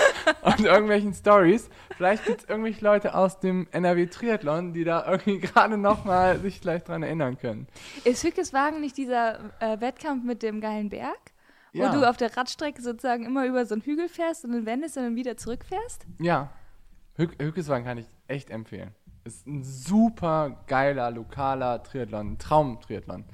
und 0.42 0.60
irgendwelchen 0.60 1.12
Stories. 1.12 1.68
Vielleicht 1.96 2.24
gibt 2.24 2.42
es 2.42 2.48
irgendwelche 2.48 2.82
Leute 2.84 3.14
aus 3.14 3.40
dem 3.40 3.68
NRW 3.72 4.06
Triathlon, 4.06 4.72
die 4.72 4.84
da 4.84 5.04
irgendwie 5.06 5.38
gerade 5.40 5.76
nochmal 5.76 6.38
sich 6.40 6.60
vielleicht 6.60 6.88
dran 6.88 7.02
erinnern 7.02 7.36
können. 7.38 7.66
Ist 8.04 8.24
Hückeswagen 8.24 8.80
nicht 8.80 8.96
dieser 8.96 9.38
äh, 9.60 9.80
Wettkampf 9.80 10.24
mit 10.24 10.42
dem 10.42 10.60
geilen 10.60 10.88
Berg? 10.88 11.18
Wo 11.72 11.82
Ja. 11.82 11.92
du 11.92 12.08
auf 12.08 12.16
der 12.16 12.36
Radstrecke 12.36 12.80
sozusagen 12.82 13.24
immer 13.24 13.46
über 13.46 13.64
so 13.66 13.74
einen 13.74 13.82
Hügel 13.82 14.08
fährst 14.08 14.44
und 14.44 14.52
dann 14.52 14.66
wendest 14.66 14.96
und 14.96 15.04
dann 15.04 15.14
wieder 15.16 15.36
zurückfährst? 15.36 16.06
Ja, 16.18 16.50
Hück 17.16 17.36
Hückeswagen 17.40 17.84
kann 17.84 17.98
ich 17.98 18.06
echt 18.28 18.50
empfehlen. 18.50 18.94
Ist 19.24 19.46
ein 19.46 19.62
super 19.62 20.64
geiler, 20.66 21.10
lokaler 21.10 21.82
Triathlon, 21.82 22.32
ein 22.32 22.38
Traum-Triathlon. 22.38 23.24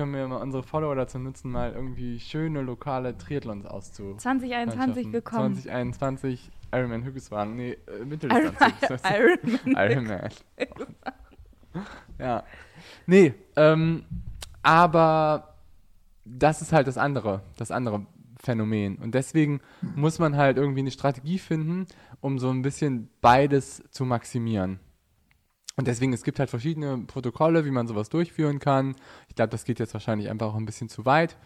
Können 0.00 0.14
wir 0.14 0.26
mal 0.28 0.36
unsere 0.36 0.62
Follower 0.62 0.94
dazu 0.94 1.18
nutzen, 1.18 1.50
mal 1.50 1.74
irgendwie 1.74 2.18
schöne 2.20 2.62
lokale 2.62 3.18
Triathlons 3.18 3.66
auszu. 3.66 4.14
2021 4.16 4.78
Mannschaften. 4.78 5.12
willkommen. 5.12 5.54
2021 5.56 6.50
Ironman 6.72 7.04
Hückeswagen, 7.04 7.54
nee, 7.54 7.72
äh, 7.72 8.06
Mitteldistanz. 8.06 9.02
Iron, 9.04 9.58
Ironman. 9.76 10.30
ja. 12.18 12.44
Nee, 13.06 13.34
ähm, 13.56 14.04
aber 14.62 15.56
das 16.24 16.62
ist 16.62 16.72
halt 16.72 16.86
das 16.86 16.96
andere, 16.96 17.42
das 17.58 17.70
andere 17.70 18.06
Phänomen. 18.42 18.96
Und 18.96 19.14
deswegen 19.14 19.60
muss 19.96 20.18
man 20.18 20.34
halt 20.34 20.56
irgendwie 20.56 20.80
eine 20.80 20.92
Strategie 20.92 21.38
finden, 21.38 21.84
um 22.22 22.38
so 22.38 22.48
ein 22.48 22.62
bisschen 22.62 23.10
beides 23.20 23.84
zu 23.90 24.06
maximieren. 24.06 24.80
Und 25.76 25.86
deswegen, 25.86 26.12
es 26.12 26.24
gibt 26.24 26.38
halt 26.38 26.50
verschiedene 26.50 26.98
Protokolle, 27.06 27.64
wie 27.64 27.70
man 27.70 27.86
sowas 27.86 28.08
durchführen 28.08 28.58
kann. 28.58 28.96
Ich 29.28 29.34
glaube, 29.34 29.50
das 29.50 29.64
geht 29.64 29.78
jetzt 29.78 29.94
wahrscheinlich 29.94 30.28
einfach 30.28 30.48
auch 30.48 30.56
ein 30.56 30.66
bisschen 30.66 30.88
zu 30.88 31.06
weit. 31.06 31.36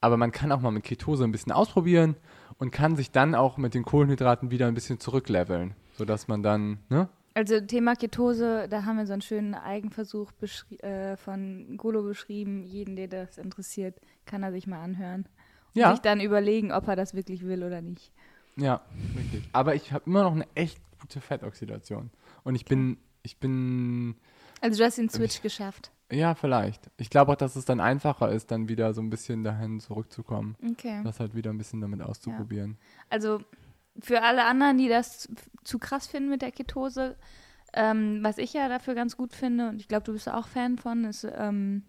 Aber 0.00 0.16
man 0.16 0.32
kann 0.32 0.52
auch 0.52 0.60
mal 0.60 0.70
mit 0.70 0.84
Ketose 0.84 1.24
ein 1.24 1.32
bisschen 1.32 1.52
ausprobieren 1.52 2.16
und 2.58 2.70
kann 2.70 2.96
sich 2.96 3.10
dann 3.10 3.34
auch 3.34 3.56
mit 3.58 3.74
den 3.74 3.84
Kohlenhydraten 3.84 4.50
wieder 4.50 4.66
ein 4.66 4.74
bisschen 4.74 4.98
zurückleveln, 5.00 5.74
sodass 5.96 6.28
man 6.28 6.42
dann, 6.42 6.78
ne? 6.88 7.08
Also 7.34 7.60
Thema 7.60 7.94
Ketose, 7.94 8.66
da 8.68 8.84
haben 8.84 8.96
wir 8.96 9.06
so 9.06 9.12
einen 9.12 9.22
schönen 9.22 9.54
Eigenversuch 9.54 10.32
äh, 10.80 11.16
von 11.16 11.76
Golo 11.76 12.02
beschrieben. 12.02 12.64
Jeden, 12.64 12.96
der 12.96 13.08
das 13.08 13.38
interessiert, 13.38 14.00
kann 14.26 14.42
er 14.42 14.50
sich 14.52 14.66
mal 14.66 14.82
anhören. 14.82 15.26
Und 15.74 15.80
Ja, 15.80 15.90
sich 15.92 16.00
dann 16.00 16.20
überlegen, 16.20 16.72
ob 16.72 16.88
er 16.88 16.96
das 16.96 17.14
wirklich 17.14 17.44
will 17.46 17.62
oder 17.62 17.82
nicht. 17.82 18.12
ja, 18.56 18.80
richtig. 19.16 19.48
Aber 19.52 19.74
ich 19.74 19.92
habe 19.92 20.04
immer 20.06 20.24
noch 20.24 20.32
eine 20.32 20.46
echt 20.54 20.80
gute 21.00 21.20
Fettoxidation. 21.20 22.10
Und 22.42 22.56
ich 22.56 22.64
bin, 22.64 22.96
ich 23.22 23.38
bin, 23.38 24.16
Also 24.60 24.78
du 24.78 24.84
hast 24.84 24.98
den 24.98 25.08
Switch 25.10 25.42
geschafft. 25.42 25.90
ja, 26.10 26.34
vielleicht. 26.34 26.90
Ich 26.96 27.10
glaube 27.10 27.32
auch, 27.32 27.36
dass 27.36 27.56
es 27.56 27.64
dann 27.64 27.80
einfacher 27.80 28.30
ist, 28.30 28.50
dann 28.50 28.68
wieder 28.68 28.92
so 28.94 29.00
ein 29.00 29.10
bisschen 29.10 29.44
dahin 29.44 29.80
zurückzukommen. 29.80 30.56
Okay. 30.72 31.00
Das 31.04 31.20
halt 31.20 31.34
wieder 31.34 31.50
ein 31.50 31.58
bisschen 31.58 31.80
damit 31.80 32.02
auszuprobieren. 32.02 32.78
Also 33.08 33.40
für 33.98 34.22
alle 34.22 34.44
anderen, 34.44 34.78
die 34.78 34.88
das 34.88 35.28
zu 35.64 35.78
krass 35.78 36.06
finden 36.06 36.30
mit 36.30 36.42
der 36.42 36.52
Ketose, 36.52 37.16
ähm, 37.72 38.20
was 38.22 38.38
ich 38.38 38.52
ja 38.52 38.68
dafür 38.68 38.94
ganz 38.94 39.16
gut 39.16 39.32
finde, 39.34 39.68
und 39.68 39.80
ich 39.80 39.88
glaube, 39.88 40.04
du 40.04 40.12
bist 40.12 40.28
auch 40.28 40.48
Fan 40.48 40.78
von, 40.78 41.04
ist 41.04 41.26
ähm, 41.36 41.84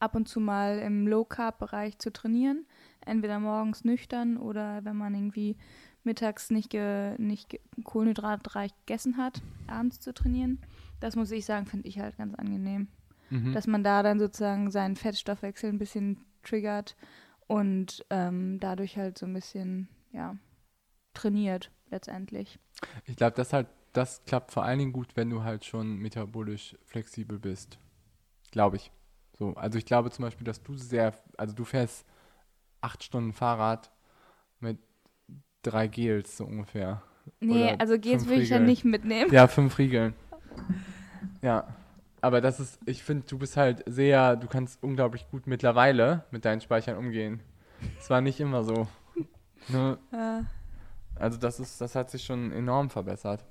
ab 0.00 0.14
und 0.14 0.28
zu 0.28 0.40
mal 0.40 0.78
im 0.80 1.06
Low-Carb-Bereich 1.06 1.98
zu 1.98 2.12
trainieren. 2.12 2.66
Entweder 3.06 3.38
morgens 3.38 3.84
nüchtern 3.84 4.36
oder 4.36 4.84
wenn 4.84 4.96
man 4.96 5.14
irgendwie 5.14 5.56
mittags 6.04 6.50
nicht, 6.50 6.70
ge, 6.70 7.16
nicht 7.18 7.48
ge 7.48 7.60
kohlenhydratreich 7.82 8.72
gegessen 8.86 9.16
hat, 9.16 9.42
abends 9.66 10.00
zu 10.00 10.12
trainieren. 10.12 10.60
Das 11.00 11.16
muss 11.16 11.30
ich 11.30 11.44
sagen, 11.44 11.66
finde 11.66 11.88
ich 11.88 11.98
halt 11.98 12.16
ganz 12.16 12.34
angenehm. 12.34 12.88
Mhm. 13.30 13.52
Dass 13.52 13.66
man 13.66 13.82
da 13.82 14.02
dann 14.02 14.18
sozusagen 14.18 14.70
seinen 14.70 14.96
Fettstoffwechsel 14.96 15.70
ein 15.70 15.78
bisschen 15.78 16.24
triggert 16.42 16.96
und 17.46 18.04
ähm, 18.10 18.58
dadurch 18.60 18.96
halt 18.96 19.18
so 19.18 19.26
ein 19.26 19.34
bisschen, 19.34 19.88
ja, 20.12 20.36
trainiert 21.14 21.70
letztendlich. 21.90 22.58
Ich 23.06 23.16
glaube, 23.16 23.36
das 23.36 23.52
halt, 23.52 23.68
das 23.92 24.24
klappt 24.24 24.52
vor 24.52 24.64
allen 24.64 24.78
Dingen 24.78 24.92
gut, 24.92 25.16
wenn 25.16 25.30
du 25.30 25.42
halt 25.42 25.64
schon 25.64 25.96
metabolisch 25.98 26.76
flexibel 26.84 27.38
bist. 27.38 27.78
Glaube 28.50 28.76
ich. 28.76 28.92
So, 29.36 29.54
also 29.54 29.78
ich 29.78 29.84
glaube 29.84 30.10
zum 30.10 30.24
Beispiel, 30.24 30.44
dass 30.44 30.62
du 30.62 30.76
sehr, 30.76 31.14
also 31.36 31.54
du 31.54 31.64
fährst 31.64 32.06
acht 32.80 33.02
Stunden 33.02 33.32
Fahrrad 33.32 33.90
mit 34.60 34.78
drei 35.66 35.86
Gels 35.88 36.36
so 36.36 36.44
ungefähr. 36.44 37.02
Nee, 37.40 37.64
Oder 37.72 37.80
also 37.80 37.94
fünf 37.94 38.26
würde 38.26 38.42
ich 38.42 38.50
ja 38.50 38.56
Riegel. 38.56 38.66
nicht 38.70 38.84
mitnehmen. 38.84 39.32
Ja, 39.32 39.46
fünf 39.48 39.78
Riegeln. 39.78 40.14
Ja. 41.42 41.66
Aber 42.20 42.40
das 42.40 42.58
ist, 42.60 42.78
ich 42.86 43.02
finde, 43.02 43.26
du 43.26 43.38
bist 43.38 43.56
halt 43.58 43.82
sehr, 43.86 44.36
du 44.36 44.46
kannst 44.46 44.82
unglaublich 44.82 45.26
gut 45.30 45.46
mittlerweile 45.46 46.24
mit 46.30 46.44
deinen 46.46 46.60
Speichern 46.62 46.96
umgehen. 46.96 47.40
Es 48.00 48.08
war 48.08 48.20
nicht 48.22 48.40
immer 48.40 48.62
so. 48.64 48.86
Ne? 49.68 49.98
Äh, 50.12 50.42
Also 51.16 51.38
das 51.38 51.60
ist, 51.60 51.80
das 51.80 51.94
hat 51.94 52.10
sich 52.10 52.24
schon 52.24 52.50
enorm 52.52 52.88
verbessert. 52.90 53.44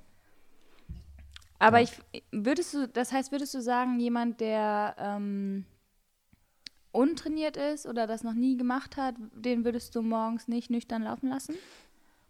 aber 1.60 1.78
Ja. 1.78 1.84
ich 1.84 2.22
würdest 2.32 2.74
du, 2.74 2.88
das 2.88 3.12
heißt, 3.12 3.30
würdest 3.32 3.54
du 3.54 3.60
sagen, 3.62 3.98
jemand, 4.00 4.40
der 4.40 4.94
ähm, 4.98 5.64
untrainiert 6.92 7.56
ist 7.56 7.86
oder 7.86 8.06
das 8.06 8.22
noch 8.22 8.34
nie 8.34 8.56
gemacht 8.56 8.96
hat, 8.96 9.14
den 9.34 9.64
würdest 9.64 9.94
du 9.94 10.02
morgens 10.02 10.46
nicht 10.48 10.70
nüchtern 10.70 11.02
laufen 11.02 11.28
lassen? 11.28 11.54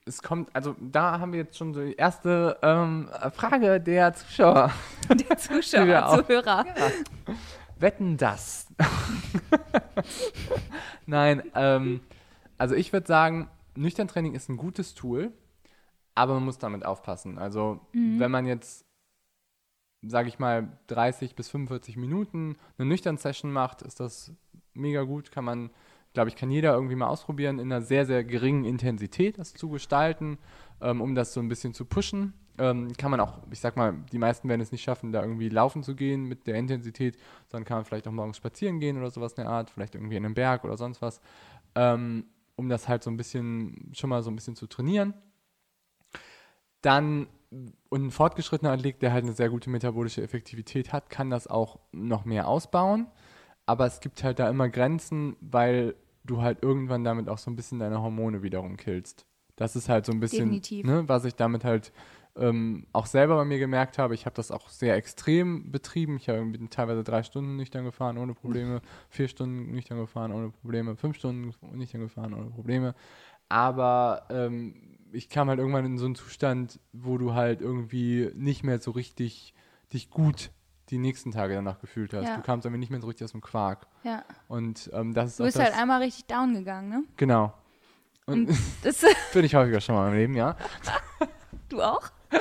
Es 0.07 0.21
kommt, 0.21 0.55
also 0.55 0.77
da 0.79 1.19
haben 1.19 1.33
wir 1.33 1.41
jetzt 1.41 1.57
schon 1.57 1.73
so 1.73 1.83
die 1.83 1.95
erste 1.95 2.59
ähm, 2.61 3.09
Frage 3.33 3.81
der 3.81 4.13
Zuschauer. 4.13 4.71
Der 5.09 5.39
Zuschauer, 5.39 6.19
Zuhörer. 6.19 6.67
Wetten 7.79 8.19
das? 8.19 8.67
Nein, 11.07 11.43
ähm, 11.55 12.01
also 12.59 12.75
ich 12.75 12.93
würde 12.93 13.07
sagen, 13.07 13.49
nüchtern 13.77 14.09
Training 14.09 14.35
ist 14.35 14.51
ein 14.51 14.59
gutes 14.59 14.95
Tool, 14.95 15.33
aber 16.15 16.35
man 16.35 16.45
muss 16.45 16.59
damit 16.59 16.85
aufpassen. 16.85 17.39
Also 17.39 17.81
wenn 17.93 18.31
man 18.31 18.47
jetzt, 18.47 18.85
sage 20.03 20.29
ich 20.29 20.39
mal, 20.39 20.69
30 20.89 21.35
bis 21.35 21.49
45 21.49 21.97
Minuten 21.97 22.57
eine 22.77 22.89
nüchtern 22.89 23.17
Session 23.17 23.53
macht, 23.53 23.81
ist 23.81 24.01
das 24.01 24.33
mega 24.75 25.03
gut. 25.03 25.33
Kann 25.33 25.45
man, 25.45 25.71
glaube 26.15 26.31
ich, 26.31 26.37
kann 26.37 26.51
jeder 26.51 26.73
irgendwie 26.73 26.95
mal 26.95 27.09
ausprobieren, 27.09 27.59
in 27.59 27.71
einer 27.71 27.83
sehr, 27.83 28.07
sehr 28.07 28.25
geringen 28.25 28.65
Intensität 28.65 29.39
das 29.39 29.53
zu 29.53 29.69
gestalten, 29.69 30.39
ähm, 30.81 31.01
um 31.01 31.15
das 31.15 31.35
so 31.35 31.41
ein 31.41 31.49
bisschen 31.49 31.75
zu 31.75 31.85
pushen. 31.85 32.33
Ähm, 32.57 32.93
kann 32.97 33.11
man 33.11 33.19
auch, 33.19 33.41
ich 33.51 33.59
sag 33.59 33.77
mal, 33.77 33.95
die 34.13 34.19
meisten 34.19 34.49
werden 34.49 34.61
es 34.61 34.71
nicht 34.71 34.85
schaffen, 34.85 35.11
da 35.11 35.23
irgendwie 35.23 35.49
laufen 35.49 35.83
zu 35.83 35.97
gehen 35.97 36.25
mit 36.25 36.47
der 36.47 36.55
Intensität, 36.55 37.19
sondern 37.49 37.65
kann 37.65 37.79
man 37.79 37.85
vielleicht 37.85 38.07
auch 38.07 38.13
morgens 38.13 38.37
spazieren 38.37 38.79
gehen 38.79 38.97
oder 38.97 39.11
sowas 39.11 39.33
in 39.33 39.43
der 39.43 39.51
Art, 39.51 39.71
vielleicht 39.71 39.97
irgendwie 39.97 40.17
in 40.17 40.25
einem 40.25 40.35
Berg 40.35 40.65
oder 40.65 40.77
sonst 40.77 41.03
was, 41.03 41.21
ähm, 41.75 42.27
um 42.55 42.69
das 42.69 42.89
halt 42.89 43.03
so 43.03 43.11
ein 43.11 43.17
bisschen, 43.17 43.91
schon 43.93 44.09
mal 44.09 44.23
so 44.23 44.31
ein 44.31 44.37
bisschen 44.37 44.55
zu 44.55 44.69
trainieren. 44.69 45.15
Dann, 46.81 47.27
und 47.89 48.07
ein 48.07 48.11
fortgeschrittener 48.13 48.71
Athlet, 48.71 49.03
der 49.03 49.13
halt 49.13 49.25
eine 49.25 49.33
sehr 49.33 49.49
gute 49.49 49.69
metabolische 49.69 50.23
Effektivität 50.23 50.93
hat, 50.93 51.11
kann 51.11 51.31
das 51.31 51.49
auch 51.49 51.81
noch 51.91 52.25
mehr 52.25 52.47
ausbauen. 52.47 53.09
Aber 53.67 53.87
es 53.87 54.01
gibt 54.01 54.23
halt 54.23 54.39
da 54.39 54.49
immer 54.49 54.69
Grenzen, 54.69 55.37
weil 55.41 55.97
du 56.25 56.41
halt 56.41 56.63
irgendwann 56.63 57.05
damit 57.05 57.29
auch 57.29 57.39
so 57.39 57.51
ein 57.51 57.57
bisschen 57.57 57.79
deine 57.79 58.03
Hormone 58.03 58.43
wiederum 58.43 58.77
killst. 58.77 59.27
Das 59.57 59.77
ist 59.77 59.89
halt 59.89 60.07
so 60.07 60.13
ein 60.13 60.21
bisschen, 60.21 60.61
ne, 60.83 61.09
was 61.09 61.25
ich 61.25 61.37
damit 61.37 61.65
halt 61.65 61.93
ähm, 62.37 62.87
auch 62.93 63.07
selber 63.07 63.37
bei 63.37 63.45
mir 63.45 63.59
gemerkt 63.59 63.99
habe. 63.99 64.15
Ich 64.15 64.27
habe 64.27 64.35
das 64.35 64.51
auch 64.51 64.69
sehr 64.69 64.97
extrem 64.97 65.71
betrieben. 65.71 66.17
Ich 66.17 66.29
habe 66.29 66.39
irgendwie 66.39 66.67
teilweise 66.69 67.05
drei 67.05 67.23
Stunden 67.23 67.57
nüchtern 67.57 67.85
gefahren 67.85 68.19
ohne 68.19 68.35
Probleme, 68.35 68.81
vier 69.09 69.29
Stunden 69.29 69.73
nüchtern 69.73 69.99
gefahren 69.99 70.33
ohne 70.33 70.51
Probleme, 70.51 70.97
fünf 70.97 71.17
Stunden 71.17 71.53
nüchtern 71.73 72.01
gefahren 72.01 72.35
ohne 72.35 72.51
Probleme. 72.51 72.95
Aber 73.49 74.27
ähm, 74.31 74.99
ich 75.13 75.29
kam 75.29 75.49
halt 75.49 75.61
irgendwann 75.61 75.85
in 75.85 75.99
so 75.99 76.07
einen 76.07 76.17
Zustand, 76.17 76.81
wo 76.93 77.19
du 77.19 77.35
halt 77.35 77.61
irgendwie 77.61 78.31
nicht 78.35 78.65
mehr 78.65 78.81
so 78.81 78.91
richtig 78.91 79.55
dich 79.93 80.11
gut 80.11 80.51
die 80.91 80.99
nächsten 80.99 81.31
Tage 81.31 81.55
danach 81.55 81.81
gefühlt 81.81 82.13
hast. 82.13 82.25
Ja. 82.25 82.37
Du 82.37 82.43
kamst 82.43 82.67
irgendwie 82.67 82.81
nicht 82.81 82.91
mehr 82.91 83.01
so 83.01 83.07
richtig 83.07 83.25
aus 83.25 83.33
dem 83.33 83.41
Quark. 83.41 83.87
Ja. 84.03 84.25
Und 84.49 84.91
ähm, 84.93 85.15
das 85.15 85.31
ist 85.31 85.41
Du 85.41 85.45
bist 85.45 85.59
halt 85.59 85.77
einmal 85.77 86.03
richtig 86.03 86.27
down 86.27 86.55
gegangen, 86.55 86.89
ne? 86.89 87.05
Genau. 87.17 87.55
Und 88.27 88.51
Das, 88.83 89.05
bin 89.33 89.45
ich 89.45 89.55
häufiger 89.55 89.81
schon 89.81 89.95
mal 89.95 90.09
im 90.11 90.17
Leben, 90.17 90.35
ja. 90.35 90.57
du 91.69 91.83
auch? 91.83 92.11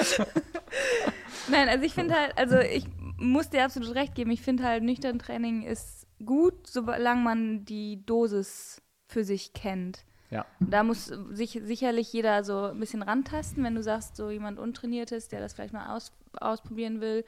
Nein, 1.49 1.69
also 1.69 1.83
ich 1.83 1.93
finde 1.93 2.15
halt, 2.15 2.37
also 2.37 2.57
ich 2.59 2.85
muss 3.17 3.49
dir 3.49 3.63
absolut 3.63 3.95
recht 3.95 4.15
geben. 4.15 4.31
Ich 4.31 4.41
finde 4.41 4.63
halt, 4.63 4.83
nüchtern 4.83 5.19
Training 5.19 5.63
ist 5.63 6.07
gut, 6.25 6.67
solange 6.67 7.21
man 7.21 7.65
die 7.65 8.05
Dosis 8.05 8.81
für 9.07 9.23
sich 9.23 9.53
kennt. 9.53 10.05
Ja. 10.29 10.45
Da 10.59 10.83
muss 10.83 11.05
sich 11.05 11.61
sicherlich 11.63 12.11
jeder 12.11 12.43
so 12.43 12.65
ein 12.65 12.79
bisschen 12.79 13.03
rantasten, 13.03 13.63
wenn 13.63 13.75
du 13.75 13.83
sagst, 13.83 14.15
so 14.15 14.31
jemand 14.31 14.57
Untrainiertes, 14.57 15.27
der 15.27 15.39
das 15.39 15.53
vielleicht 15.53 15.73
mal 15.73 15.95
aus, 15.95 16.11
ausprobieren 16.39 17.01
will, 17.01 17.23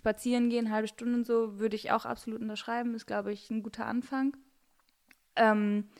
spazieren 0.00 0.48
gehen, 0.48 0.70
halbe 0.70 0.88
Stunde 0.88 1.14
und 1.14 1.26
so, 1.26 1.58
würde 1.58 1.76
ich 1.76 1.92
auch 1.92 2.06
absolut 2.06 2.40
unterschreiben. 2.40 2.94
Ist, 2.94 3.06
glaube 3.06 3.32
ich, 3.34 3.50
ein 3.50 3.62
guter 3.62 3.84
Anfang. 3.84 4.34
Ähm, 5.36 5.90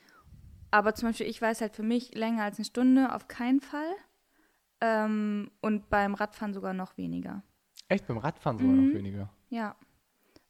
aber 0.71 0.95
zum 0.95 1.11
Beispiel, 1.11 1.27
ich 1.27 1.41
weiß 1.43 1.61
halt 1.61 1.77
für 1.77 1.83
mich, 1.83 2.15
länger 2.15 2.45
als 2.45 2.57
eine 2.57 2.65
Stunde 2.65 3.15
auf 3.15 3.29
keinen 3.29 3.61
Fall. 3.61 3.93
Ähm, 4.81 5.51
und 5.61 5.91
beim 5.91 6.15
Radfahren 6.15 6.55
sogar 6.55 6.73
noch 6.73 6.97
weniger. 6.97 7.43
Echt 7.89 8.07
beim 8.07 8.17
Radfahren 8.17 8.57
sogar 8.57 8.73
Mhm. 8.75 8.87
noch 8.87 8.95
weniger. 8.95 9.31
Ja. 9.51 9.77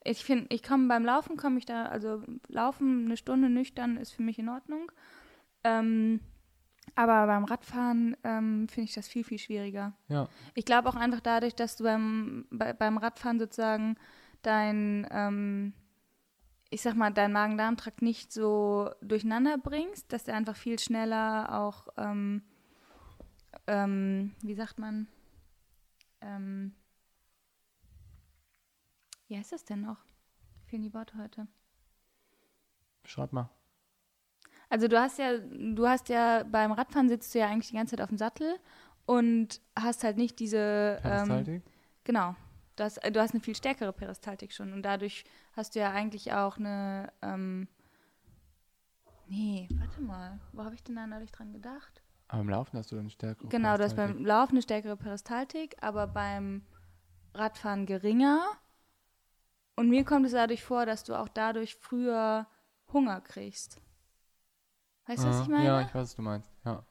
Ich 0.05 0.25
finde, 0.25 0.47
ich 0.51 0.63
komme 0.63 0.87
beim 0.87 1.05
Laufen, 1.05 1.37
komme 1.37 1.59
ich 1.59 1.67
da, 1.67 1.87
also 1.87 2.23
Laufen 2.47 3.07
eine 3.07 3.17
Stunde 3.17 3.51
nüchtern 3.51 3.97
ist 3.97 4.13
für 4.13 4.23
mich 4.23 4.39
in 4.39 4.49
Ordnung. 4.49 4.93
Ähm, 5.65 6.21
aber 6.95 7.27
beim 7.27 7.45
Radfahren 7.45 8.17
ähm, 8.25 8.69
finde 8.69 8.89
ich 8.89 8.95
das 8.95 9.09
viel, 9.09 9.25
viel 9.25 9.39
schwieriger. 9.39 9.93
Ja. 10.09 10.29
Ich 10.55 10.65
glaube 10.65 10.89
auch 10.89 10.97
einfach 10.97 11.21
dadurch, 11.21 11.55
dass 11.55 11.77
du 11.77 11.85
beim, 11.85 12.47
bei, 12.51 12.73
beim 12.73 12.99
Radfahren 12.99 13.39
sozusagen 13.39 13.97
dein, 14.43 15.07
ähm, 15.11 15.73
ich 16.71 16.83
sag 16.83 16.95
mal, 16.95 17.13
dein 17.13 17.33
Magen-Darm-Trakt 17.33 18.03
nicht 18.03 18.33
so 18.33 18.91
durcheinander 19.03 19.59
bringst, 19.59 20.13
dass 20.13 20.25
der 20.25 20.37
einfach 20.37 20.57
viel 20.57 20.79
schneller 20.79 21.61
auch, 21.61 21.89
ähm, 21.97 22.43
ähm, 23.67 24.35
wie 24.43 24.55
sagt 24.55 24.79
man, 24.79 25.09
ähm, 26.21 26.75
wie 29.29 29.37
heißt 29.37 29.53
das 29.53 29.65
denn 29.65 29.83
noch? 29.83 29.99
Fehlen 30.67 30.83
die 30.83 30.95
Worte 30.95 31.17
heute. 31.19 31.47
Schreib 33.05 33.33
mal. 33.33 33.51
Also 34.71 34.89
du 34.89 34.99
hast 34.99 35.19
ja, 35.19 35.37
du 35.37 35.87
hast 35.87 36.09
ja 36.09 36.45
beim 36.45 36.73
Radfahren 36.73 37.09
sitzt 37.09 37.35
du 37.35 37.41
ja 37.41 37.49
eigentlich 37.49 37.69
die 37.69 37.77
ganze 37.77 37.97
Zeit 37.97 38.03
auf 38.03 38.09
dem 38.09 38.19
Sattel 38.19 38.57
und 39.05 39.61
hast 39.77 40.05
halt 40.05 40.17
nicht 40.17 40.39
diese 40.39 40.99
ähm, 40.99 41.03
Peristaltik? 41.03 41.63
genau. 42.05 42.37
Du 42.77 42.85
hast, 42.85 43.01
du 43.05 43.21
hast 43.21 43.33
eine 43.33 43.41
viel 43.41 43.57
stärkere 43.57 43.93
Peristaltik 43.93 44.53
schon 44.53 44.73
und 44.73 44.83
dadurch 44.83 45.25
hast 45.53 45.75
du 45.75 45.81
ja 45.81 45.91
eigentlich 45.91 46.33
auch 46.33 46.57
eine 46.57 47.13
ähm, 47.21 47.69
Nee, 49.31 49.69
warte 49.79 50.01
mal. 50.01 50.41
Wo 50.53 50.65
habe 50.65 50.75
ich 50.75 50.83
denn 50.83 50.97
da 50.97 51.07
neulich 51.07 51.31
dran 51.31 51.53
gedacht? 51.53 52.03
Aber 52.27 52.41
im 52.41 52.49
Laufen 52.49 52.77
hast 52.77 52.91
du 52.91 52.97
dann 52.97 53.11
stärkere 53.11 53.47
Genau, 53.49 53.77
du 53.77 53.85
hast 53.85 53.95
beim 53.95 54.25
Laufen 54.25 54.53
eine 54.53 54.63
stärkere 54.63 54.97
Peristaltik, 54.97 55.77
aber 55.81 56.09
beim 56.09 56.63
Radfahren 57.35 57.87
geringer. 57.87 58.43
Und 59.77 59.89
mir 59.89 60.05
kommt 60.05 60.27
es 60.27 60.33
dadurch 60.33 60.65
vor, 60.65 60.85
dass 60.85 61.05
du 61.05 61.15
auch 61.15 61.29
dadurch 61.29 61.77
früher 61.77 62.49
Hunger 62.93 63.21
kriegst. 63.21 63.81
Weißt 65.11 65.25
du, 65.25 65.29
was 65.29 65.41
ich 65.41 65.49
meine? 65.49 65.65
Ja, 65.65 65.81
ich 65.81 65.89
weiß, 65.89 66.03
was 66.03 66.15
du 66.15 66.23
meinst. 66.23 66.51
Ja. 66.65 66.85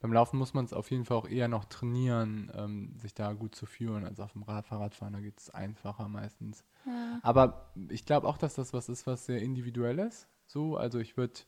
Beim 0.00 0.12
Laufen 0.12 0.38
muss 0.38 0.52
man 0.54 0.64
es 0.64 0.72
auf 0.72 0.90
jeden 0.90 1.04
Fall 1.06 1.16
auch 1.16 1.26
eher 1.28 1.48
noch 1.48 1.64
trainieren, 1.64 2.52
ähm, 2.54 2.94
sich 2.98 3.14
da 3.14 3.32
gut 3.32 3.54
zu 3.54 3.66
führen, 3.66 4.04
als 4.04 4.20
auf 4.20 4.32
dem 4.32 4.42
Rad 4.42 4.66
Fahrradfahren. 4.66 5.14
Da 5.14 5.20
geht 5.20 5.40
es 5.40 5.50
einfacher 5.50 6.08
meistens. 6.08 6.62
Ja. 6.84 7.18
Aber 7.22 7.72
ich 7.88 8.04
glaube 8.04 8.28
auch, 8.28 8.36
dass 8.38 8.54
das 8.54 8.72
was 8.74 8.88
ist, 8.88 9.06
was 9.06 9.24
sehr 9.26 9.40
individuell 9.40 9.98
ist. 9.98 10.28
So, 10.46 10.76
also 10.76 10.98
ich 10.98 11.16
würde, 11.16 11.40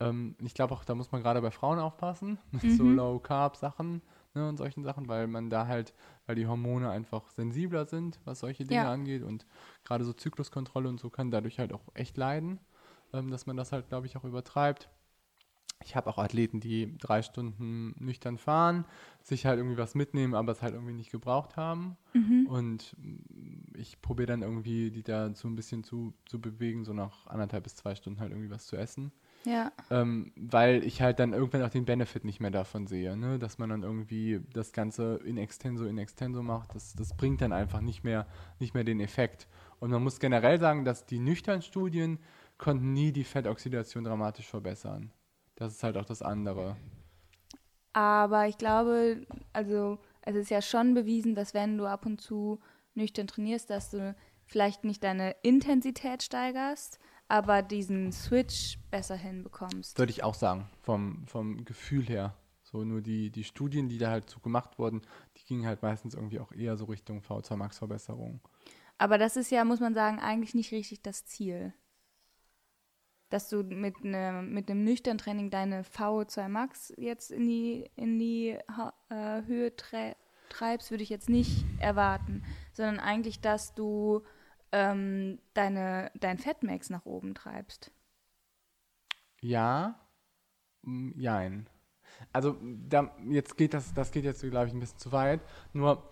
ähm, 0.00 0.36
ich 0.42 0.54
glaube 0.54 0.74
auch, 0.74 0.84
da 0.84 0.94
muss 0.94 1.12
man 1.12 1.22
gerade 1.22 1.40
bei 1.40 1.50
Frauen 1.50 1.78
aufpassen, 1.78 2.38
mit 2.52 2.70
so 2.70 2.84
Mhm. 2.84 2.96
Low-Carb-Sachen 2.96 4.02
ne, 4.34 4.48
und 4.48 4.58
solchen 4.58 4.84
Sachen, 4.84 5.08
weil 5.08 5.26
man 5.26 5.48
da 5.50 5.66
halt, 5.66 5.94
weil 6.26 6.36
die 6.36 6.46
Hormone 6.46 6.90
einfach 6.90 7.30
sensibler 7.30 7.86
sind, 7.86 8.20
was 8.26 8.40
solche 8.40 8.64
Dinge 8.64 8.82
Ja. 8.84 8.92
angeht 8.92 9.22
und 9.22 9.46
gerade 9.82 10.04
so 10.04 10.12
Zykluskontrolle 10.12 10.88
und 10.90 11.00
so 11.00 11.08
kann 11.10 11.30
dadurch 11.30 11.58
halt 11.58 11.72
auch 11.72 11.82
echt 11.94 12.16
leiden, 12.18 12.60
ähm, 13.14 13.30
dass 13.30 13.46
man 13.46 13.56
das 13.56 13.72
halt, 13.72 13.88
glaube 13.88 14.06
ich, 14.06 14.16
auch 14.16 14.24
übertreibt. 14.24 14.90
Ich 15.82 15.96
habe 15.96 16.08
auch 16.08 16.18
Athleten, 16.18 16.60
die 16.60 16.96
drei 16.98 17.22
Stunden 17.22 17.94
nüchtern 17.98 18.38
fahren, 18.38 18.84
sich 19.22 19.44
halt 19.44 19.58
irgendwie 19.58 19.76
was 19.76 19.94
mitnehmen, 19.94 20.34
aber 20.34 20.52
es 20.52 20.62
halt 20.62 20.74
irgendwie 20.74 20.94
nicht 20.94 21.10
gebraucht 21.10 21.56
haben. 21.56 21.96
Mhm. 22.14 22.46
Und 22.46 22.96
mm, 22.98 23.76
ich 23.76 24.00
probiere 24.00 24.28
dann 24.28 24.42
irgendwie, 24.42 24.90
die 24.90 25.02
da 25.02 25.34
so 25.34 25.48
ein 25.48 25.56
bisschen 25.56 25.84
zu, 25.84 26.14
zu 26.26 26.40
bewegen, 26.40 26.84
so 26.84 26.92
nach 26.92 27.26
anderthalb 27.26 27.64
bis 27.64 27.74
zwei 27.74 27.94
Stunden 27.94 28.20
halt 28.20 28.30
irgendwie 28.30 28.50
was 28.50 28.66
zu 28.66 28.76
essen. 28.76 29.12
Ja. 29.44 29.72
Ähm, 29.90 30.32
weil 30.36 30.82
ich 30.84 31.02
halt 31.02 31.18
dann 31.18 31.34
irgendwann 31.34 31.62
auch 31.62 31.70
den 31.70 31.84
Benefit 31.84 32.24
nicht 32.24 32.40
mehr 32.40 32.50
davon 32.50 32.86
sehe, 32.86 33.14
ne? 33.14 33.38
dass 33.38 33.58
man 33.58 33.68
dann 33.68 33.82
irgendwie 33.82 34.40
das 34.54 34.72
Ganze 34.72 35.20
in 35.24 35.36
extenso, 35.36 35.84
in 35.84 35.98
extenso 35.98 36.42
macht. 36.42 36.74
Das, 36.74 36.94
das 36.94 37.14
bringt 37.14 37.42
dann 37.42 37.52
einfach 37.52 37.82
nicht 37.82 38.04
mehr, 38.04 38.26
nicht 38.58 38.72
mehr 38.72 38.84
den 38.84 39.00
Effekt. 39.00 39.46
Und 39.80 39.90
man 39.90 40.02
muss 40.02 40.18
generell 40.18 40.58
sagen, 40.58 40.86
dass 40.86 41.04
die 41.04 41.18
nüchternen 41.18 41.60
Studien 41.60 42.18
konnten 42.58 42.92
nie 42.92 43.12
die 43.12 43.24
Fettoxidation 43.24 44.04
dramatisch 44.04 44.48
verbessern. 44.48 45.12
Das 45.56 45.72
ist 45.72 45.82
halt 45.82 45.96
auch 45.96 46.04
das 46.04 46.22
andere. 46.22 46.76
Aber 47.92 48.48
ich 48.48 48.58
glaube, 48.58 49.26
also 49.52 49.98
es 50.22 50.36
ist 50.36 50.50
ja 50.50 50.62
schon 50.62 50.94
bewiesen, 50.94 51.34
dass 51.34 51.54
wenn 51.54 51.78
du 51.78 51.86
ab 51.86 52.06
und 52.06 52.20
zu 52.20 52.60
nüchtern 52.94 53.26
trainierst, 53.26 53.70
dass 53.70 53.90
du 53.90 54.14
vielleicht 54.46 54.84
nicht 54.84 55.04
deine 55.04 55.36
Intensität 55.42 56.22
steigerst, 56.22 56.98
aber 57.28 57.62
diesen 57.62 58.12
Switch 58.12 58.78
besser 58.90 59.16
hinbekommst. 59.16 59.98
Würde 59.98 60.10
ich 60.10 60.22
auch 60.22 60.34
sagen, 60.34 60.68
vom, 60.82 61.26
vom 61.26 61.64
Gefühl 61.64 62.04
her. 62.04 62.34
So 62.62 62.82
nur 62.82 63.00
die, 63.00 63.30
die 63.30 63.44
Studien, 63.44 63.88
die 63.88 63.98
da 63.98 64.10
halt 64.10 64.28
so 64.28 64.40
gemacht 64.40 64.78
wurden, 64.78 65.02
die 65.36 65.44
gingen 65.44 65.66
halt 65.66 65.82
meistens 65.82 66.14
irgendwie 66.14 66.40
auch 66.40 66.52
eher 66.52 66.76
so 66.76 66.86
Richtung 66.86 67.20
V2 67.20 67.56
Max 67.56 67.78
Verbesserung. 67.78 68.40
Aber 68.98 69.18
das 69.18 69.36
ist 69.36 69.50
ja, 69.50 69.64
muss 69.64 69.80
man 69.80 69.94
sagen, 69.94 70.18
eigentlich 70.18 70.54
nicht 70.54 70.72
richtig 70.72 71.02
das 71.02 71.24
Ziel. 71.24 71.72
Dass 73.34 73.48
du 73.48 73.64
mit, 73.64 74.04
ne, 74.04 74.44
mit 74.48 74.70
einem 74.70 74.84
nüchtern 74.84 75.18
Training 75.18 75.50
deine 75.50 75.82
VO2 75.82 76.48
Max 76.48 76.92
jetzt 76.96 77.32
in 77.32 77.48
die, 77.48 77.90
in 77.96 78.16
die 78.20 78.50
äh, 79.08 79.42
Höhe 79.44 79.74
tre 79.74 80.14
treibst, 80.50 80.92
würde 80.92 81.02
ich 81.02 81.10
jetzt 81.10 81.28
nicht 81.28 81.64
erwarten, 81.80 82.44
sondern 82.72 83.00
eigentlich, 83.00 83.40
dass 83.40 83.74
du 83.74 84.22
ähm, 84.70 85.40
deine, 85.52 86.12
dein 86.14 86.38
Fettmax 86.38 86.90
nach 86.90 87.06
oben 87.06 87.34
treibst. 87.34 87.90
Ja, 89.40 89.98
jein. 91.16 91.68
Also 92.32 92.56
da, 92.62 93.16
jetzt 93.28 93.56
geht 93.56 93.74
das, 93.74 93.94
das 93.94 94.12
geht 94.12 94.22
jetzt, 94.22 94.42
glaube 94.42 94.68
ich, 94.68 94.72
ein 94.72 94.78
bisschen 94.78 94.98
zu 94.98 95.10
weit. 95.10 95.40
Nur 95.72 96.08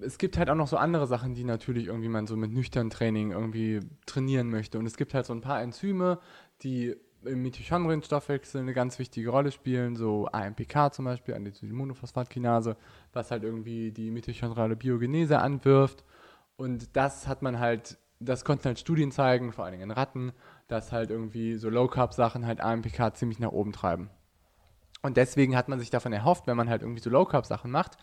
es 0.00 0.18
gibt 0.18 0.36
halt 0.36 0.50
auch 0.50 0.54
noch 0.54 0.68
so 0.68 0.76
andere 0.76 1.06
Sachen, 1.06 1.34
die 1.34 1.44
natürlich 1.44 1.86
irgendwie 1.86 2.08
man 2.08 2.26
so 2.26 2.36
mit 2.36 2.52
nüchternem 2.52 2.90
Training 2.90 3.30
irgendwie 3.32 3.80
trainieren 4.06 4.50
möchte. 4.50 4.78
Und 4.78 4.86
es 4.86 4.96
gibt 4.96 5.14
halt 5.14 5.26
so 5.26 5.32
ein 5.32 5.40
paar 5.40 5.62
Enzyme, 5.62 6.18
die 6.62 6.96
im 7.24 7.42
Mitochondrienstoffwechsel 7.42 8.60
eine 8.60 8.74
ganz 8.74 8.98
wichtige 8.98 9.30
Rolle 9.30 9.52
spielen, 9.52 9.96
so 9.96 10.26
AMPK 10.26 10.92
zum 10.92 11.04
Beispiel, 11.04 11.34
Anthocyanmonophosphatkinase, 11.34 12.76
was 13.12 13.30
halt 13.30 13.44
irgendwie 13.44 13.92
die 13.92 14.10
mitochondriale 14.10 14.76
Biogenese 14.76 15.38
anwirft. 15.38 16.04
Und 16.56 16.96
das 16.96 17.28
hat 17.28 17.42
man 17.42 17.58
halt, 17.58 17.98
das 18.18 18.44
konnten 18.44 18.64
halt 18.64 18.78
Studien 18.78 19.12
zeigen, 19.12 19.52
vor 19.52 19.64
allen 19.64 19.72
Dingen 19.72 19.90
in 19.90 19.96
Ratten, 19.96 20.32
dass 20.68 20.92
halt 20.92 21.10
irgendwie 21.10 21.56
so 21.56 21.70
Low-Carb-Sachen 21.70 22.46
halt 22.46 22.60
AMPK 22.60 23.14
ziemlich 23.14 23.38
nach 23.38 23.52
oben 23.52 23.72
treiben. 23.72 24.10
Und 25.02 25.16
deswegen 25.16 25.56
hat 25.56 25.68
man 25.68 25.80
sich 25.80 25.90
davon 25.90 26.12
erhofft, 26.12 26.46
wenn 26.46 26.56
man 26.56 26.68
halt 26.68 26.82
irgendwie 26.82 27.02
so 27.02 27.10
Low-Carb-Sachen 27.10 27.70
macht, 27.70 27.96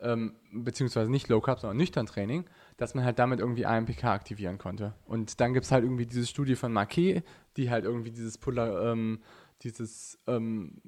ähm, 0.00 0.36
beziehungsweise 0.52 1.10
nicht 1.10 1.28
Low-Carb, 1.28 1.60
sondern 1.60 1.76
nüchtern 1.76 2.06
Training, 2.06 2.44
dass 2.76 2.94
man 2.94 3.04
halt 3.04 3.18
damit 3.18 3.40
irgendwie 3.40 3.66
AMPK 3.66 4.04
aktivieren 4.04 4.58
konnte. 4.58 4.94
Und 5.06 5.40
dann 5.40 5.54
gibt 5.54 5.64
es 5.64 5.72
halt 5.72 5.84
irgendwie 5.84 6.06
diese 6.06 6.26
Studie 6.26 6.56
von 6.56 6.72
Marquet, 6.72 7.22
die 7.56 7.70
halt 7.70 7.84
irgendwie 7.84 8.10
dieses 8.10 8.38
Polar, 8.38 8.92
ähm, 8.92 9.20
dieses, 9.62 10.18
ähm, 10.26 10.82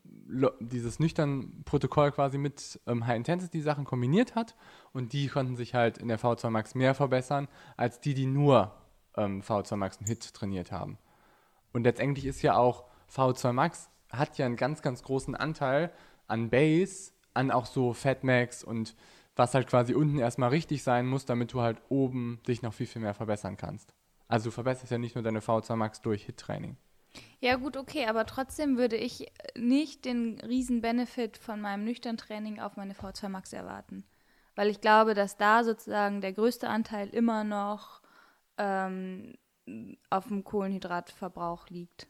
dieses 0.61 1.01
nüchtern 1.01 1.63
Protokoll 1.65 2.13
quasi 2.13 2.37
mit 2.37 2.81
ähm, 2.87 3.07
High-Intensity-Sachen 3.07 3.85
kombiniert 3.85 4.35
hat. 4.35 4.57
Und 4.93 5.13
die 5.13 5.29
konnten 5.29 5.57
sich 5.57 5.75
halt 5.75 5.99
in 5.99 6.09
der 6.09 6.19
V2 6.19 6.51
Max 6.51 6.75
mehr 6.75 6.95
verbessern, 6.95 7.49
als 7.77 8.01
die, 8.01 8.13
die 8.15 8.27
nur 8.27 8.75
ähm, 9.17 9.41
V2 9.41 9.77
Max 9.77 9.97
und 9.97 10.07
Hit 10.07 10.35
trainiert 10.35 10.71
haben. 10.71 10.99
Und 11.73 11.85
letztendlich 11.85 12.27
ist 12.27 12.43
ja 12.43 12.57
auch 12.57 12.85
V2 13.11 13.53
Max 13.53 13.91
hat 14.11 14.39
ja 14.39 14.47
einen 14.47 14.57
ganz, 14.57 14.83
ganz 14.83 15.03
großen 15.03 15.35
Anteil 15.35 15.93
an 16.27 16.51
Base, 16.51 17.13
an 17.39 17.51
auch 17.51 17.67
so 17.67 17.93
Fatmax 17.95 18.65
und 18.65 18.95
was 19.37 19.55
halt 19.55 19.69
quasi 19.69 19.95
unten 19.95 20.19
erstmal 20.19 20.51
richtig 20.51 20.83
sein 20.83 21.07
muss, 21.07 21.25
damit 21.25 21.53
du 21.53 21.61
halt 21.61 21.81
oben 21.89 22.41
dich 22.47 22.63
noch 22.63 22.75
viel, 22.75 22.87
viel 22.87 23.01
mehr 23.01 23.15
verbessern 23.15 23.57
kannst. 23.57 23.95
Also 24.27 24.47
du 24.47 24.51
verbesserst 24.51 24.91
ja 24.91 24.99
nicht 24.99 25.15
nur 25.15 25.23
deine 25.23 25.41
V2 25.41 25.77
Max 25.77 26.03
durch 26.03 26.25
Hit-Training. 26.25 26.77
Ja, 27.41 27.57
gut, 27.57 27.77
okay, 27.77 28.07
aber 28.07 28.27
trotzdem 28.27 28.77
würde 28.77 28.97
ich 28.97 29.31
nicht 29.57 30.05
den 30.05 30.41
riesen 30.41 30.83
Benefit 30.83 31.39
von 31.39 31.61
meinem 31.61 31.85
nüchtern 31.85 32.17
Training 32.17 32.61
auf 32.61 32.77
meine 32.77 32.95
V2 32.95 33.29
Max 33.29 33.53
erwarten. 33.53 34.05
Weil 34.57 34.69
ich 34.69 34.81
glaube, 34.81 35.15
dass 35.15 35.37
da 35.37 35.63
sozusagen 35.63 36.21
der 36.21 36.33
größte 36.33 36.69
Anteil 36.69 37.09
immer 37.09 37.45
noch 37.45 38.03
ähm, 38.59 39.35
auf 40.11 40.27
dem 40.27 40.43
Kohlenhydratverbrauch 40.43 41.69
liegt. 41.69 42.09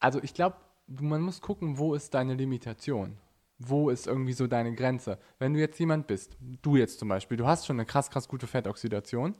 Also 0.00 0.20
ich 0.22 0.34
glaube, 0.34 0.56
man 0.88 1.22
muss 1.22 1.40
gucken, 1.40 1.78
wo 1.78 1.94
ist 1.94 2.12
deine 2.12 2.34
Limitation? 2.34 3.16
Wo 3.58 3.90
ist 3.90 4.06
irgendwie 4.06 4.32
so 4.32 4.46
deine 4.46 4.74
Grenze? 4.74 5.18
Wenn 5.38 5.54
du 5.54 5.60
jetzt 5.60 5.78
jemand 5.78 6.06
bist, 6.06 6.36
du 6.40 6.76
jetzt 6.76 6.98
zum 6.98 7.08
Beispiel, 7.08 7.36
du 7.36 7.46
hast 7.46 7.66
schon 7.66 7.76
eine 7.76 7.86
krass, 7.86 8.10
krass 8.10 8.28
gute 8.28 8.46
Fettoxidation 8.46 9.34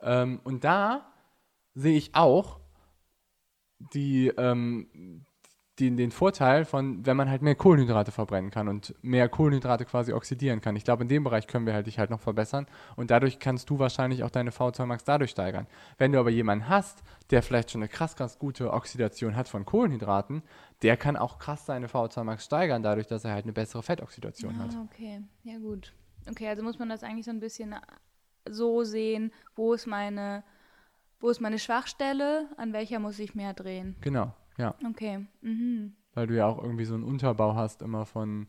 ähm, 0.00 0.40
und 0.44 0.64
da 0.64 1.12
sehe 1.74 1.96
ich 1.96 2.14
auch 2.14 2.60
die, 3.94 4.28
ähm, 4.36 5.24
den, 5.80 5.96
den 5.96 6.10
Vorteil 6.10 6.66
von, 6.66 7.04
wenn 7.06 7.16
man 7.16 7.30
halt 7.30 7.40
mehr 7.40 7.54
Kohlenhydrate 7.54 8.12
verbrennen 8.12 8.50
kann 8.50 8.68
und 8.68 8.94
mehr 9.02 9.28
Kohlenhydrate 9.28 9.86
quasi 9.86 10.12
oxidieren 10.12 10.60
kann. 10.60 10.76
Ich 10.76 10.84
glaube, 10.84 11.02
in 11.02 11.08
dem 11.08 11.24
Bereich 11.24 11.46
können 11.46 11.64
wir 11.64 11.72
halt 11.72 11.86
dich 11.86 11.98
halt 11.98 12.10
noch 12.10 12.20
verbessern 12.20 12.66
und 12.94 13.10
dadurch 13.10 13.38
kannst 13.38 13.70
du 13.70 13.78
wahrscheinlich 13.78 14.22
auch 14.22 14.30
deine 14.30 14.50
V2 14.50 14.84
Max 14.84 15.04
dadurch 15.04 15.30
steigern. 15.30 15.66
Wenn 15.96 16.12
du 16.12 16.18
aber 16.18 16.30
jemanden 16.30 16.68
hast, 16.68 17.02
der 17.30 17.42
vielleicht 17.42 17.70
schon 17.70 17.80
eine 17.80 17.88
krass, 17.88 18.16
krass 18.16 18.38
gute 18.38 18.70
Oxidation 18.72 19.34
hat 19.34 19.48
von 19.48 19.64
Kohlenhydraten, 19.64 20.42
der 20.82 20.98
kann 20.98 21.16
auch 21.16 21.38
krass 21.38 21.64
seine 21.64 21.86
V2 21.86 22.24
Max 22.24 22.44
steigern, 22.44 22.82
dadurch, 22.82 23.06
dass 23.06 23.24
er 23.24 23.32
halt 23.32 23.44
eine 23.44 23.54
bessere 23.54 23.82
Fettoxidation 23.82 24.58
hat. 24.58 24.74
Ah, 24.76 24.86
okay, 24.90 25.22
ja 25.42 25.58
gut. 25.58 25.94
Okay, 26.28 26.48
also 26.48 26.62
muss 26.62 26.78
man 26.78 26.90
das 26.90 27.02
eigentlich 27.02 27.24
so 27.24 27.30
ein 27.30 27.40
bisschen 27.40 27.74
so 28.48 28.84
sehen, 28.84 29.32
wo 29.56 29.72
ist 29.72 29.86
meine, 29.86 30.44
wo 31.18 31.30
ist 31.30 31.40
meine 31.40 31.58
Schwachstelle, 31.58 32.48
an 32.58 32.74
welcher 32.74 32.98
muss 32.98 33.18
ich 33.18 33.34
mehr 33.34 33.54
drehen. 33.54 33.96
Genau, 34.00 34.34
ja. 34.58 34.74
Okay, 34.88 35.26
mhm. 35.40 35.92
weil 36.14 36.26
du 36.26 36.36
ja 36.36 36.46
auch 36.46 36.62
irgendwie 36.62 36.84
so 36.84 36.94
einen 36.94 37.04
Unterbau 37.04 37.54
hast 37.54 37.82
immer 37.82 38.06
von 38.06 38.48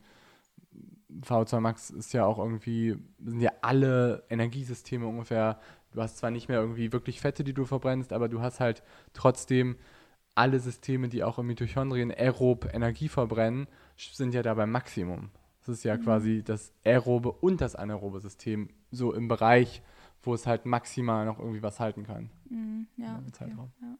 V2 1.21 1.59
Max 1.59 1.89
ist 1.89 2.13
ja 2.13 2.25
auch 2.25 2.39
irgendwie, 2.39 2.97
sind 3.23 3.41
ja 3.41 3.51
alle 3.61 4.23
Energiesysteme 4.29 5.05
ungefähr, 5.05 5.59
du 5.91 6.01
hast 6.01 6.17
zwar 6.17 6.31
nicht 6.31 6.49
mehr 6.49 6.59
irgendwie 6.59 6.91
wirklich 6.91 7.21
Fette, 7.21 7.43
die 7.43 7.53
du 7.53 7.65
verbrennst, 7.65 8.13
aber 8.13 8.29
du 8.29 8.41
hast 8.41 8.59
halt 8.59 8.83
trotzdem 9.13 9.77
alle 10.35 10.59
Systeme, 10.59 11.09
die 11.09 11.23
auch 11.23 11.37
im 11.37 11.47
Mitochondrien 11.47 12.11
aerob 12.11 12.73
Energie 12.73 13.07
verbrennen, 13.07 13.67
sind 13.97 14.33
ja 14.33 14.41
da 14.41 14.55
beim 14.55 14.71
Maximum. 14.71 15.29
Das 15.59 15.69
ist 15.77 15.83
ja 15.83 15.95
mhm. 15.95 16.03
quasi 16.03 16.43
das 16.43 16.73
aerobe 16.83 17.31
und 17.31 17.61
das 17.61 17.75
anaerobe 17.75 18.19
System 18.19 18.69
so 18.91 19.13
im 19.13 19.27
Bereich, 19.27 19.81
wo 20.23 20.33
es 20.33 20.47
halt 20.47 20.65
maximal 20.65 21.25
noch 21.25 21.39
irgendwie 21.39 21.61
was 21.61 21.79
halten 21.79 22.03
kann. 22.03 22.29
Mhm, 22.49 22.87
ja, 22.97 23.21
okay. 23.27 23.53
ja. 23.55 23.97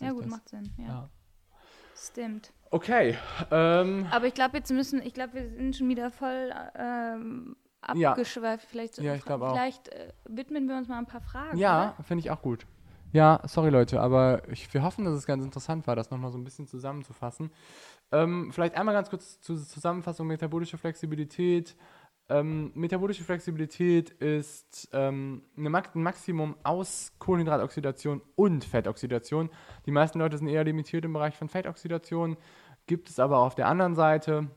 ja 0.00 0.12
gut, 0.12 0.24
das? 0.24 0.30
macht 0.30 0.48
Sinn. 0.48 0.70
Ja. 0.76 0.84
ja. 0.84 1.10
Stimmt. 2.00 2.52
Okay. 2.70 3.16
Ähm, 3.50 4.06
Aber 4.10 4.26
ich 4.26 4.34
glaube, 4.34 4.56
jetzt 4.56 4.70
müssen, 4.70 5.02
ich 5.02 5.12
glaube, 5.12 5.34
wir 5.34 5.48
sind 5.50 5.76
schon 5.76 5.88
wieder 5.88 6.10
voll 6.10 6.52
ähm, 6.76 7.56
abgeschweift. 7.80 8.64
Ja. 8.64 8.68
Vielleicht, 8.70 8.98
ja, 8.98 9.14
ich 9.14 9.24
glaube 9.24 9.48
auch. 9.48 9.52
Vielleicht 9.52 9.88
äh, 9.88 10.12
widmen 10.28 10.68
wir 10.68 10.76
uns 10.76 10.88
mal 10.88 10.98
ein 10.98 11.06
paar 11.06 11.20
Fragen. 11.20 11.58
Ja, 11.58 11.94
finde 12.06 12.20
ich 12.20 12.30
auch 12.30 12.42
gut. 12.42 12.66
Ja, 13.12 13.40
sorry 13.44 13.70
Leute, 13.70 14.00
aber 14.00 14.42
ich, 14.50 14.72
wir 14.72 14.84
hoffen, 14.84 15.04
dass 15.04 15.14
es 15.14 15.26
ganz 15.26 15.44
interessant 15.44 15.86
war, 15.88 15.96
das 15.96 16.10
nochmal 16.10 16.30
so 16.30 16.38
ein 16.38 16.44
bisschen 16.44 16.68
zusammenzufassen. 16.68 17.50
Ähm, 18.12 18.52
vielleicht 18.52 18.76
einmal 18.76 18.94
ganz 18.94 19.10
kurz 19.10 19.40
zur 19.40 19.56
Zusammenfassung 19.56 20.28
metabolische 20.28 20.78
Flexibilität. 20.78 21.76
Ähm, 22.30 22.70
metabolische 22.74 23.24
Flexibilität 23.24 24.10
ist 24.10 24.88
ähm, 24.92 25.42
ein 25.56 25.84
Maximum 25.94 26.54
aus 26.62 27.12
Kohlenhydratoxidation 27.18 28.22
und 28.36 28.64
Fettoxidation. 28.64 29.50
Die 29.84 29.90
meisten 29.90 30.20
Leute 30.20 30.38
sind 30.38 30.46
eher 30.46 30.62
limitiert 30.62 31.04
im 31.04 31.12
Bereich 31.12 31.34
von 31.36 31.48
Fettoxidation, 31.48 32.36
gibt 32.86 33.10
es 33.10 33.18
aber 33.18 33.38
auf 33.38 33.56
der 33.56 33.66
anderen 33.66 33.96
Seite. 33.96 34.48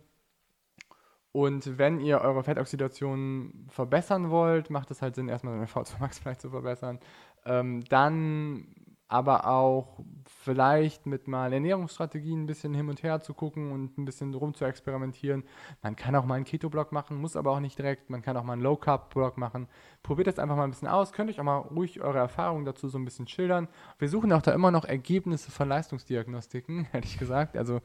Und 1.31 1.79
wenn 1.79 1.99
ihr 1.99 2.21
eure 2.21 2.43
Fettoxidation 2.43 3.65
verbessern 3.69 4.29
wollt, 4.29 4.69
macht 4.69 4.91
es 4.91 5.01
halt 5.01 5.15
Sinn, 5.15 5.27
erstmal 5.27 5.55
seine 5.55 5.65
V2 5.65 5.99
Max 5.99 6.19
vielleicht 6.19 6.41
zu 6.41 6.51
verbessern. 6.51 6.99
Ähm, 7.43 7.83
dann 7.89 8.67
aber 9.07 9.47
auch 9.47 9.99
vielleicht 10.25 11.05
mit 11.05 11.27
mal 11.27 11.53
Ernährungsstrategien 11.53 12.43
ein 12.43 12.45
bisschen 12.45 12.73
hin 12.73 12.89
und 12.89 13.03
her 13.03 13.21
zu 13.21 13.33
gucken 13.33 13.71
und 13.71 13.97
ein 13.97 14.05
bisschen 14.05 14.33
rum 14.33 14.53
zu 14.53 14.65
experimentieren. 14.65 15.43
Man 15.81 15.95
kann 15.95 16.15
auch 16.15 16.25
mal 16.25 16.35
einen 16.35 16.45
Keto-Block 16.45 16.91
machen, 16.91 17.17
muss 17.17 17.35
aber 17.35 17.51
auch 17.51 17.59
nicht 17.59 17.77
direkt. 17.77 18.09
Man 18.09 18.21
kann 18.21 18.35
auch 18.37 18.43
mal 18.43 18.53
einen 18.53 18.61
Low-Carb-Block 18.61 19.37
machen. 19.37 19.67
Probiert 20.01 20.27
das 20.27 20.39
einfach 20.39 20.55
mal 20.55 20.63
ein 20.63 20.71
bisschen 20.71 20.87
aus. 20.87 21.13
Könnt 21.13 21.29
euch 21.29 21.39
auch 21.39 21.43
mal 21.43 21.57
ruhig 21.57 22.01
eure 22.01 22.17
Erfahrungen 22.17 22.65
dazu 22.65 22.87
so 22.87 22.97
ein 22.97 23.05
bisschen 23.05 23.27
schildern. 23.27 23.67
Wir 23.99 24.09
suchen 24.09 24.33
auch 24.33 24.41
da 24.41 24.51
immer 24.51 24.71
noch 24.71 24.85
Ergebnisse 24.85 25.51
von 25.51 25.69
Leistungsdiagnostiken, 25.69 26.87
ehrlich 26.93 27.17
gesagt. 27.17 27.55
Also 27.55 27.81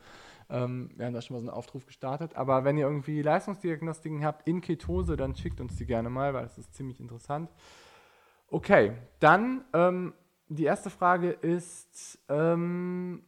ähm, 0.51 0.91
wir 0.97 1.07
haben 1.07 1.15
da 1.15 1.21
schon 1.21 1.37
mal 1.37 1.41
so 1.41 1.49
einen 1.49 1.57
Aufruf 1.57 1.87
gestartet. 1.87 2.37
Aber 2.37 2.65
wenn 2.65 2.79
ihr 2.79 2.87
irgendwie 2.87 3.23
Leistungsdiagnostiken 3.23 4.25
habt 4.25 4.49
in 4.49 4.61
Ketose, 4.61 5.17
dann 5.17 5.35
schickt 5.35 5.61
uns 5.61 5.77
die 5.77 5.87
gerne 5.87 6.11
mal, 6.11 6.33
weil 6.33 6.43
das 6.43 6.59
ist 6.59 6.75
ziemlich 6.75 7.01
interessant. 7.01 7.51
Okay, 8.51 8.93
dann 9.21 9.65
ähm, 9.75 10.15
die 10.49 10.65
erste 10.65 10.91
Frage 10.91 11.31
ist, 11.31 12.19
ähm, 12.29 13.23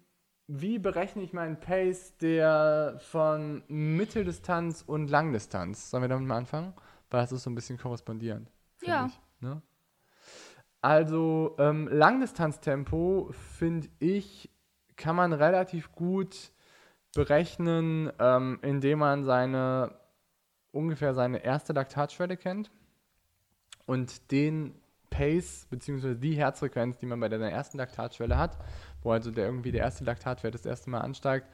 wie 0.46 0.78
berechne 0.78 1.22
ich 1.22 1.32
meinen 1.32 1.60
Pace 1.60 2.16
der 2.18 2.98
von 3.10 3.62
Mitteldistanz 3.68 4.82
und 4.84 5.08
Langdistanz? 5.08 5.90
Sollen 5.90 6.02
wir 6.02 6.08
damit 6.08 6.26
mal 6.26 6.38
anfangen? 6.38 6.74
Weil 7.10 7.20
das 7.20 7.32
ist 7.32 7.44
so 7.44 7.50
ein 7.50 7.54
bisschen 7.54 7.78
korrespondierend. 7.78 8.50
Ja. 8.82 9.06
Ich, 9.06 9.20
ne? 9.40 9.62
Also 10.80 11.56
ähm, 11.58 11.88
Langdistanztempo 11.88 13.30
finde 13.32 13.88
ich, 13.98 14.50
kann 14.96 15.14
man 15.14 15.32
relativ 15.32 15.92
gut 15.92 16.52
berechnen, 17.14 18.10
ähm, 18.18 18.58
indem 18.62 19.00
man 19.00 19.24
seine 19.24 19.94
ungefähr 20.72 21.14
seine 21.14 21.44
erste 21.44 21.72
Laktatschwelle 21.72 22.36
kennt 22.36 22.70
und 23.86 24.30
den 24.30 24.79
Pace 25.10 25.66
bzw. 25.68 26.14
die 26.14 26.34
Herzfrequenz, 26.34 26.98
die 26.98 27.06
man 27.06 27.20
bei 27.20 27.28
der 27.28 27.40
ersten 27.40 27.78
Laktatschwelle 27.78 28.38
hat, 28.38 28.56
wo 29.02 29.10
also 29.12 29.30
der 29.30 29.46
irgendwie 29.46 29.72
der 29.72 29.82
erste 29.82 30.04
Laktatwert 30.04 30.54
das 30.54 30.64
erste 30.64 30.90
Mal 30.90 31.00
ansteigt, 31.00 31.46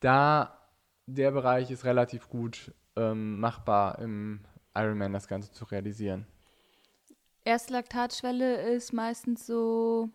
da 0.00 0.58
der 1.06 1.30
Bereich 1.30 1.70
ist 1.70 1.84
relativ 1.84 2.28
gut 2.28 2.74
ähm, 2.96 3.40
machbar 3.40 3.98
im 4.00 4.40
Ironman 4.74 5.12
das 5.12 5.28
Ganze 5.28 5.50
zu 5.50 5.64
realisieren. 5.64 6.26
Erste 7.44 7.72
Laktatschwelle 7.72 8.74
ist 8.74 8.92
meistens 8.92 9.46
so 9.46 10.10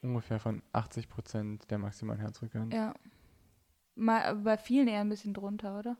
ungefähr 0.00 0.38
von 0.38 0.62
80 0.72 1.08
Prozent 1.08 1.70
der 1.70 1.78
maximalen 1.78 2.20
Herzfrequenz. 2.20 2.72
Ja. 2.72 2.94
Mal, 3.94 4.36
bei 4.36 4.56
vielen 4.56 4.86
eher 4.86 5.00
ein 5.00 5.08
bisschen 5.08 5.34
drunter, 5.34 5.78
oder? 5.78 5.96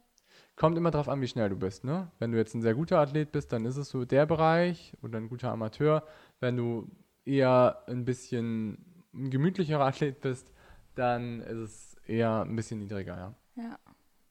Kommt 0.59 0.76
immer 0.76 0.91
drauf 0.91 1.09
an, 1.09 1.20
wie 1.20 1.28
schnell 1.28 1.49
du 1.49 1.57
bist. 1.57 1.84
Ne? 1.84 2.11
Wenn 2.18 2.32
du 2.32 2.39
jetzt 2.39 2.55
ein 2.55 2.62
sehr 2.62 2.74
guter 2.74 2.99
Athlet 2.99 3.30
bist, 3.30 3.53
dann 3.53 3.64
ist 3.64 3.76
es 3.76 3.91
so 3.91 4.05
der 4.05 4.26
Bereich 4.26 4.93
oder 5.03 5.18
ein 5.18 5.28
guter 5.28 5.53
Amateur. 5.53 6.03
Wenn 6.41 6.57
du 6.57 6.91
eher 7.24 7.84
ein 7.86 8.05
bisschen 8.05 9.05
ein 9.14 9.30
gemütlicherer 9.30 9.84
Athlet 9.84 10.20
bist, 10.20 10.53
dann 10.97 11.41
ist 11.43 11.59
es 11.59 11.97
eher 12.09 12.43
ein 12.43 12.57
bisschen 12.57 12.80
niedriger, 12.80 13.16
ja. 13.16 13.62
Ja. 13.62 13.78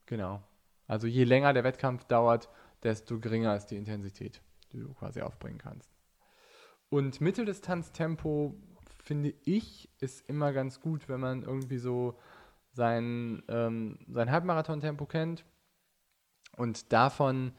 Genau. 0.06 0.44
Also 0.86 1.08
je 1.08 1.24
länger 1.24 1.54
der 1.54 1.64
Wettkampf 1.64 2.04
dauert, 2.06 2.50
desto 2.84 3.20
geringer 3.20 3.56
ist 3.56 3.68
die 3.68 3.78
Intensität, 3.78 4.42
die 4.74 4.80
du 4.80 4.94
quasi 4.94 5.22
aufbringen 5.22 5.60
kannst. 5.60 5.90
Und 6.90 7.22
Mitteldistanztempo, 7.22 8.56
finde 9.04 9.34
ich, 9.44 9.90
ist 10.00 10.28
immer 10.30 10.52
ganz 10.52 10.82
gut, 10.82 11.08
wenn 11.08 11.20
man 11.20 11.44
irgendwie 11.44 11.78
so 11.78 12.18
sein, 12.72 13.44
ähm, 13.48 14.00
sein 14.10 14.30
Halbmarathon-Tempo 14.30 15.06
kennt 15.06 15.46
und 16.58 16.92
davon 16.92 17.54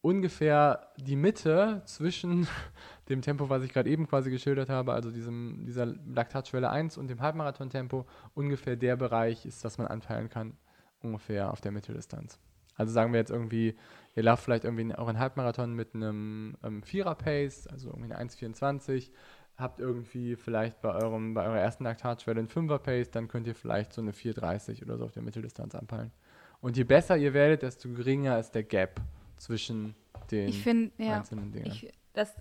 ungefähr 0.00 0.92
die 0.96 1.16
Mitte 1.16 1.82
zwischen 1.86 2.46
dem 3.08 3.22
Tempo, 3.22 3.50
was 3.50 3.64
ich 3.64 3.72
gerade 3.72 3.90
eben 3.90 4.06
quasi 4.06 4.30
geschildert 4.30 4.68
habe, 4.68 4.92
also 4.92 5.10
diesem, 5.10 5.64
dieser 5.64 5.86
Laktatschwelle 5.86 6.70
1 6.70 6.96
und 6.96 7.08
dem 7.08 7.20
Halbmarathon-Tempo, 7.20 8.06
ungefähr 8.34 8.76
der 8.76 8.96
Bereich 8.96 9.44
ist, 9.44 9.64
was 9.64 9.78
man 9.78 9.88
anpeilen 9.88 10.28
kann, 10.28 10.56
ungefähr 11.00 11.50
auf 11.50 11.60
der 11.60 11.72
Mitteldistanz. 11.72 12.38
Also 12.76 12.92
sagen 12.92 13.12
wir 13.12 13.18
jetzt 13.18 13.30
irgendwie, 13.30 13.74
ihr 14.14 14.22
lauft 14.22 14.44
vielleicht 14.44 14.64
irgendwie 14.64 14.94
auch 14.94 15.08
einen 15.08 15.18
Halbmarathon 15.18 15.72
mit 15.72 15.94
einem 15.94 16.56
ähm, 16.62 16.82
Vierer-Pace, 16.82 17.66
also 17.68 17.88
irgendwie 17.88 18.12
eine 18.12 18.30
1,24, 18.30 19.10
habt 19.56 19.80
irgendwie 19.80 20.36
vielleicht 20.36 20.80
bei, 20.82 20.94
eurem, 20.94 21.32
bei 21.34 21.44
eurer 21.46 21.58
ersten 21.58 21.84
Laktatschwelle 21.84 22.38
einen 22.38 22.48
Fünfer-Pace, 22.48 23.10
dann 23.10 23.28
könnt 23.28 23.46
ihr 23.46 23.54
vielleicht 23.54 23.92
so 23.94 24.02
eine 24.02 24.12
4,30 24.12 24.82
oder 24.82 24.98
so 24.98 25.06
auf 25.06 25.12
der 25.12 25.22
Mitteldistanz 25.22 25.74
anpeilen. 25.74 26.12
Und 26.66 26.76
je 26.76 26.82
besser 26.82 27.16
ihr 27.16 27.32
werdet, 27.32 27.62
desto 27.62 27.88
geringer 27.90 28.40
ist 28.40 28.50
der 28.50 28.64
Gap 28.64 29.00
zwischen 29.36 29.94
den 30.32 30.48
ich 30.48 30.64
find, 30.64 30.92
ja, 30.98 31.18
einzelnen 31.18 31.52
Dingen. 31.52 31.66
Ich, 31.66 31.92
das, 32.12 32.34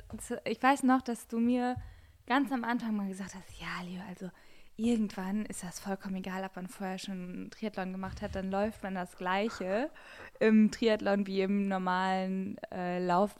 ich 0.46 0.64
weiß 0.64 0.82
noch, 0.82 1.04
dass 1.04 1.28
du 1.28 1.38
mir 1.38 1.76
ganz 2.26 2.52
am 2.52 2.64
Anfang 2.64 2.96
mal 2.96 3.08
gesagt 3.08 3.36
hast, 3.36 3.62
ja, 3.62 3.84
Leo, 3.88 4.02
also 4.10 4.32
irgendwann 4.78 5.46
ist 5.46 5.62
das 5.64 5.80
vollkommen 5.80 6.16
egal, 6.16 6.44
ob 6.44 6.56
man 6.56 6.68
vorher 6.68 6.98
schon 6.98 7.14
einen 7.14 7.52
Triathlon 7.52 7.92
gemacht 7.92 8.24
hat, 8.24 8.34
dann 8.34 8.50
läuft 8.50 8.82
man 8.82 8.96
das 8.96 9.16
Gleiche 9.16 9.92
im 10.40 10.72
Triathlon 10.72 11.28
wie 11.28 11.42
im 11.42 11.68
normalen 11.68 12.58
äh, 12.72 12.98
Lauf, 13.06 13.40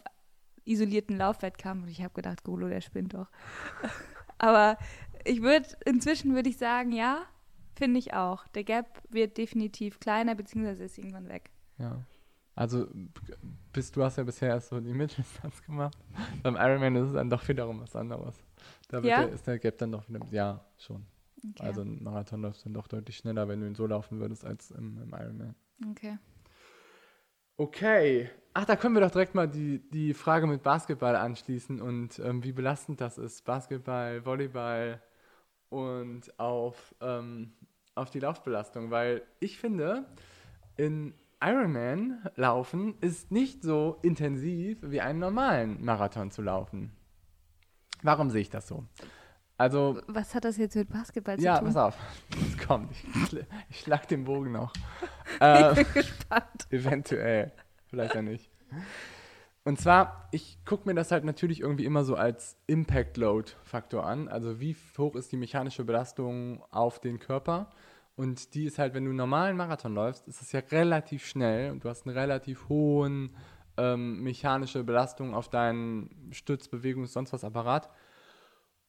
isolierten 0.66 1.18
Laufwettkampf. 1.18 1.86
Und 1.86 1.90
ich 1.90 2.04
habe 2.04 2.14
gedacht, 2.14 2.44
Golo, 2.44 2.70
der 2.70 2.82
spinnt 2.82 3.16
doch. 3.16 3.32
Aber 4.38 4.78
ich 5.24 5.42
würde, 5.42 5.68
inzwischen 5.84 6.36
würde 6.36 6.50
ich 6.50 6.58
sagen, 6.58 6.92
ja, 6.92 7.26
Finde 7.76 8.00
ich 8.00 8.14
auch. 8.14 8.48
Der 8.50 8.64
Gap 8.64 9.02
wird 9.10 9.38
definitiv 9.38 10.00
kleiner, 10.00 10.36
beziehungsweise 10.36 10.84
ist 10.84 10.98
irgendwann 10.98 11.28
weg. 11.28 11.50
Ja. 11.78 12.04
Also, 12.56 12.88
bist, 13.74 13.96
du 13.98 14.04
hast 14.04 14.18
ja 14.18 14.24
bisher 14.24 14.50
erst 14.50 14.70
so 14.70 14.80
die 14.80 14.94
Mitteldistanz 14.94 15.62
gemacht. 15.62 15.98
Beim 16.44 16.56
Ironman 16.56 16.96
ist 16.96 17.08
es 17.08 17.14
dann 17.14 17.30
doch 17.30 17.46
wiederum 17.48 17.82
was 17.82 17.96
anderes. 17.96 18.36
Da 18.88 19.00
ja? 19.02 19.26
der, 19.26 19.34
ist 19.34 19.46
der 19.46 19.60
Gap 19.60 19.78
dann 19.78 19.92
doch 19.92 20.08
wieder, 20.08 20.26
ja, 20.32 20.66
schon. 20.78 21.06
Okay. 21.50 21.64
Also 21.64 21.82
ein 21.82 22.02
Marathon 22.02 22.42
läuft 22.42 22.66
dann 22.66 22.74
doch 22.74 22.88
deutlich 22.88 23.18
schneller, 23.18 23.48
wenn 23.50 23.60
du 23.60 23.68
ihn 23.68 23.76
so 23.76 23.86
laufen 23.86 24.20
würdest, 24.20 24.46
als 24.46 24.72
im, 24.72 24.98
im 25.02 25.10
Ironman. 25.10 25.56
Okay. 25.92 26.18
Okay. 27.58 28.30
Ach, 28.54 28.66
da 28.66 28.78
können 28.78 28.96
wir 28.96 29.02
doch 29.02 29.12
direkt 29.12 29.36
mal 29.36 29.50
die, 29.50 29.80
die 29.92 30.14
Frage 30.14 30.48
mit 30.48 30.64
Basketball 30.64 31.16
anschließen 31.18 31.82
und 31.82 32.20
ähm, 32.20 32.44
wie 32.44 32.54
belastend 32.54 33.02
das 33.02 33.18
ist. 33.18 33.44
Basketball, 33.44 34.26
Volleyball 34.26 35.02
und 35.70 36.40
auf 36.40 36.96
ähm, 37.02 37.54
auf 37.96 38.10
die 38.10 38.20
Laufbelastung, 38.20 38.92
weil 38.92 39.24
ich 39.40 39.58
finde, 39.58 40.06
in 40.76 41.14
Ironman 41.42 42.20
laufen 42.36 42.96
ist 43.02 43.32
nicht 43.32 43.64
so 43.64 44.00
intensiv 44.02 44.80
wie 44.82 45.02
einen 45.02 45.20
normalen 45.20 45.84
Marathon 45.84 46.32
zu 46.32 46.42
laufen. 46.42 46.92
Warum 48.04 48.30
sehe 48.30 48.42
ich 48.42 48.50
das 48.50 48.68
so? 48.68 48.86
Also. 49.58 50.02
Was 50.08 50.36
hat 50.36 50.44
das 50.44 50.58
jetzt 50.58 50.76
mit 50.76 50.90
Basketball 50.90 51.38
zu 51.38 51.46
ja, 51.46 51.58
tun? 51.60 51.68
Ja, 51.68 51.74
pass 51.74 51.96
auf. 51.96 51.98
Kommt. 52.68 52.92
Ich, 52.92 53.46
ich 53.70 53.80
schlag 53.80 54.08
den 54.08 54.26
Bogen 54.26 54.52
noch. 54.52 54.74
äh, 55.40 55.72
ich 55.82 55.88
bin 55.88 55.94
gespannt. 55.94 56.68
Eventuell. 56.70 57.54
Vielleicht 57.88 58.16
ja 58.16 58.22
nicht. 58.22 58.52
Und 59.68 59.80
zwar, 59.80 60.30
ich 60.32 60.60
gucke 60.64 60.88
mir 60.88 60.94
das 60.94 61.12
halt 61.12 61.26
natürlich 61.26 61.62
irgendwie 61.62 61.86
immer 61.86 62.04
so 62.04 62.16
als 62.16 62.56
Impact 62.68 63.18
Load 63.18 63.52
Faktor 63.64 64.06
an. 64.06 64.28
Also 64.28 64.60
wie 64.60 64.76
hoch 64.96 65.16
ist 65.16 65.32
die 65.32 65.38
mechanische 65.38 65.84
Belastung 65.84 66.64
auf 66.70 67.00
den 67.00 67.18
Körper? 67.18 67.72
Und 68.16 68.54
die 68.54 68.66
ist 68.66 68.78
halt, 68.78 68.94
wenn 68.94 69.06
du 69.06 69.10
einen 69.10 69.18
normalen 69.18 69.58
Marathon 69.58 69.96
läufst, 69.96 70.28
ist 70.28 70.44
es 70.44 70.52
ja 70.52 70.62
relativ 70.72 71.26
schnell 71.26 71.72
und 71.72 71.84
du 71.84 71.90
hast 71.90 72.06
eine 72.06 72.16
relativ 72.16 72.70
hohen 72.70 73.36
ähm, 73.76 74.22
mechanische 74.22 74.84
Belastung 74.84 75.34
auf 75.34 75.50
deinen 75.50 76.32
Stütz, 76.32 76.68
Bewegungs-, 76.68 77.14
sonst 77.14 77.34
was 77.34 77.44
Apparat. 77.44 77.90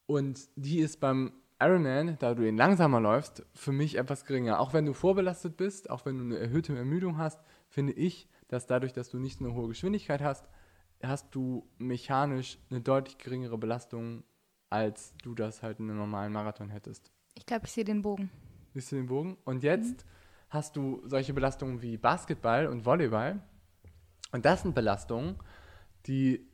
Und 0.05 0.47
die 0.55 0.77
ist 0.79 0.99
beim 0.99 1.33
Ironman, 1.59 2.17
da 2.19 2.35
du 2.35 2.47
ihn 2.47 2.55
langsamer 2.55 3.01
läufst, 3.01 3.43
für 3.55 3.71
mich 3.71 3.97
etwas 3.97 4.25
geringer. 4.25 4.59
Auch 4.59 4.73
wenn 4.73 4.85
du 4.85 4.93
vorbelastet 4.93 5.57
bist, 5.57 5.89
auch 5.89 6.05
wenn 6.05 6.19
du 6.19 6.23
eine 6.23 6.37
erhöhte 6.37 6.77
Ermüdung 6.77 7.17
hast, 7.17 7.41
finde 7.67 7.93
ich, 7.93 8.29
dass 8.47 8.67
dadurch, 8.67 8.93
dass 8.93 9.09
du 9.09 9.17
nicht 9.17 9.41
eine 9.41 9.55
hohe 9.55 9.67
Geschwindigkeit 9.67 10.21
hast, 10.21 10.47
hast 11.03 11.33
du 11.35 11.67
mechanisch 11.77 12.57
eine 12.69 12.81
deutlich 12.81 13.17
geringere 13.17 13.57
Belastung, 13.57 14.23
als 14.69 15.13
du 15.23 15.35
das 15.35 15.63
halt 15.63 15.79
in 15.79 15.89
einem 15.89 15.99
normalen 15.99 16.33
Marathon 16.33 16.69
hättest. 16.69 17.11
Ich 17.35 17.45
glaube, 17.45 17.65
ich 17.65 17.71
sehe 17.71 17.85
den 17.85 18.01
Bogen. 18.01 18.29
Siehst 18.73 18.91
du 18.91 18.95
den 18.95 19.07
Bogen? 19.07 19.37
Und 19.45 19.63
jetzt 19.63 20.05
mhm. 20.05 20.09
hast 20.49 20.75
du 20.75 21.01
solche 21.05 21.33
Belastungen 21.33 21.81
wie 21.81 21.97
Basketball 21.97 22.67
und 22.67 22.85
Volleyball. 22.85 23.41
Und 24.31 24.45
das 24.45 24.63
sind 24.63 24.75
Belastungen, 24.75 25.37
die 26.05 26.47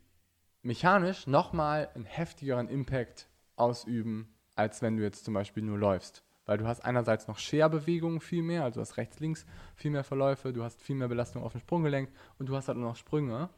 mechanisch 0.62 1.28
nochmal 1.28 1.90
einen 1.96 2.06
heftigeren 2.06 2.70
Impact 2.70 3.28
ausüben, 3.56 4.34
als 4.56 4.82
wenn 4.82 4.98
du 4.98 5.04
jetzt 5.04 5.26
zum 5.26 5.34
Beispiel 5.34 5.64
nur 5.64 5.78
läufst. 5.78 6.24
Weil 6.46 6.58
du 6.58 6.68
hast 6.68 6.82
einerseits 6.82 7.28
noch 7.28 7.38
Scherbewegungen 7.38 8.20
viel 8.20 8.44
mehr, 8.44 8.64
also 8.64 8.76
du 8.76 8.82
hast 8.82 8.98
rechts-links 8.98 9.46
viel 9.76 9.92
mehr 9.92 10.04
Verläufe, 10.04 10.52
du 10.52 10.64
hast 10.64 10.82
viel 10.82 10.96
mehr 10.96 11.08
Belastung 11.08 11.44
auf 11.44 11.54
dem 11.54 11.62
Sprunggelenk 11.62 12.10
und 12.38 12.48
du 12.48 12.56
hast 12.56 12.68
halt 12.68 12.78
noch 12.78 12.96
Sprünge. 12.96 13.50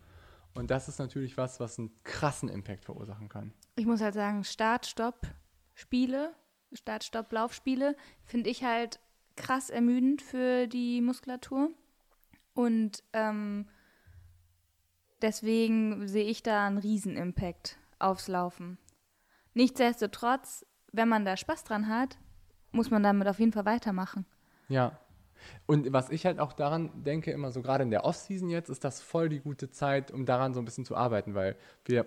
Und 0.55 0.71
das 0.71 0.87
ist 0.87 0.99
natürlich 0.99 1.37
was, 1.37 1.59
was 1.59 1.77
einen 1.77 1.91
krassen 2.03 2.49
Impact 2.49 2.85
verursachen 2.85 3.29
kann. 3.29 3.53
Ich 3.75 3.85
muss 3.85 4.01
halt 4.01 4.13
sagen, 4.13 4.43
Start-Stopp-Spiele, 4.43 6.33
Start-Stopp-Laufspiele 6.73 7.95
finde 8.23 8.49
ich 8.49 8.63
halt 8.63 8.99
krass 9.35 9.69
ermüdend 9.69 10.21
für 10.21 10.67
die 10.67 11.01
Muskulatur. 11.01 11.71
Und 12.53 13.03
ähm, 13.11 13.67
deswegen 15.21 16.07
sehe 16.07 16.23
ich 16.23 16.41
da 16.41 16.65
einen 16.65 16.77
Riesen-Impact 16.77 17.77
aufs 17.99 18.29
Laufen. 18.29 18.77
Nichtsdestotrotz, 19.53 20.65
wenn 20.93 21.09
man 21.09 21.25
da 21.25 21.35
Spaß 21.35 21.65
dran 21.65 21.89
hat, 21.89 22.17
muss 22.71 22.91
man 22.91 23.03
damit 23.03 23.27
auf 23.27 23.39
jeden 23.39 23.51
Fall 23.51 23.65
weitermachen. 23.65 24.25
Ja. 24.69 24.97
Und 25.65 25.91
was 25.93 26.09
ich 26.09 26.25
halt 26.25 26.39
auch 26.39 26.53
daran 26.53 27.03
denke, 27.03 27.31
immer 27.31 27.51
so 27.51 27.61
gerade 27.61 27.83
in 27.83 27.91
der 27.91 28.05
Off-Season 28.05 28.49
jetzt, 28.49 28.69
ist 28.69 28.83
das 28.83 29.01
voll 29.01 29.29
die 29.29 29.39
gute 29.39 29.69
Zeit, 29.69 30.11
um 30.11 30.25
daran 30.25 30.53
so 30.53 30.59
ein 30.59 30.65
bisschen 30.65 30.85
zu 30.85 30.95
arbeiten, 30.95 31.35
weil 31.35 31.55
wir 31.85 32.05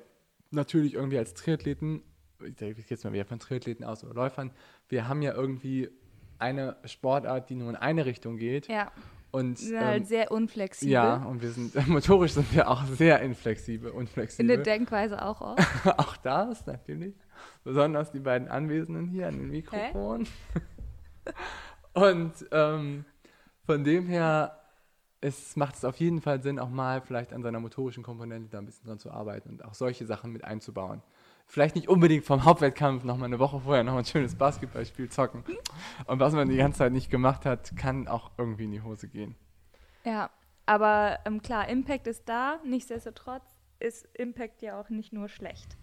natürlich 0.51 0.95
irgendwie 0.95 1.19
als 1.19 1.35
Triathleten, 1.35 2.03
ich 2.45 2.57
denke 2.57 2.83
jetzt 2.87 3.05
mal 3.05 3.13
wieder 3.13 3.25
von 3.25 3.39
Triathleten 3.39 3.85
aus 3.85 4.05
oder 4.05 4.15
Läufern, 4.15 4.53
wir 4.89 5.09
haben 5.09 5.23
ja 5.23 5.35
irgendwie 5.35 5.91
eine 6.39 6.77
Sportart, 6.85 7.51
die 7.51 7.55
nur 7.55 7.71
in 7.71 7.77
eine 7.77 8.07
Richtung 8.07 8.37
geht. 8.37 8.69
Ja. 8.69 8.93
Und, 9.31 9.61
wir 9.61 9.67
sind 9.67 9.81
halt 9.81 10.03
ähm, 10.03 10.07
sehr 10.07 10.31
unflexibel. 10.31 10.93
Ja, 10.93 11.17
und 11.25 11.43
wir 11.43 11.51
sind 11.51 11.75
motorisch 11.89 12.33
sind 12.33 12.55
wir 12.55 12.71
auch 12.71 12.85
sehr 12.85 13.21
inflexibel, 13.21 13.91
unflexibel. 13.91 14.43
In 14.43 14.49
der 14.49 14.65
Denkweise 14.65 15.23
auch 15.23 15.43
auch. 15.43 15.59
auch 15.99 16.17
das 16.17 16.65
natürlich. 16.67 17.15
Besonders 17.63 18.11
die 18.11 18.21
beiden 18.21 18.49
Anwesenden 18.49 19.09
hier 19.09 19.29
an 19.29 19.35
den 19.35 19.51
Mikrofonen. 19.51 20.27
und 21.93 22.33
ähm, 22.53 23.05
von 23.69 23.85
dem 23.85 24.07
her 24.07 24.59
es 25.21 25.57
macht 25.57 25.75
es 25.75 25.85
auf 25.85 25.97
jeden 25.97 26.23
Fall 26.23 26.43
Sinn, 26.43 26.59
auch 26.59 26.71
mal 26.71 27.03
vielleicht 27.03 27.35
an 27.35 27.43
seiner 27.43 27.61
motorischen 27.61 28.03
Komponente 28.03 28.49
da 28.49 28.57
ein 28.57 28.65
bisschen 28.65 28.87
dran 28.87 28.99
zu 28.99 29.11
arbeiten 29.11 29.51
und 29.51 29.63
auch 29.63 29.75
solche 29.75 30.07
Sachen 30.07 30.33
mit 30.33 30.43
einzubauen. 30.43 31.03
Vielleicht 31.47 31.77
nicht 31.77 31.87
unbedingt 31.87 32.25
vom 32.25 32.47
Hauptwettkampf 32.47 33.05
noch 33.05 33.19
mal 33.19 33.27
eine 33.27 33.39
Woche 33.39 33.61
vorher 33.61 33.85
noch 33.85 33.95
ein 33.97 34.07
schönes 34.07 34.37
Basketballspiel 34.37 35.11
zocken. 35.11 35.45
Und 36.07 36.19
was 36.19 36.33
man 36.33 36.49
die 36.49 36.57
ganze 36.57 36.79
Zeit 36.79 36.93
nicht 36.93 37.11
gemacht 37.11 37.45
hat, 37.45 37.77
kann 37.77 38.09
auch 38.09 38.31
irgendwie 38.39 38.65
in 38.65 38.71
die 38.71 38.81
Hose 38.81 39.07
gehen. 39.07 39.35
Ja, 40.03 40.31
aber 40.65 41.19
ähm, 41.27 41.43
klar, 41.43 41.69
Impact 41.69 42.07
ist 42.07 42.27
da. 42.27 42.61
Nichtsdestotrotz 42.65 43.45
ist 43.81 44.09
Impact 44.15 44.63
ja 44.63 44.81
auch 44.81 44.89
nicht 44.89 45.13
nur 45.13 45.29
schlecht. 45.29 45.77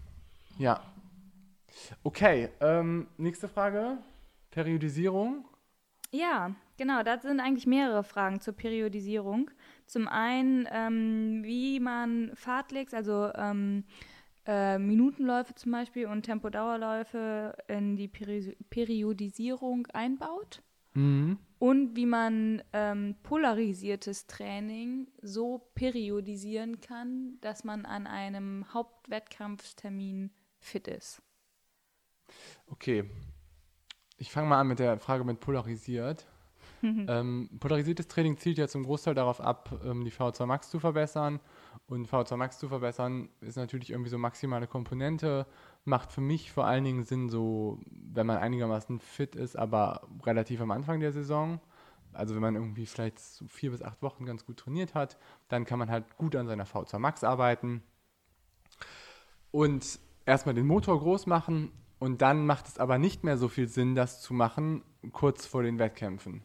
Ja. 0.58 0.80
Okay, 2.02 2.48
ähm, 2.58 3.06
nächste 3.16 3.46
Frage. 3.46 3.98
Periodisierung. 4.50 5.44
Ja, 6.12 6.54
genau, 6.76 7.02
da 7.02 7.18
sind 7.18 7.40
eigentlich 7.40 7.66
mehrere 7.66 8.04
Fragen 8.04 8.40
zur 8.40 8.54
Periodisierung. 8.54 9.50
Zum 9.86 10.08
einen, 10.08 10.68
ähm, 10.70 11.42
wie 11.44 11.80
man 11.80 12.32
Fahrtlegs, 12.34 12.94
also 12.94 13.30
ähm, 13.34 13.84
äh, 14.46 14.78
Minutenläufe 14.78 15.54
zum 15.54 15.72
Beispiel 15.72 16.06
und 16.06 16.22
Tempodauerläufe 16.22 17.56
in 17.68 17.96
die 17.96 18.08
Peri 18.08 18.56
Periodisierung 18.70 19.86
einbaut. 19.88 20.62
Mhm. 20.94 21.38
Und 21.58 21.96
wie 21.96 22.06
man 22.06 22.62
ähm, 22.72 23.16
polarisiertes 23.22 24.26
Training 24.26 25.08
so 25.22 25.70
periodisieren 25.74 26.80
kann, 26.80 27.38
dass 27.40 27.64
man 27.64 27.86
an 27.86 28.06
einem 28.06 28.72
Hauptwettkampftermin 28.72 30.30
fit 30.58 30.86
ist. 30.86 31.22
Okay, 32.66 33.08
ich 34.18 34.30
fange 34.30 34.48
mal 34.48 34.60
an 34.60 34.68
mit 34.68 34.78
der 34.78 34.98
Frage 34.98 35.24
mit 35.24 35.40
polarisiert. 35.40 36.26
ähm, 36.82 37.48
polarisiertes 37.58 38.08
Training 38.08 38.36
zielt 38.38 38.58
ja 38.58 38.68
zum 38.68 38.84
Großteil 38.84 39.14
darauf 39.14 39.40
ab, 39.40 39.80
ähm, 39.84 40.04
die 40.04 40.12
VO2 40.12 40.46
Max 40.46 40.70
zu 40.70 40.78
verbessern. 40.78 41.40
Und 41.88 42.08
VO2 42.08 42.36
Max 42.36 42.58
zu 42.58 42.68
verbessern 42.68 43.28
ist 43.40 43.56
natürlich 43.56 43.90
irgendwie 43.90 44.10
so 44.10 44.18
maximale 44.18 44.66
Komponente. 44.66 45.46
Macht 45.84 46.12
für 46.12 46.20
mich 46.20 46.50
vor 46.50 46.66
allen 46.66 46.84
Dingen 46.84 47.04
Sinn, 47.04 47.28
so, 47.28 47.78
wenn 47.90 48.26
man 48.26 48.38
einigermaßen 48.38 49.00
fit 49.00 49.36
ist, 49.36 49.56
aber 49.56 50.08
relativ 50.24 50.60
am 50.60 50.70
Anfang 50.70 51.00
der 51.00 51.12
Saison. 51.12 51.60
Also 52.12 52.34
wenn 52.34 52.42
man 52.42 52.54
irgendwie 52.54 52.86
vielleicht 52.86 53.18
so 53.18 53.46
vier 53.46 53.70
bis 53.70 53.82
acht 53.82 54.02
Wochen 54.02 54.24
ganz 54.24 54.46
gut 54.46 54.56
trainiert 54.56 54.94
hat, 54.94 55.18
dann 55.48 55.64
kann 55.64 55.78
man 55.78 55.90
halt 55.90 56.16
gut 56.16 56.34
an 56.34 56.46
seiner 56.46 56.64
VO2 56.64 56.98
Max 56.98 57.24
arbeiten. 57.24 57.82
Und 59.50 59.98
erstmal 60.24 60.54
den 60.54 60.66
Motor 60.66 60.98
groß 60.98 61.26
machen 61.26 61.70
und 61.98 62.22
dann 62.22 62.46
macht 62.46 62.68
es 62.68 62.78
aber 62.78 62.98
nicht 62.98 63.24
mehr 63.24 63.38
so 63.38 63.48
viel 63.48 63.68
Sinn, 63.68 63.94
das 63.94 64.20
zu 64.20 64.34
machen 64.34 64.82
kurz 65.12 65.46
vor 65.46 65.62
den 65.62 65.78
Wettkämpfen. 65.78 66.42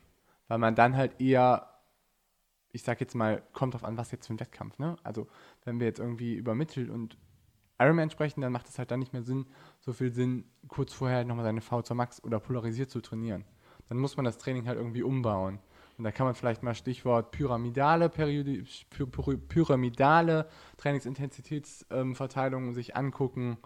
Weil 0.47 0.57
man 0.57 0.75
dann 0.75 0.95
halt 0.95 1.19
eher, 1.19 1.67
ich 2.71 2.83
sag 2.83 3.01
jetzt 3.01 3.15
mal, 3.15 3.43
kommt 3.53 3.73
drauf 3.73 3.83
an, 3.83 3.97
was 3.97 4.11
jetzt 4.11 4.27
für 4.27 4.33
ein 4.33 4.39
Wettkampf, 4.39 4.79
ne? 4.79 4.95
Also, 5.03 5.27
wenn 5.65 5.79
wir 5.79 5.87
jetzt 5.87 5.99
irgendwie 5.99 6.35
über 6.35 6.55
Mittel 6.55 6.89
und 6.89 7.17
Ironman 7.79 8.11
sprechen, 8.11 8.41
dann 8.41 8.51
macht 8.51 8.69
es 8.69 8.77
halt 8.77 8.91
dann 8.91 8.99
nicht 8.99 9.13
mehr 9.13 9.23
Sinn, 9.23 9.47
so 9.79 9.91
viel 9.91 10.11
Sinn, 10.11 10.45
kurz 10.67 10.93
vorher 10.93 11.25
nochmal 11.25 11.45
seine 11.45 11.61
V2 11.61 11.93
Max 11.95 12.23
oder 12.23 12.39
polarisiert 12.39 12.91
zu 12.91 13.01
trainieren. 13.01 13.43
Dann 13.87 13.97
muss 13.97 14.15
man 14.17 14.25
das 14.25 14.37
Training 14.37 14.67
halt 14.67 14.77
irgendwie 14.77 15.03
umbauen. 15.03 15.59
Und 15.97 16.03
da 16.05 16.11
kann 16.11 16.25
man 16.25 16.35
vielleicht 16.35 16.63
mal 16.63 16.75
Stichwort 16.75 17.31
pyramidale, 17.31 18.09
Periodi 18.09 18.63
pyramidale 19.47 20.47
Trainingsintensitätsverteilung 20.77 22.73
sich 22.73 22.95
angucken 22.95 23.57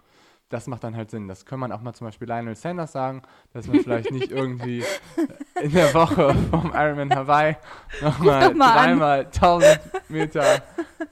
das 0.48 0.66
macht 0.68 0.84
dann 0.84 0.96
halt 0.96 1.10
Sinn. 1.10 1.26
Das 1.26 1.44
kann 1.44 1.58
man 1.58 1.72
auch 1.72 1.80
mal 1.80 1.92
zum 1.92 2.06
Beispiel 2.06 2.28
Lionel 2.28 2.54
Sanders 2.54 2.92
sagen, 2.92 3.22
dass 3.52 3.66
man 3.66 3.80
vielleicht 3.80 4.12
nicht 4.12 4.30
irgendwie 4.30 4.84
in 5.62 5.72
der 5.72 5.92
Woche 5.92 6.34
vom 6.50 6.72
Ironman 6.72 7.14
Hawaii 7.14 7.56
nochmal 8.00 8.54
noch 8.54 8.74
dreimal 8.74 9.24
1000 9.26 9.80
Meter 10.08 10.62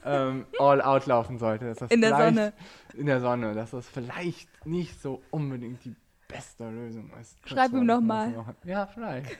ähm, 0.05 0.45
all 0.57 0.81
out 0.81 1.05
laufen 1.05 1.37
sollte. 1.37 1.75
in 1.89 2.01
der 2.01 2.15
Sonne. 2.15 2.53
In 2.93 3.07
der 3.07 3.19
Sonne, 3.19 3.53
dass 3.53 3.71
das 3.71 3.87
vielleicht 3.87 4.47
nicht 4.65 5.01
so 5.01 5.21
unbedingt 5.31 5.83
die 5.83 5.95
beste 6.27 6.69
Lösung 6.69 7.11
ist. 7.19 7.37
Schreib 7.45 7.73
ihm 7.73 7.85
nochmal. 7.85 8.31
Noch, 8.31 8.53
ja, 8.63 8.85
vielleicht. 8.87 9.37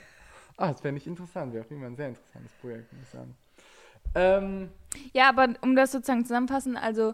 Ah, 0.57 0.69
das 0.69 0.81
fände 0.81 0.99
ich 0.99 1.07
interessant. 1.07 1.53
Wäre 1.53 1.63
auf 1.63 1.69
jeden 1.69 1.81
Fall 1.81 1.91
ein 1.91 1.95
sehr 1.95 2.09
interessantes 2.09 2.51
Projekt, 2.61 2.91
muss 2.93 3.03
ich 3.03 3.09
sagen. 3.09 3.35
Ähm, 4.13 4.69
ja, 5.13 5.29
aber 5.29 5.49
um 5.61 5.75
das 5.75 5.91
sozusagen 5.91 6.23
zusammenfassen, 6.25 6.77
also 6.77 7.13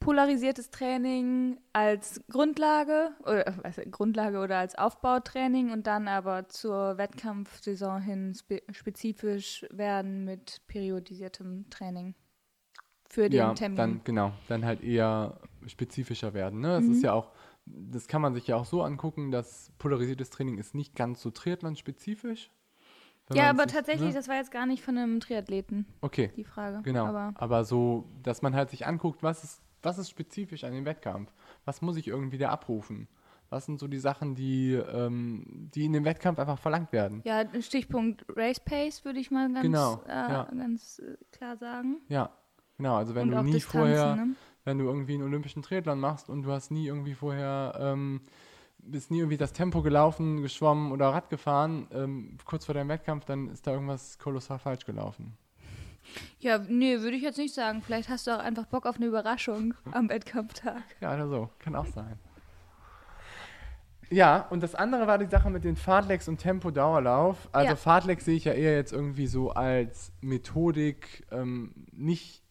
polarisiertes 0.00 0.70
Training 0.70 1.58
als 1.72 2.20
Grundlage 2.30 3.10
oder 3.22 3.54
also 3.62 3.82
Grundlage 3.90 4.38
oder 4.38 4.58
als 4.58 4.76
Aufbautraining 4.76 5.72
und 5.72 5.86
dann 5.86 6.08
aber 6.08 6.48
zur 6.48 6.98
Wettkampfsaison 6.98 8.00
hin 8.00 8.34
spe 8.34 8.62
spezifisch 8.70 9.66
werden 9.70 10.24
mit 10.24 10.62
periodisiertem 10.66 11.68
Training 11.70 12.14
für 13.08 13.28
den 13.28 13.38
ja, 13.38 13.54
Termin. 13.54 13.76
Dann 13.76 14.00
genau, 14.04 14.32
dann 14.48 14.64
halt 14.64 14.82
eher 14.82 15.40
spezifischer 15.66 16.34
werden. 16.34 16.60
Ne? 16.60 16.68
Das 16.68 16.84
mhm. 16.84 16.92
ist 16.92 17.02
ja 17.02 17.12
auch, 17.12 17.32
das 17.66 18.06
kann 18.06 18.22
man 18.22 18.34
sich 18.34 18.46
ja 18.46 18.56
auch 18.56 18.66
so 18.66 18.82
angucken, 18.82 19.30
dass 19.30 19.72
polarisiertes 19.78 20.30
Training 20.30 20.58
ist 20.58 20.74
nicht 20.74 20.94
ganz 20.94 21.20
so 21.20 21.30
Triathlon-spezifisch. 21.30 22.50
Ja, 23.34 23.50
aber 23.50 23.66
tatsächlich, 23.66 24.08
ne? 24.08 24.14
das 24.14 24.28
war 24.28 24.36
jetzt 24.36 24.50
gar 24.50 24.64
nicht 24.64 24.82
von 24.82 24.96
einem 24.96 25.20
Triathleten. 25.20 25.86
Okay. 26.00 26.32
Die 26.36 26.44
Frage. 26.44 26.80
Genau. 26.82 27.04
Aber, 27.06 27.34
aber 27.34 27.64
so, 27.64 28.08
dass 28.22 28.40
man 28.40 28.54
halt 28.54 28.70
sich 28.70 28.86
anguckt, 28.86 29.22
was 29.22 29.44
ist 29.44 29.62
was 29.82 29.98
ist 29.98 30.10
spezifisch 30.10 30.64
an 30.64 30.72
dem 30.72 30.84
Wettkampf? 30.84 31.32
Was 31.64 31.82
muss 31.82 31.96
ich 31.96 32.08
irgendwie 32.08 32.38
da 32.38 32.50
abrufen? 32.50 33.08
Was 33.50 33.64
sind 33.64 33.80
so 33.80 33.88
die 33.88 33.98
Sachen, 33.98 34.34
die, 34.34 34.74
ähm, 34.74 35.70
die 35.74 35.86
in 35.86 35.92
dem 35.92 36.04
Wettkampf 36.04 36.38
einfach 36.38 36.58
verlangt 36.58 36.92
werden? 36.92 37.22
Ja, 37.24 37.44
Stichpunkt 37.60 38.24
Race 38.36 38.60
Pace 38.60 39.04
würde 39.04 39.20
ich 39.20 39.30
mal 39.30 39.50
ganz, 39.50 39.62
genau, 39.62 40.02
äh, 40.06 40.10
ja. 40.10 40.44
ganz 40.44 40.98
äh, 40.98 41.16
klar 41.32 41.56
sagen. 41.56 42.02
Ja, 42.08 42.30
genau. 42.76 42.96
Also 42.96 43.14
wenn 43.14 43.32
und 43.32 43.36
du 43.36 43.42
nie 43.44 43.52
Distanzen, 43.52 43.80
vorher, 43.80 44.16
ne? 44.16 44.34
wenn 44.64 44.78
du 44.78 44.84
irgendwie 44.84 45.14
einen 45.14 45.22
olympischen 45.22 45.62
Triathlon 45.62 45.98
machst 45.98 46.28
und 46.28 46.42
du 46.42 46.52
hast 46.52 46.70
nie 46.70 46.86
irgendwie 46.86 47.14
vorher 47.14 47.74
ähm, 47.80 48.20
bist 48.78 49.10
nie 49.10 49.18
irgendwie 49.18 49.36
das 49.36 49.52
Tempo 49.52 49.82
gelaufen, 49.82 50.42
geschwommen 50.42 50.92
oder 50.92 51.08
Rad 51.08 51.30
gefahren, 51.30 51.88
ähm, 51.92 52.38
kurz 52.44 52.64
vor 52.64 52.74
deinem 52.74 52.88
Wettkampf, 52.88 53.24
dann 53.24 53.48
ist 53.48 53.66
da 53.66 53.72
irgendwas 53.72 54.18
kolossal 54.18 54.58
falsch 54.58 54.84
gelaufen. 54.84 55.36
Ja, 56.40 56.58
nee, 56.58 57.00
würde 57.00 57.16
ich 57.16 57.22
jetzt 57.22 57.38
nicht 57.38 57.54
sagen. 57.54 57.82
Vielleicht 57.82 58.08
hast 58.08 58.26
du 58.26 58.30
auch 58.30 58.42
einfach 58.42 58.66
Bock 58.66 58.86
auf 58.86 58.96
eine 58.96 59.06
Überraschung 59.06 59.74
am 59.92 60.08
Wettkampftag. 60.08 60.82
Ja, 61.00 61.14
oder 61.14 61.28
so. 61.28 61.50
Kann 61.58 61.74
auch 61.74 61.86
sein. 61.86 62.18
Ja, 64.10 64.46
und 64.50 64.62
das 64.62 64.74
andere 64.74 65.06
war 65.06 65.18
die 65.18 65.26
Sache 65.26 65.50
mit 65.50 65.64
den 65.64 65.76
Fahrtlegs 65.76 66.28
und 66.28 66.38
Tempo-Dauerlauf. 66.38 67.48
Also 67.52 67.70
Ja. 67.70 67.76
Fahrtlegs 67.76 68.24
sehe 68.24 68.36
ich 68.36 68.44
ja 68.44 68.52
eher 68.52 68.74
jetzt 68.74 68.92
irgendwie 68.92 69.26
so 69.26 69.50
als 69.50 70.12
Methodik, 70.22 71.26
ähm, 71.30 71.74
nicht 71.92 72.42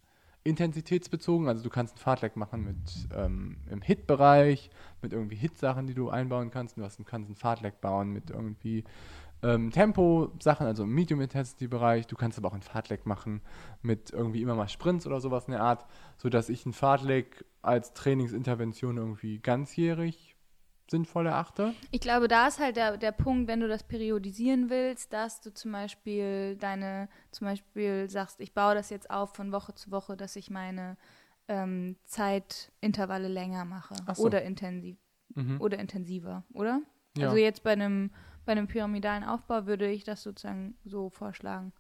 intensitätsbezogen. 0.44 1.48
Also 1.48 1.64
du 1.64 1.70
kannst 1.70 1.96
ein 1.96 2.00
Fahrtleg 2.00 2.36
machen 2.36 2.64
mit 2.64 3.10
ähm, 3.16 3.58
im 3.70 3.82
Hit-Bereich, 3.82 4.70
mit 5.02 5.14
irgendwie 5.14 5.36
Hit-Sachen, 5.36 5.88
die 5.88 5.94
du 5.94 6.10
einbauen 6.10 6.52
kannst. 6.52 6.78
Du 6.78 6.84
hast, 6.84 7.04
kannst 7.06 7.30
ein 7.30 7.36
Fahrtleg 7.36 7.82
bauen 7.82 8.12
mit 8.12 8.30
irgendwie 8.30 8.84
ähm, 9.44 9.72
Tempo-Sachen, 9.72 10.66
also 10.66 10.84
im 10.84 10.94
Medium-Intensity-Bereich. 10.94 12.08
Du 12.08 12.16
kannst 12.16 12.38
aber 12.38 12.50
auch 12.50 12.54
ein 12.56 12.62
Fahrtleg 12.62 13.06
machen 13.06 13.42
mit 13.82 14.12
irgendwie 14.12 14.42
immer 14.42 14.56
mal 14.56 14.68
Sprints 14.68 15.06
oder 15.06 15.20
sowas 15.22 15.46
in 15.46 15.52
der 15.52 15.62
Art, 15.62 15.86
sodass 16.18 16.50
ich 16.50 16.66
ein 16.66 16.74
Fahrtleg 16.74 17.46
als 17.62 17.94
Trainingsintervention 17.94 18.98
irgendwie 18.98 19.40
ganzjährig 19.40 20.36
sinnvoll 20.90 21.28
erachte. 21.28 21.74
Ich 21.92 22.00
glaube, 22.00 22.28
da 22.30 22.48
ist 22.48 22.60
halt 22.60 22.78
der, 22.78 22.98
der 22.98 23.12
Punkt, 23.12 23.48
wenn 23.50 23.60
du 23.60 23.68
das 23.68 23.84
periodisieren 23.84 24.70
willst, 24.70 25.12
dass 25.12 25.42
du 25.42 25.54
zum 25.54 25.74
Beispiel 25.74 26.56
deine, 26.56 27.10
zum 27.32 27.46
Beispiel 27.46 28.10
sagst, 28.10 28.40
ich 28.40 28.54
baue 28.54 28.74
das 28.74 28.90
jetzt 28.90 29.10
auf 29.12 29.36
von 29.36 29.52
Woche 29.52 29.76
zu 29.76 29.92
Woche, 29.92 30.16
dass 30.16 30.38
ich 30.38 30.50
meine 30.50 30.96
ähm, 31.50 31.98
Zeitintervalle 32.06 33.28
länger 33.28 33.66
mache 33.66 33.96
Ach 34.06 34.16
so. 34.16 34.24
oder 34.24 34.42
intensiv 34.44 34.98
Mhm. 35.36 35.60
oder 35.60 35.78
intensiver, 35.78 36.44
oder? 36.54 36.82
Ja. 37.18 37.26
Also 37.28 37.38
jetzt 37.38 37.62
bei 37.64 37.74
einem 37.74 38.12
bei 38.48 38.54
einem 38.54 38.68
pyramidalen 38.68 39.24
Aufbau 39.24 39.68
würde 39.68 39.92
ich 39.92 40.04
das 40.06 40.24
sozusagen 40.24 40.76
so 40.86 41.10
vorschlagen. 41.10 41.74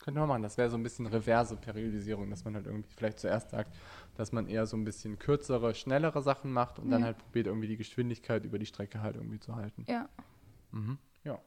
Könnte 0.00 0.18
man 0.20 0.28
machen. 0.30 0.42
Das 0.42 0.56
wäre 0.56 0.70
so 0.70 0.78
ein 0.78 0.82
bisschen 0.82 1.06
reverse 1.06 1.56
Periodisierung, 1.56 2.30
dass 2.30 2.44
man 2.46 2.54
halt 2.54 2.66
irgendwie 2.66 2.88
vielleicht 2.96 3.20
zuerst 3.20 3.50
sagt, 3.50 3.76
dass 4.14 4.32
man 4.32 4.48
eher 4.48 4.66
so 4.66 4.76
ein 4.78 4.84
bisschen 4.84 5.18
kürzere, 5.18 5.74
schnellere 5.74 6.22
Sachen 6.22 6.50
macht 6.52 6.78
und 6.78 6.90
dann 6.90 7.02
Ja. 7.02 7.06
halt 7.08 7.18
probiert, 7.18 7.46
irgendwie 7.46 7.68
die 7.68 7.76
Geschwindigkeit 7.76 8.44
über 8.46 8.58
die 8.58 8.64
Strecke 8.64 9.02
halt 9.02 9.16
irgendwie 9.16 9.38
zu 9.38 9.54
halten. 9.54 9.84
Ja, 9.88 10.08
Mhm. 10.72 10.98
Ja, 11.24 11.38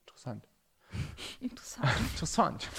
interessant. 0.00 0.48
interessant. 1.40 1.92
Interessant. 2.12 2.70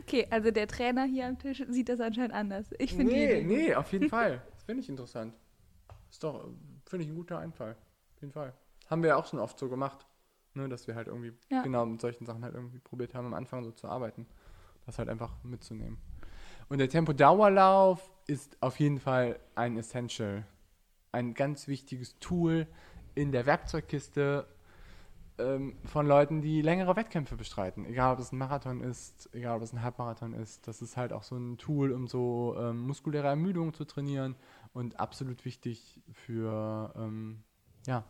Okay, 0.00 0.26
also 0.30 0.50
der 0.50 0.66
Trainer 0.66 1.04
hier 1.04 1.26
am 1.26 1.38
Tisch 1.38 1.62
sieht 1.68 1.88
das 1.88 2.00
anscheinend 2.00 2.34
anders. 2.34 2.66
Ich 2.78 2.92
finde 2.92 3.14
nee, 3.14 3.42
nee, 3.44 3.74
auf 3.74 3.90
jeden 3.92 4.08
Fall. 4.10 4.42
Das 4.52 4.64
finde 4.64 4.82
ich 4.82 4.88
interessant. 4.88 5.34
Ist 6.10 6.22
doch, 6.22 6.44
äh, 6.44 6.48
finde 6.86 7.04
ich 7.04 7.10
ein 7.10 7.16
guter 7.16 7.38
Einfall. 7.38 7.72
Auf 8.14 8.20
jeden 8.20 8.32
Fall. 8.32 8.52
Haben 8.88 9.02
wir 9.02 9.10
ja 9.10 9.16
auch 9.16 9.26
schon 9.26 9.38
oft 9.38 9.58
so 9.58 9.68
gemacht, 9.68 10.06
ne, 10.54 10.68
dass 10.68 10.86
wir 10.86 10.94
halt 10.94 11.08
irgendwie 11.08 11.32
Ja. 11.50 11.62
genau 11.62 11.86
mit 11.86 12.00
solchen 12.00 12.26
Sachen 12.26 12.44
halt 12.44 12.54
irgendwie 12.54 12.78
probiert 12.78 13.14
haben, 13.14 13.26
am 13.26 13.34
Anfang 13.34 13.64
so 13.64 13.72
zu 13.72 13.88
arbeiten. 13.88 14.26
Das 14.86 14.98
halt 14.98 15.08
einfach 15.08 15.32
mitzunehmen. 15.42 15.98
Und 16.68 16.78
der 16.78 16.88
Tempo-Dauerlauf 16.88 18.10
ist 18.26 18.56
auf 18.60 18.78
jeden 18.80 18.98
Fall 18.98 19.38
ein 19.54 19.76
Essential. 19.76 20.46
Ein 21.12 21.34
ganz 21.34 21.68
wichtiges 21.68 22.18
Tool 22.18 22.66
in 23.14 23.32
der 23.32 23.46
Werkzeugkiste 23.46 24.46
ähm, 25.38 25.76
von 25.84 26.06
Leuten, 26.06 26.40
die 26.40 26.62
längere 26.62 26.96
Wettkämpfe 26.96 27.36
bestreiten. 27.36 27.84
Egal, 27.84 28.14
ob 28.14 28.20
es 28.20 28.32
ein 28.32 28.38
Marathon 28.38 28.80
ist, 28.80 29.28
egal, 29.32 29.56
ob 29.56 29.62
es 29.62 29.72
ein 29.72 29.82
Halbmarathon 29.82 30.32
ist. 30.32 30.66
Das 30.66 30.82
ist 30.82 30.96
halt 30.96 31.12
auch 31.12 31.22
so 31.22 31.36
ein 31.36 31.58
Tool, 31.58 31.92
um 31.92 32.06
so 32.08 32.56
ähm, 32.58 32.80
muskuläre 32.86 33.28
Ermüdung 33.28 33.74
zu 33.74 33.84
trainieren 33.84 34.36
und 34.72 34.98
absolut 35.00 35.44
wichtig 35.44 36.00
für, 36.12 36.92
ähm, 36.96 37.42
ja, 37.86 38.04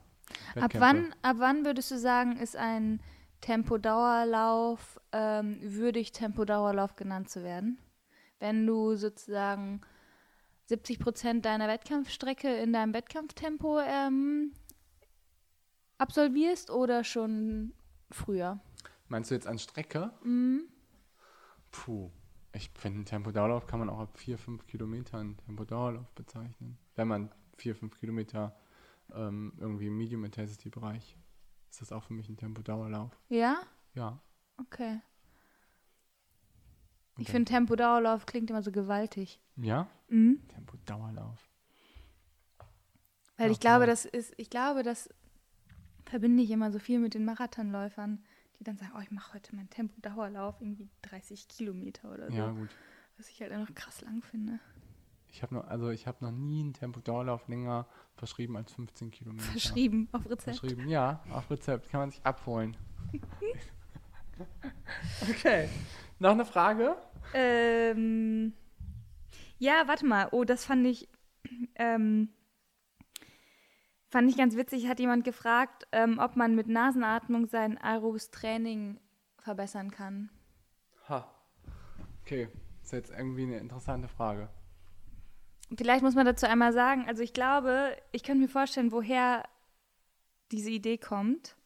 Ab 0.55 0.73
wann, 0.75 1.15
ab 1.23 1.37
wann 1.39 1.65
würdest 1.65 1.91
du 1.91 1.99
sagen, 1.99 2.37
ist 2.37 2.57
ein 2.57 3.01
Tempodauerlauf 3.41 5.01
ähm, 5.13 5.59
würdig, 5.63 6.13
Tempodauerlauf 6.13 6.97
genannt 6.97 7.31
zu 7.31 7.43
werden? 7.43 7.79
Wenn 8.39 8.67
du 8.67 8.97
sozusagen 8.97 9.81
70 10.67 10.99
Prozent 10.99 11.45
deiner 11.45 11.69
Wettkampfstrecke 11.69 12.55
in 12.57 12.73
deinem 12.73 12.93
Wettkampftempo 12.93 13.81
ähm, 13.81 14.53
absolvierst 15.99 16.71
oder 16.71 17.05
schon 17.05 17.73
früher? 18.11 18.61
Meinst 19.09 19.31
du 19.31 19.35
jetzt 19.35 19.47
an 19.47 19.59
Strecke? 19.59 20.13
Mhm. 20.23 20.69
Puh. 21.71 22.11
Ich 22.53 22.71
finde, 22.75 23.05
Tempodauerlauf 23.05 23.67
kann 23.67 23.81
man 23.81 23.91
auch 23.91 23.99
ab 23.99 24.19
4, 24.19 24.39
5 24.39 24.67
Kilometern 24.67 25.37
Tempodauerlauf 25.45 26.11
bezeichnen. 26.13 26.79
Wenn 26.95 27.07
man 27.07 27.31
4, 27.59 27.77
5 27.77 28.01
Kilometer 28.01 28.57
ähm, 29.15 29.53
irgendwie 29.59 29.87
im 29.87 29.97
Medium-Intensity-Bereich, 29.97 31.17
ist 31.71 31.81
das 31.81 31.93
auch 31.93 32.05
für 32.05 32.13
mich 32.15 32.29
ein 32.29 32.37
Tempodauerlauf. 32.37 33.19
Ja? 33.29 33.59
Ja. 33.95 34.21
Okay. 34.59 35.01
Und 37.17 37.23
Ich 37.23 37.31
finde 37.31 37.51
Tempodauerlauf 37.51 38.27
klingt 38.27 38.51
immer 38.51 38.63
so 38.63 38.73
gewaltig. 38.73 39.41
Ja? 39.57 39.89
Mhm. 40.09 40.41
Tempodauerlauf. 40.49 41.51
Weil 43.39 43.51
ich 43.51 43.61
glaube, 43.61 43.85
vielleicht. 43.85 44.07
das 44.07 44.13
ist, 44.13 44.35
ich 44.37 44.51
glaube, 44.51 44.83
das 44.83 45.11
verbinde 46.07 46.43
ich 46.43 46.51
immer 46.51 46.71
so 46.73 46.79
viel 46.79 46.99
mit 46.99 47.15
den 47.15 47.25
Marathonläufern, 47.25 48.25
die 48.59 48.65
dann 48.65 48.79
sagen, 48.79 48.93
oh, 48.97 49.01
ich 49.01 49.11
mache 49.11 49.35
heute 49.35 49.55
meinen 49.55 49.69
Tempo-Dauerlauf, 49.71 50.61
irgendwie 50.61 50.89
30 51.03 51.49
Kilometer 51.49 52.13
oder 52.13 52.31
so. 52.31 52.37
Ja, 52.37 52.51
gut. 52.51 52.71
Was 53.19 53.29
ich 53.29 53.41
halt 53.41 53.53
einfach 53.53 53.75
krass 53.75 54.01
lang 54.03 54.23
finde. 54.23 54.59
Ich 55.37 55.43
habe 55.43 55.55
noch, 55.55 55.67
also 55.67 55.91
ich 55.91 56.07
habe 56.07 56.25
noch 56.25 56.31
nie 56.31 56.63
einen 56.63 56.73
Tempodauerlauf 56.73 57.47
länger 57.47 57.87
verschrieben 58.15 58.57
als 58.57 58.73
15 58.73 59.11
Kilometer. 59.11 59.45
Verschrieben 59.45 60.09
auf 60.13 60.25
Rezept. 60.25 60.59
Verschrieben, 60.59 60.89
ja, 60.89 61.23
auf 61.31 61.51
Rezept. 61.51 61.91
Kann 61.91 62.01
man 62.01 62.11
sich 62.11 62.25
abholen. 62.25 62.75
okay. 65.31 65.69
Noch 66.19 66.31
eine 66.31 66.47
Frage? 66.47 66.97
Ähm, 67.35 68.55
ja, 69.59 69.83
warte 69.87 70.07
mal. 70.07 70.29
Oh, 70.33 70.45
das 70.45 70.65
fand 70.65 70.87
ich, 70.87 71.07
ähm, 71.75 72.31
fand 74.09 74.31
ich 74.31 74.39
ganz 74.39 74.57
witzig. 74.57 74.89
Hat 74.89 75.01
jemand 75.01 75.25
gefragt, 75.25 75.87
ähm, 75.93 76.19
ob 76.19 76.37
man 76.37 76.55
mit 76.55 76.67
Nasenatmung 76.67 77.47
sein 77.47 77.77
aerobes 77.77 78.31
Training 78.31 78.99
verbessern 79.37 79.91
kann. 79.91 80.31
Ha. 81.11 81.31
Okay. 82.23 82.49
Ist 82.83 82.95
jetzt 82.95 83.11
irgendwie 83.11 83.43
eine 83.43 83.59
interessante 83.59 84.09
Frage. 84.09 84.49
Vielleicht 85.75 86.03
muss 86.03 86.15
man 86.15 86.27
dazu 86.27 86.47
einmal 86.47 86.73
sagen, 86.73 87.07
also 87.09 87.23
ich 87.23 87.33
glaube, 87.33 87.97
ich 88.13 88.23
könnte 88.23 88.43
mir 88.43 88.49
vorstellen, 88.49 88.93
woher 88.93 89.45
diese 90.53 90.71
Idee 90.71 90.99
kommt. 90.99 91.57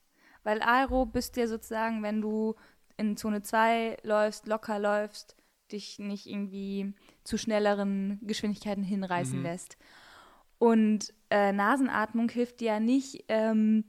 Weil 0.42 0.62
Aero 0.62 1.04
bist 1.04 1.36
ja 1.36 1.46
sozusagen, 1.46 2.02
wenn 2.02 2.22
du 2.22 2.54
in 2.96 3.16
Zone 3.16 3.42
2 3.42 3.98
läufst, 4.02 4.46
locker 4.46 4.78
läufst, 4.78 5.36
dich 5.70 5.98
nicht 5.98 6.26
irgendwie 6.26 6.94
zu 7.24 7.36
schnelleren 7.36 8.18
Geschwindigkeiten 8.22 8.82
hinreißen 8.82 9.38
Mhm. 9.38 9.44
lässt. 9.44 9.76
Und 10.58 11.12
äh, 11.30 11.52
Nasenatmung 11.52 12.28
hilft 12.28 12.60
dir 12.60 12.72
ja 12.72 12.80
nicht 12.80 13.24
ähm, 13.28 13.84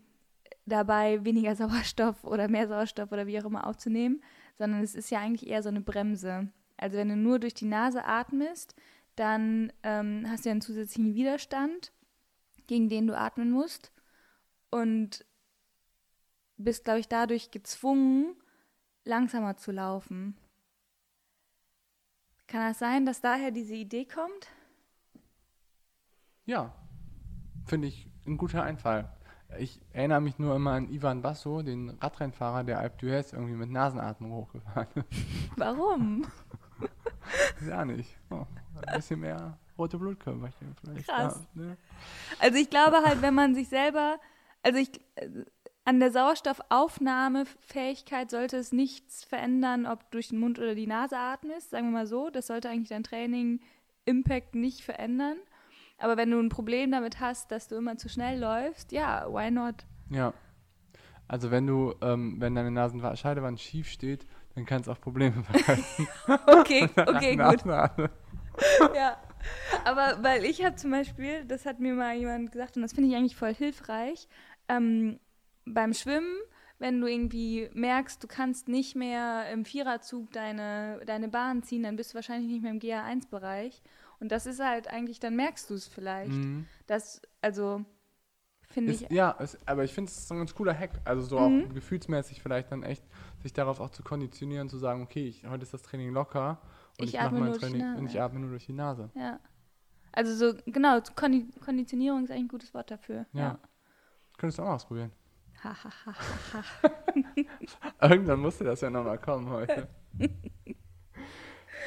dabei, 0.66 1.24
weniger 1.24 1.56
Sauerstoff 1.56 2.24
oder 2.24 2.48
mehr 2.48 2.68
Sauerstoff 2.68 3.12
oder 3.12 3.28
wie 3.28 3.40
auch 3.40 3.46
immer 3.46 3.66
aufzunehmen, 3.66 4.22
sondern 4.58 4.82
es 4.82 4.96
ist 4.96 5.10
ja 5.10 5.20
eigentlich 5.20 5.50
eher 5.50 5.64
so 5.64 5.70
eine 5.70 5.82
Bremse. 5.82 6.50
Also 6.78 6.98
wenn 6.98 7.10
du 7.10 7.16
nur 7.16 7.40
durch 7.40 7.54
die 7.54 7.66
Nase 7.66 8.06
atmest, 8.06 8.76
dann 9.16 9.72
ähm, 9.84 10.26
hast 10.28 10.46
du 10.46 10.50
ja 10.50 10.52
einen 10.52 10.62
zusätzlichen 10.62 11.16
Widerstand, 11.16 11.92
gegen 12.68 12.90
den 12.90 13.08
du 13.08 13.18
atmen 13.18 13.52
musst 13.52 13.92
und 14.70 15.26
bist, 16.58 16.86
glaube 16.86 17.00
ich, 17.00 17.08
dadurch 17.08 17.52
gezwungen, 17.52 18.36
langsamer 19.04 19.58
zu 19.58 19.72
laufen. 19.72 20.38
Kann 22.48 22.68
das 22.68 22.80
sein, 22.80 23.06
dass 23.06 23.22
daher 23.22 23.52
diese 23.52 23.76
Idee 23.76 24.06
kommt? 24.06 24.48
Ja. 26.46 26.76
Finde 27.66 27.88
ich 27.88 28.10
ein 28.26 28.38
guter 28.38 28.64
Einfall. 28.64 29.10
Ich 29.60 29.82
erinnere 29.92 30.22
mich 30.22 30.40
nur 30.40 30.56
immer 30.56 30.72
an 30.72 30.90
Ivan 30.90 31.22
Basso, 31.22 31.62
den 31.62 31.90
Radrennfahrer, 31.90 32.64
der 32.64 32.80
Alp 32.80 33.02
d'Huez 33.02 33.34
irgendwie 33.34 33.56
mit 33.56 33.70
Nasenatmung 33.70 34.32
hochgefahren 34.32 34.88
ist. 34.96 35.08
Warum? 35.58 36.26
ja 37.68 37.86
nicht. 37.86 38.18
Oh, 38.30 38.46
ein 38.88 38.96
bisschen 38.96 39.20
mehr 39.20 39.58
rote 39.78 39.98
Blutkörperchen 39.98 40.76
vielleicht. 40.82 41.08
Krass. 41.08 41.40
Ja, 41.56 41.62
ne? 41.62 41.78
Also 42.40 42.58
ich 42.58 42.70
glaube 42.70 42.98
halt, 43.04 43.22
wenn 43.22 43.34
man 43.34 43.56
sich 43.56 43.70
selber, 43.70 44.20
also 44.64 44.80
ich, 44.80 44.92
äh, 45.16 45.30
an 45.84 46.00
der 46.00 46.12
Sauerstoffaufnahmefähigkeit 46.12 48.30
sollte 48.30 48.58
es 48.58 48.72
nichts 48.72 49.24
verändern, 49.24 49.88
ob 49.88 50.02
du 50.02 50.08
durch 50.12 50.28
den 50.30 50.40
Mund 50.40 50.60
oder 50.60 50.76
die 50.76 50.86
Nase 50.86 51.18
atmest, 51.18 51.72
sagen 51.72 51.88
wir 51.88 51.92
mal 51.92 52.06
so. 52.06 52.30
Das 52.30 52.46
sollte 52.48 52.70
eigentlich 52.70 52.90
dein 52.90 53.04
Training 53.04 53.62
Impact 54.06 54.56
nicht 54.56 54.82
verändern. 54.82 55.38
Aber 55.98 56.18
wenn 56.18 56.32
du 56.32 56.40
ein 56.40 56.50
Problem 56.50 56.92
damit 56.92 57.20
hast, 57.20 57.52
dass 57.52 57.68
du 57.68 57.76
immer 57.76 57.98
zu 57.98 58.10
schnell 58.10 58.40
läufst, 58.40 58.92
ja, 58.92 59.26
why 59.28 59.52
not? 59.52 59.86
Ja. 60.10 60.34
Also 61.28 61.52
wenn 61.52 61.66
du, 61.66 61.96
ähm, 62.02 62.36
wenn 62.40 62.56
deine 62.56 62.72
Nasenscheidewand 62.72 63.60
schief 63.60 63.90
steht, 63.90 64.28
dann 64.56 64.66
kann 64.66 64.82
es 64.82 64.90
auch 64.90 65.00
Probleme 65.00 65.44
bereiten. 65.52 66.08
Okay, 66.48 66.90
okay, 66.96 67.36
gut. 67.36 67.64
Ja. 68.96 69.18
Aber 69.86 70.24
weil 70.24 70.46
ich 70.46 70.64
habe 70.64 70.76
zum 70.76 70.92
Beispiel, 70.92 71.46
das 71.46 71.66
hat 71.66 71.80
mir 71.80 71.94
mal 71.94 72.16
jemand 72.16 72.52
gesagt 72.52 72.76
und 72.76 72.84
das 72.84 72.94
finde 72.94 73.10
ich 73.10 73.16
eigentlich 73.16 73.36
voll 73.36 73.54
hilfreich, 73.54 74.28
ähm, 74.68 75.20
beim 75.66 75.94
Schwimmen, 75.94 76.36
wenn 76.80 77.00
du 77.00 77.08
irgendwie 77.08 77.70
merkst, 77.74 78.24
du 78.24 78.28
kannst 78.28 78.68
nicht 78.68 78.96
mehr 78.96 79.50
im 79.52 79.66
Viererzug 79.66 80.32
deine, 80.32 81.02
deine 81.06 81.28
Bahn 81.28 81.64
ziehen, 81.64 81.84
dann 81.84 81.96
bist 81.96 82.12
du 82.12 82.16
wahrscheinlich 82.16 82.52
nicht 82.52 82.64
mehr 82.64 82.72
im 82.72 82.80
GA1-Bereich. 82.80 83.82
Und 84.20 84.32
das 84.32 84.46
ist 84.46 84.60
halt 84.60 84.88
eigentlich, 84.88 85.20
dann 85.20 85.36
merkst 85.36 85.70
du 85.70 85.76
es 85.76 85.88
vielleicht. 85.88 86.32
Mhm. 86.32 86.66
Das, 86.88 87.22
also, 87.42 87.86
finde 88.68 88.94
ich. 88.94 89.10
ja, 89.10 89.32
ist, 89.32 89.58
aber 89.66 89.84
ich 89.84 89.94
finde 89.94 90.10
es 90.10 90.28
so 90.28 90.34
ein 90.34 90.40
ganz 90.40 90.56
cooler 90.56 90.78
Hack. 90.78 90.92
Also 91.06 91.22
so 91.24 91.40
Mhm. 91.40 91.66
auch 91.66 91.74
gefühlsmäßig 91.74 92.42
vielleicht 92.42 92.72
dann 92.72 92.84
echt, 92.84 93.04
sich 93.42 93.54
darauf 93.54 93.80
auch 93.80 93.90
zu 93.90 94.04
konditionieren, 94.04 94.70
zu 94.70 94.78
sagen, 94.78 95.04
okay, 95.04 95.28
ich, 95.28 95.46
heute 95.48 95.64
ist 95.64 95.74
das 95.74 95.82
Training 95.84 96.12
locker 96.12 96.60
und 97.00 97.06
Ich 97.06 97.14
ich, 97.14 97.16
mache 97.16 97.26
atme 97.26 97.40
mein 97.40 97.50
nur 97.50 97.58
durch 97.58 97.66
die 97.66 97.72
Training 97.72 97.88
Nase, 97.88 98.00
und 98.00 98.06
ich 98.08 98.14
ja. 98.14 98.26
atme 98.26 98.40
nur 98.40 98.50
durch 98.50 98.66
die 98.66 98.74
Nase. 98.74 99.10
Ja. 99.16 99.40
Also 100.12 100.36
so, 100.36 100.58
genau, 100.66 101.00
Kondi 101.16 101.48
Konditionierung 101.64 102.24
ist 102.24 102.32
eigentlich 102.32 102.44
ein 102.44 102.48
gutes 102.50 102.74
Wort 102.74 102.92
dafür. 102.92 103.26
Ja. 103.34 103.58
Könntest 104.38 104.60
du 104.60 104.64
auch 104.64 104.68
mal 104.68 104.76
ausprobieren. 104.76 105.12
Irgendwann 108.02 108.40
musste 108.40 108.64
das 108.64 108.82
ja 108.82 108.90
nochmal 108.90 109.20
kommen 109.20 109.50
heute. 109.50 109.88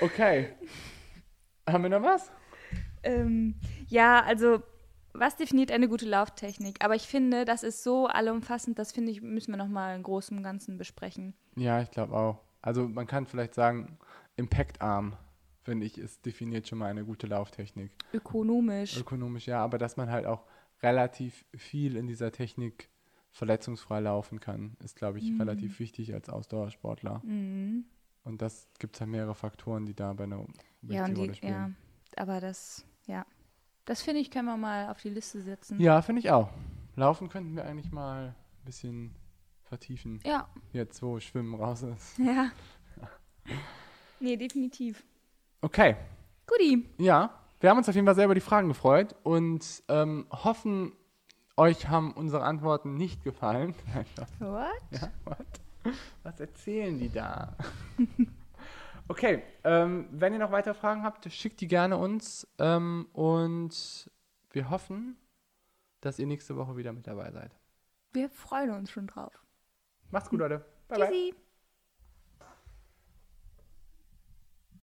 Okay. 0.00 0.54
Haben 1.68 1.84
wir 1.84 1.90
noch 1.90 2.02
was? 2.02 2.30
ähm, 3.04 3.54
ja, 3.88 4.22
also, 4.22 4.62
was 5.12 5.36
definiert 5.36 5.70
eine 5.70 5.88
gute 5.88 6.06
Lauftechnik? 6.06 6.84
Aber 6.84 6.94
ich 6.94 7.06
finde, 7.06 7.44
das 7.44 7.62
ist 7.62 7.84
so 7.84 8.06
allumfassend, 8.06 8.78
das 8.78 8.92
finde 8.92 9.12
ich, 9.12 9.22
müssen 9.22 9.52
wir 9.52 9.56
nochmal 9.56 9.94
im 9.94 10.02
Großen 10.02 10.36
und 10.36 10.42
Ganzen 10.42 10.78
besprechen. 10.78 11.34
Ja, 11.56 11.80
ich 11.80 11.90
glaube 11.90 12.14
auch. 12.14 12.40
Also 12.60 12.88
man 12.88 13.06
kann 13.06 13.26
vielleicht 13.26 13.54
sagen, 13.54 13.98
Impactarm, 14.36 15.16
finde 15.62 15.86
ich, 15.86 15.98
ist 15.98 16.24
definiert 16.26 16.68
schon 16.68 16.78
mal 16.78 16.86
eine 16.90 17.04
gute 17.04 17.26
Lauftechnik. 17.26 17.90
Ökonomisch. 18.12 18.96
Ökonomisch 18.98 19.46
ja, 19.46 19.62
aber 19.62 19.78
dass 19.78 19.96
man 19.96 20.10
halt 20.10 20.26
auch 20.26 20.44
relativ 20.82 21.44
viel 21.56 21.96
in 21.96 22.06
dieser 22.06 22.32
Technik 22.32 22.90
verletzungsfrei 23.30 24.00
laufen 24.00 24.38
kann, 24.40 24.76
ist, 24.84 24.96
glaube 24.96 25.18
ich, 25.18 25.30
Mhm. 25.30 25.40
relativ 25.40 25.78
wichtig 25.80 26.14
als 26.14 26.28
Ausdauersportler. 26.28 27.20
Mhm. 27.24 27.84
Und 28.22 28.42
das 28.42 28.68
gibt 28.78 28.96
es 28.96 29.00
ja 29.00 29.06
mehrere 29.06 29.34
Faktoren, 29.34 29.86
die 29.86 29.94
da 29.94 30.12
bei 30.12 30.24
einer 30.24 30.36
Ja, 30.36 30.42
und 30.42 30.50
wichtige 30.82 31.16
Rolle 31.16 31.16
die, 31.16 31.26
ja, 31.28 31.34
spielen. 31.34 31.76
aber 32.16 32.40
das, 32.40 32.84
ja. 33.06 33.26
Das 33.86 34.02
finde 34.02 34.20
ich, 34.20 34.30
können 34.30 34.46
wir 34.46 34.56
mal 34.56 34.88
auf 34.90 35.00
die 35.02 35.10
Liste 35.10 35.40
setzen. 35.42 35.78
Ja, 35.80 36.00
finde 36.02 36.20
ich 36.20 36.30
auch. 36.30 36.50
Laufen 36.96 37.28
könnten 37.28 37.54
wir 37.56 37.64
eigentlich 37.64 37.90
mal 37.92 38.28
ein 38.28 38.64
bisschen 38.64 39.14
vertiefen, 39.64 40.20
Ja, 40.24 40.48
jetzt 40.72 41.02
wo 41.02 41.18
Schwimmen 41.20 41.54
raus 41.54 41.82
ist. 41.82 42.18
ja. 42.18 42.50
Nee, 44.20 44.36
definitiv. 44.36 45.04
Okay, 45.60 45.96
Guti. 46.46 46.86
ja, 46.98 47.30
wir 47.60 47.70
haben 47.70 47.78
uns 47.78 47.88
auf 47.88 47.94
jeden 47.94 48.06
Fall 48.06 48.14
sehr 48.14 48.26
über 48.26 48.34
die 48.34 48.40
Fragen 48.40 48.68
gefreut 48.68 49.14
und 49.22 49.82
ähm, 49.88 50.26
hoffen, 50.30 50.92
euch 51.56 51.88
haben 51.88 52.12
unsere 52.12 52.44
Antworten 52.44 52.96
nicht 52.96 53.24
gefallen. 53.24 53.74
What? 54.38 54.68
Ja, 54.90 55.10
what? 55.24 55.94
Was 56.22 56.40
erzählen 56.40 56.98
die 56.98 57.10
da? 57.10 57.56
okay, 59.08 59.42
ähm, 59.64 60.08
wenn 60.10 60.32
ihr 60.32 60.38
noch 60.38 60.50
weitere 60.50 60.74
Fragen 60.74 61.02
habt, 61.02 61.30
schickt 61.32 61.60
die 61.60 61.68
gerne 61.68 61.96
uns 61.96 62.46
ähm, 62.58 63.06
und 63.12 64.10
wir 64.50 64.70
hoffen, 64.70 65.16
dass 66.00 66.18
ihr 66.18 66.26
nächste 66.26 66.56
Woche 66.56 66.76
wieder 66.76 66.92
mit 66.92 67.06
dabei 67.06 67.30
seid. 67.30 67.54
Wir 68.12 68.30
freuen 68.30 68.70
uns 68.70 68.90
schon 68.90 69.06
drauf. 69.06 69.32
Macht's 70.10 70.30
gut, 70.30 70.40
Leute. 70.40 70.64
Bye, 70.88 70.98
bye. 70.98 71.08
Tschüssi. 71.08 71.34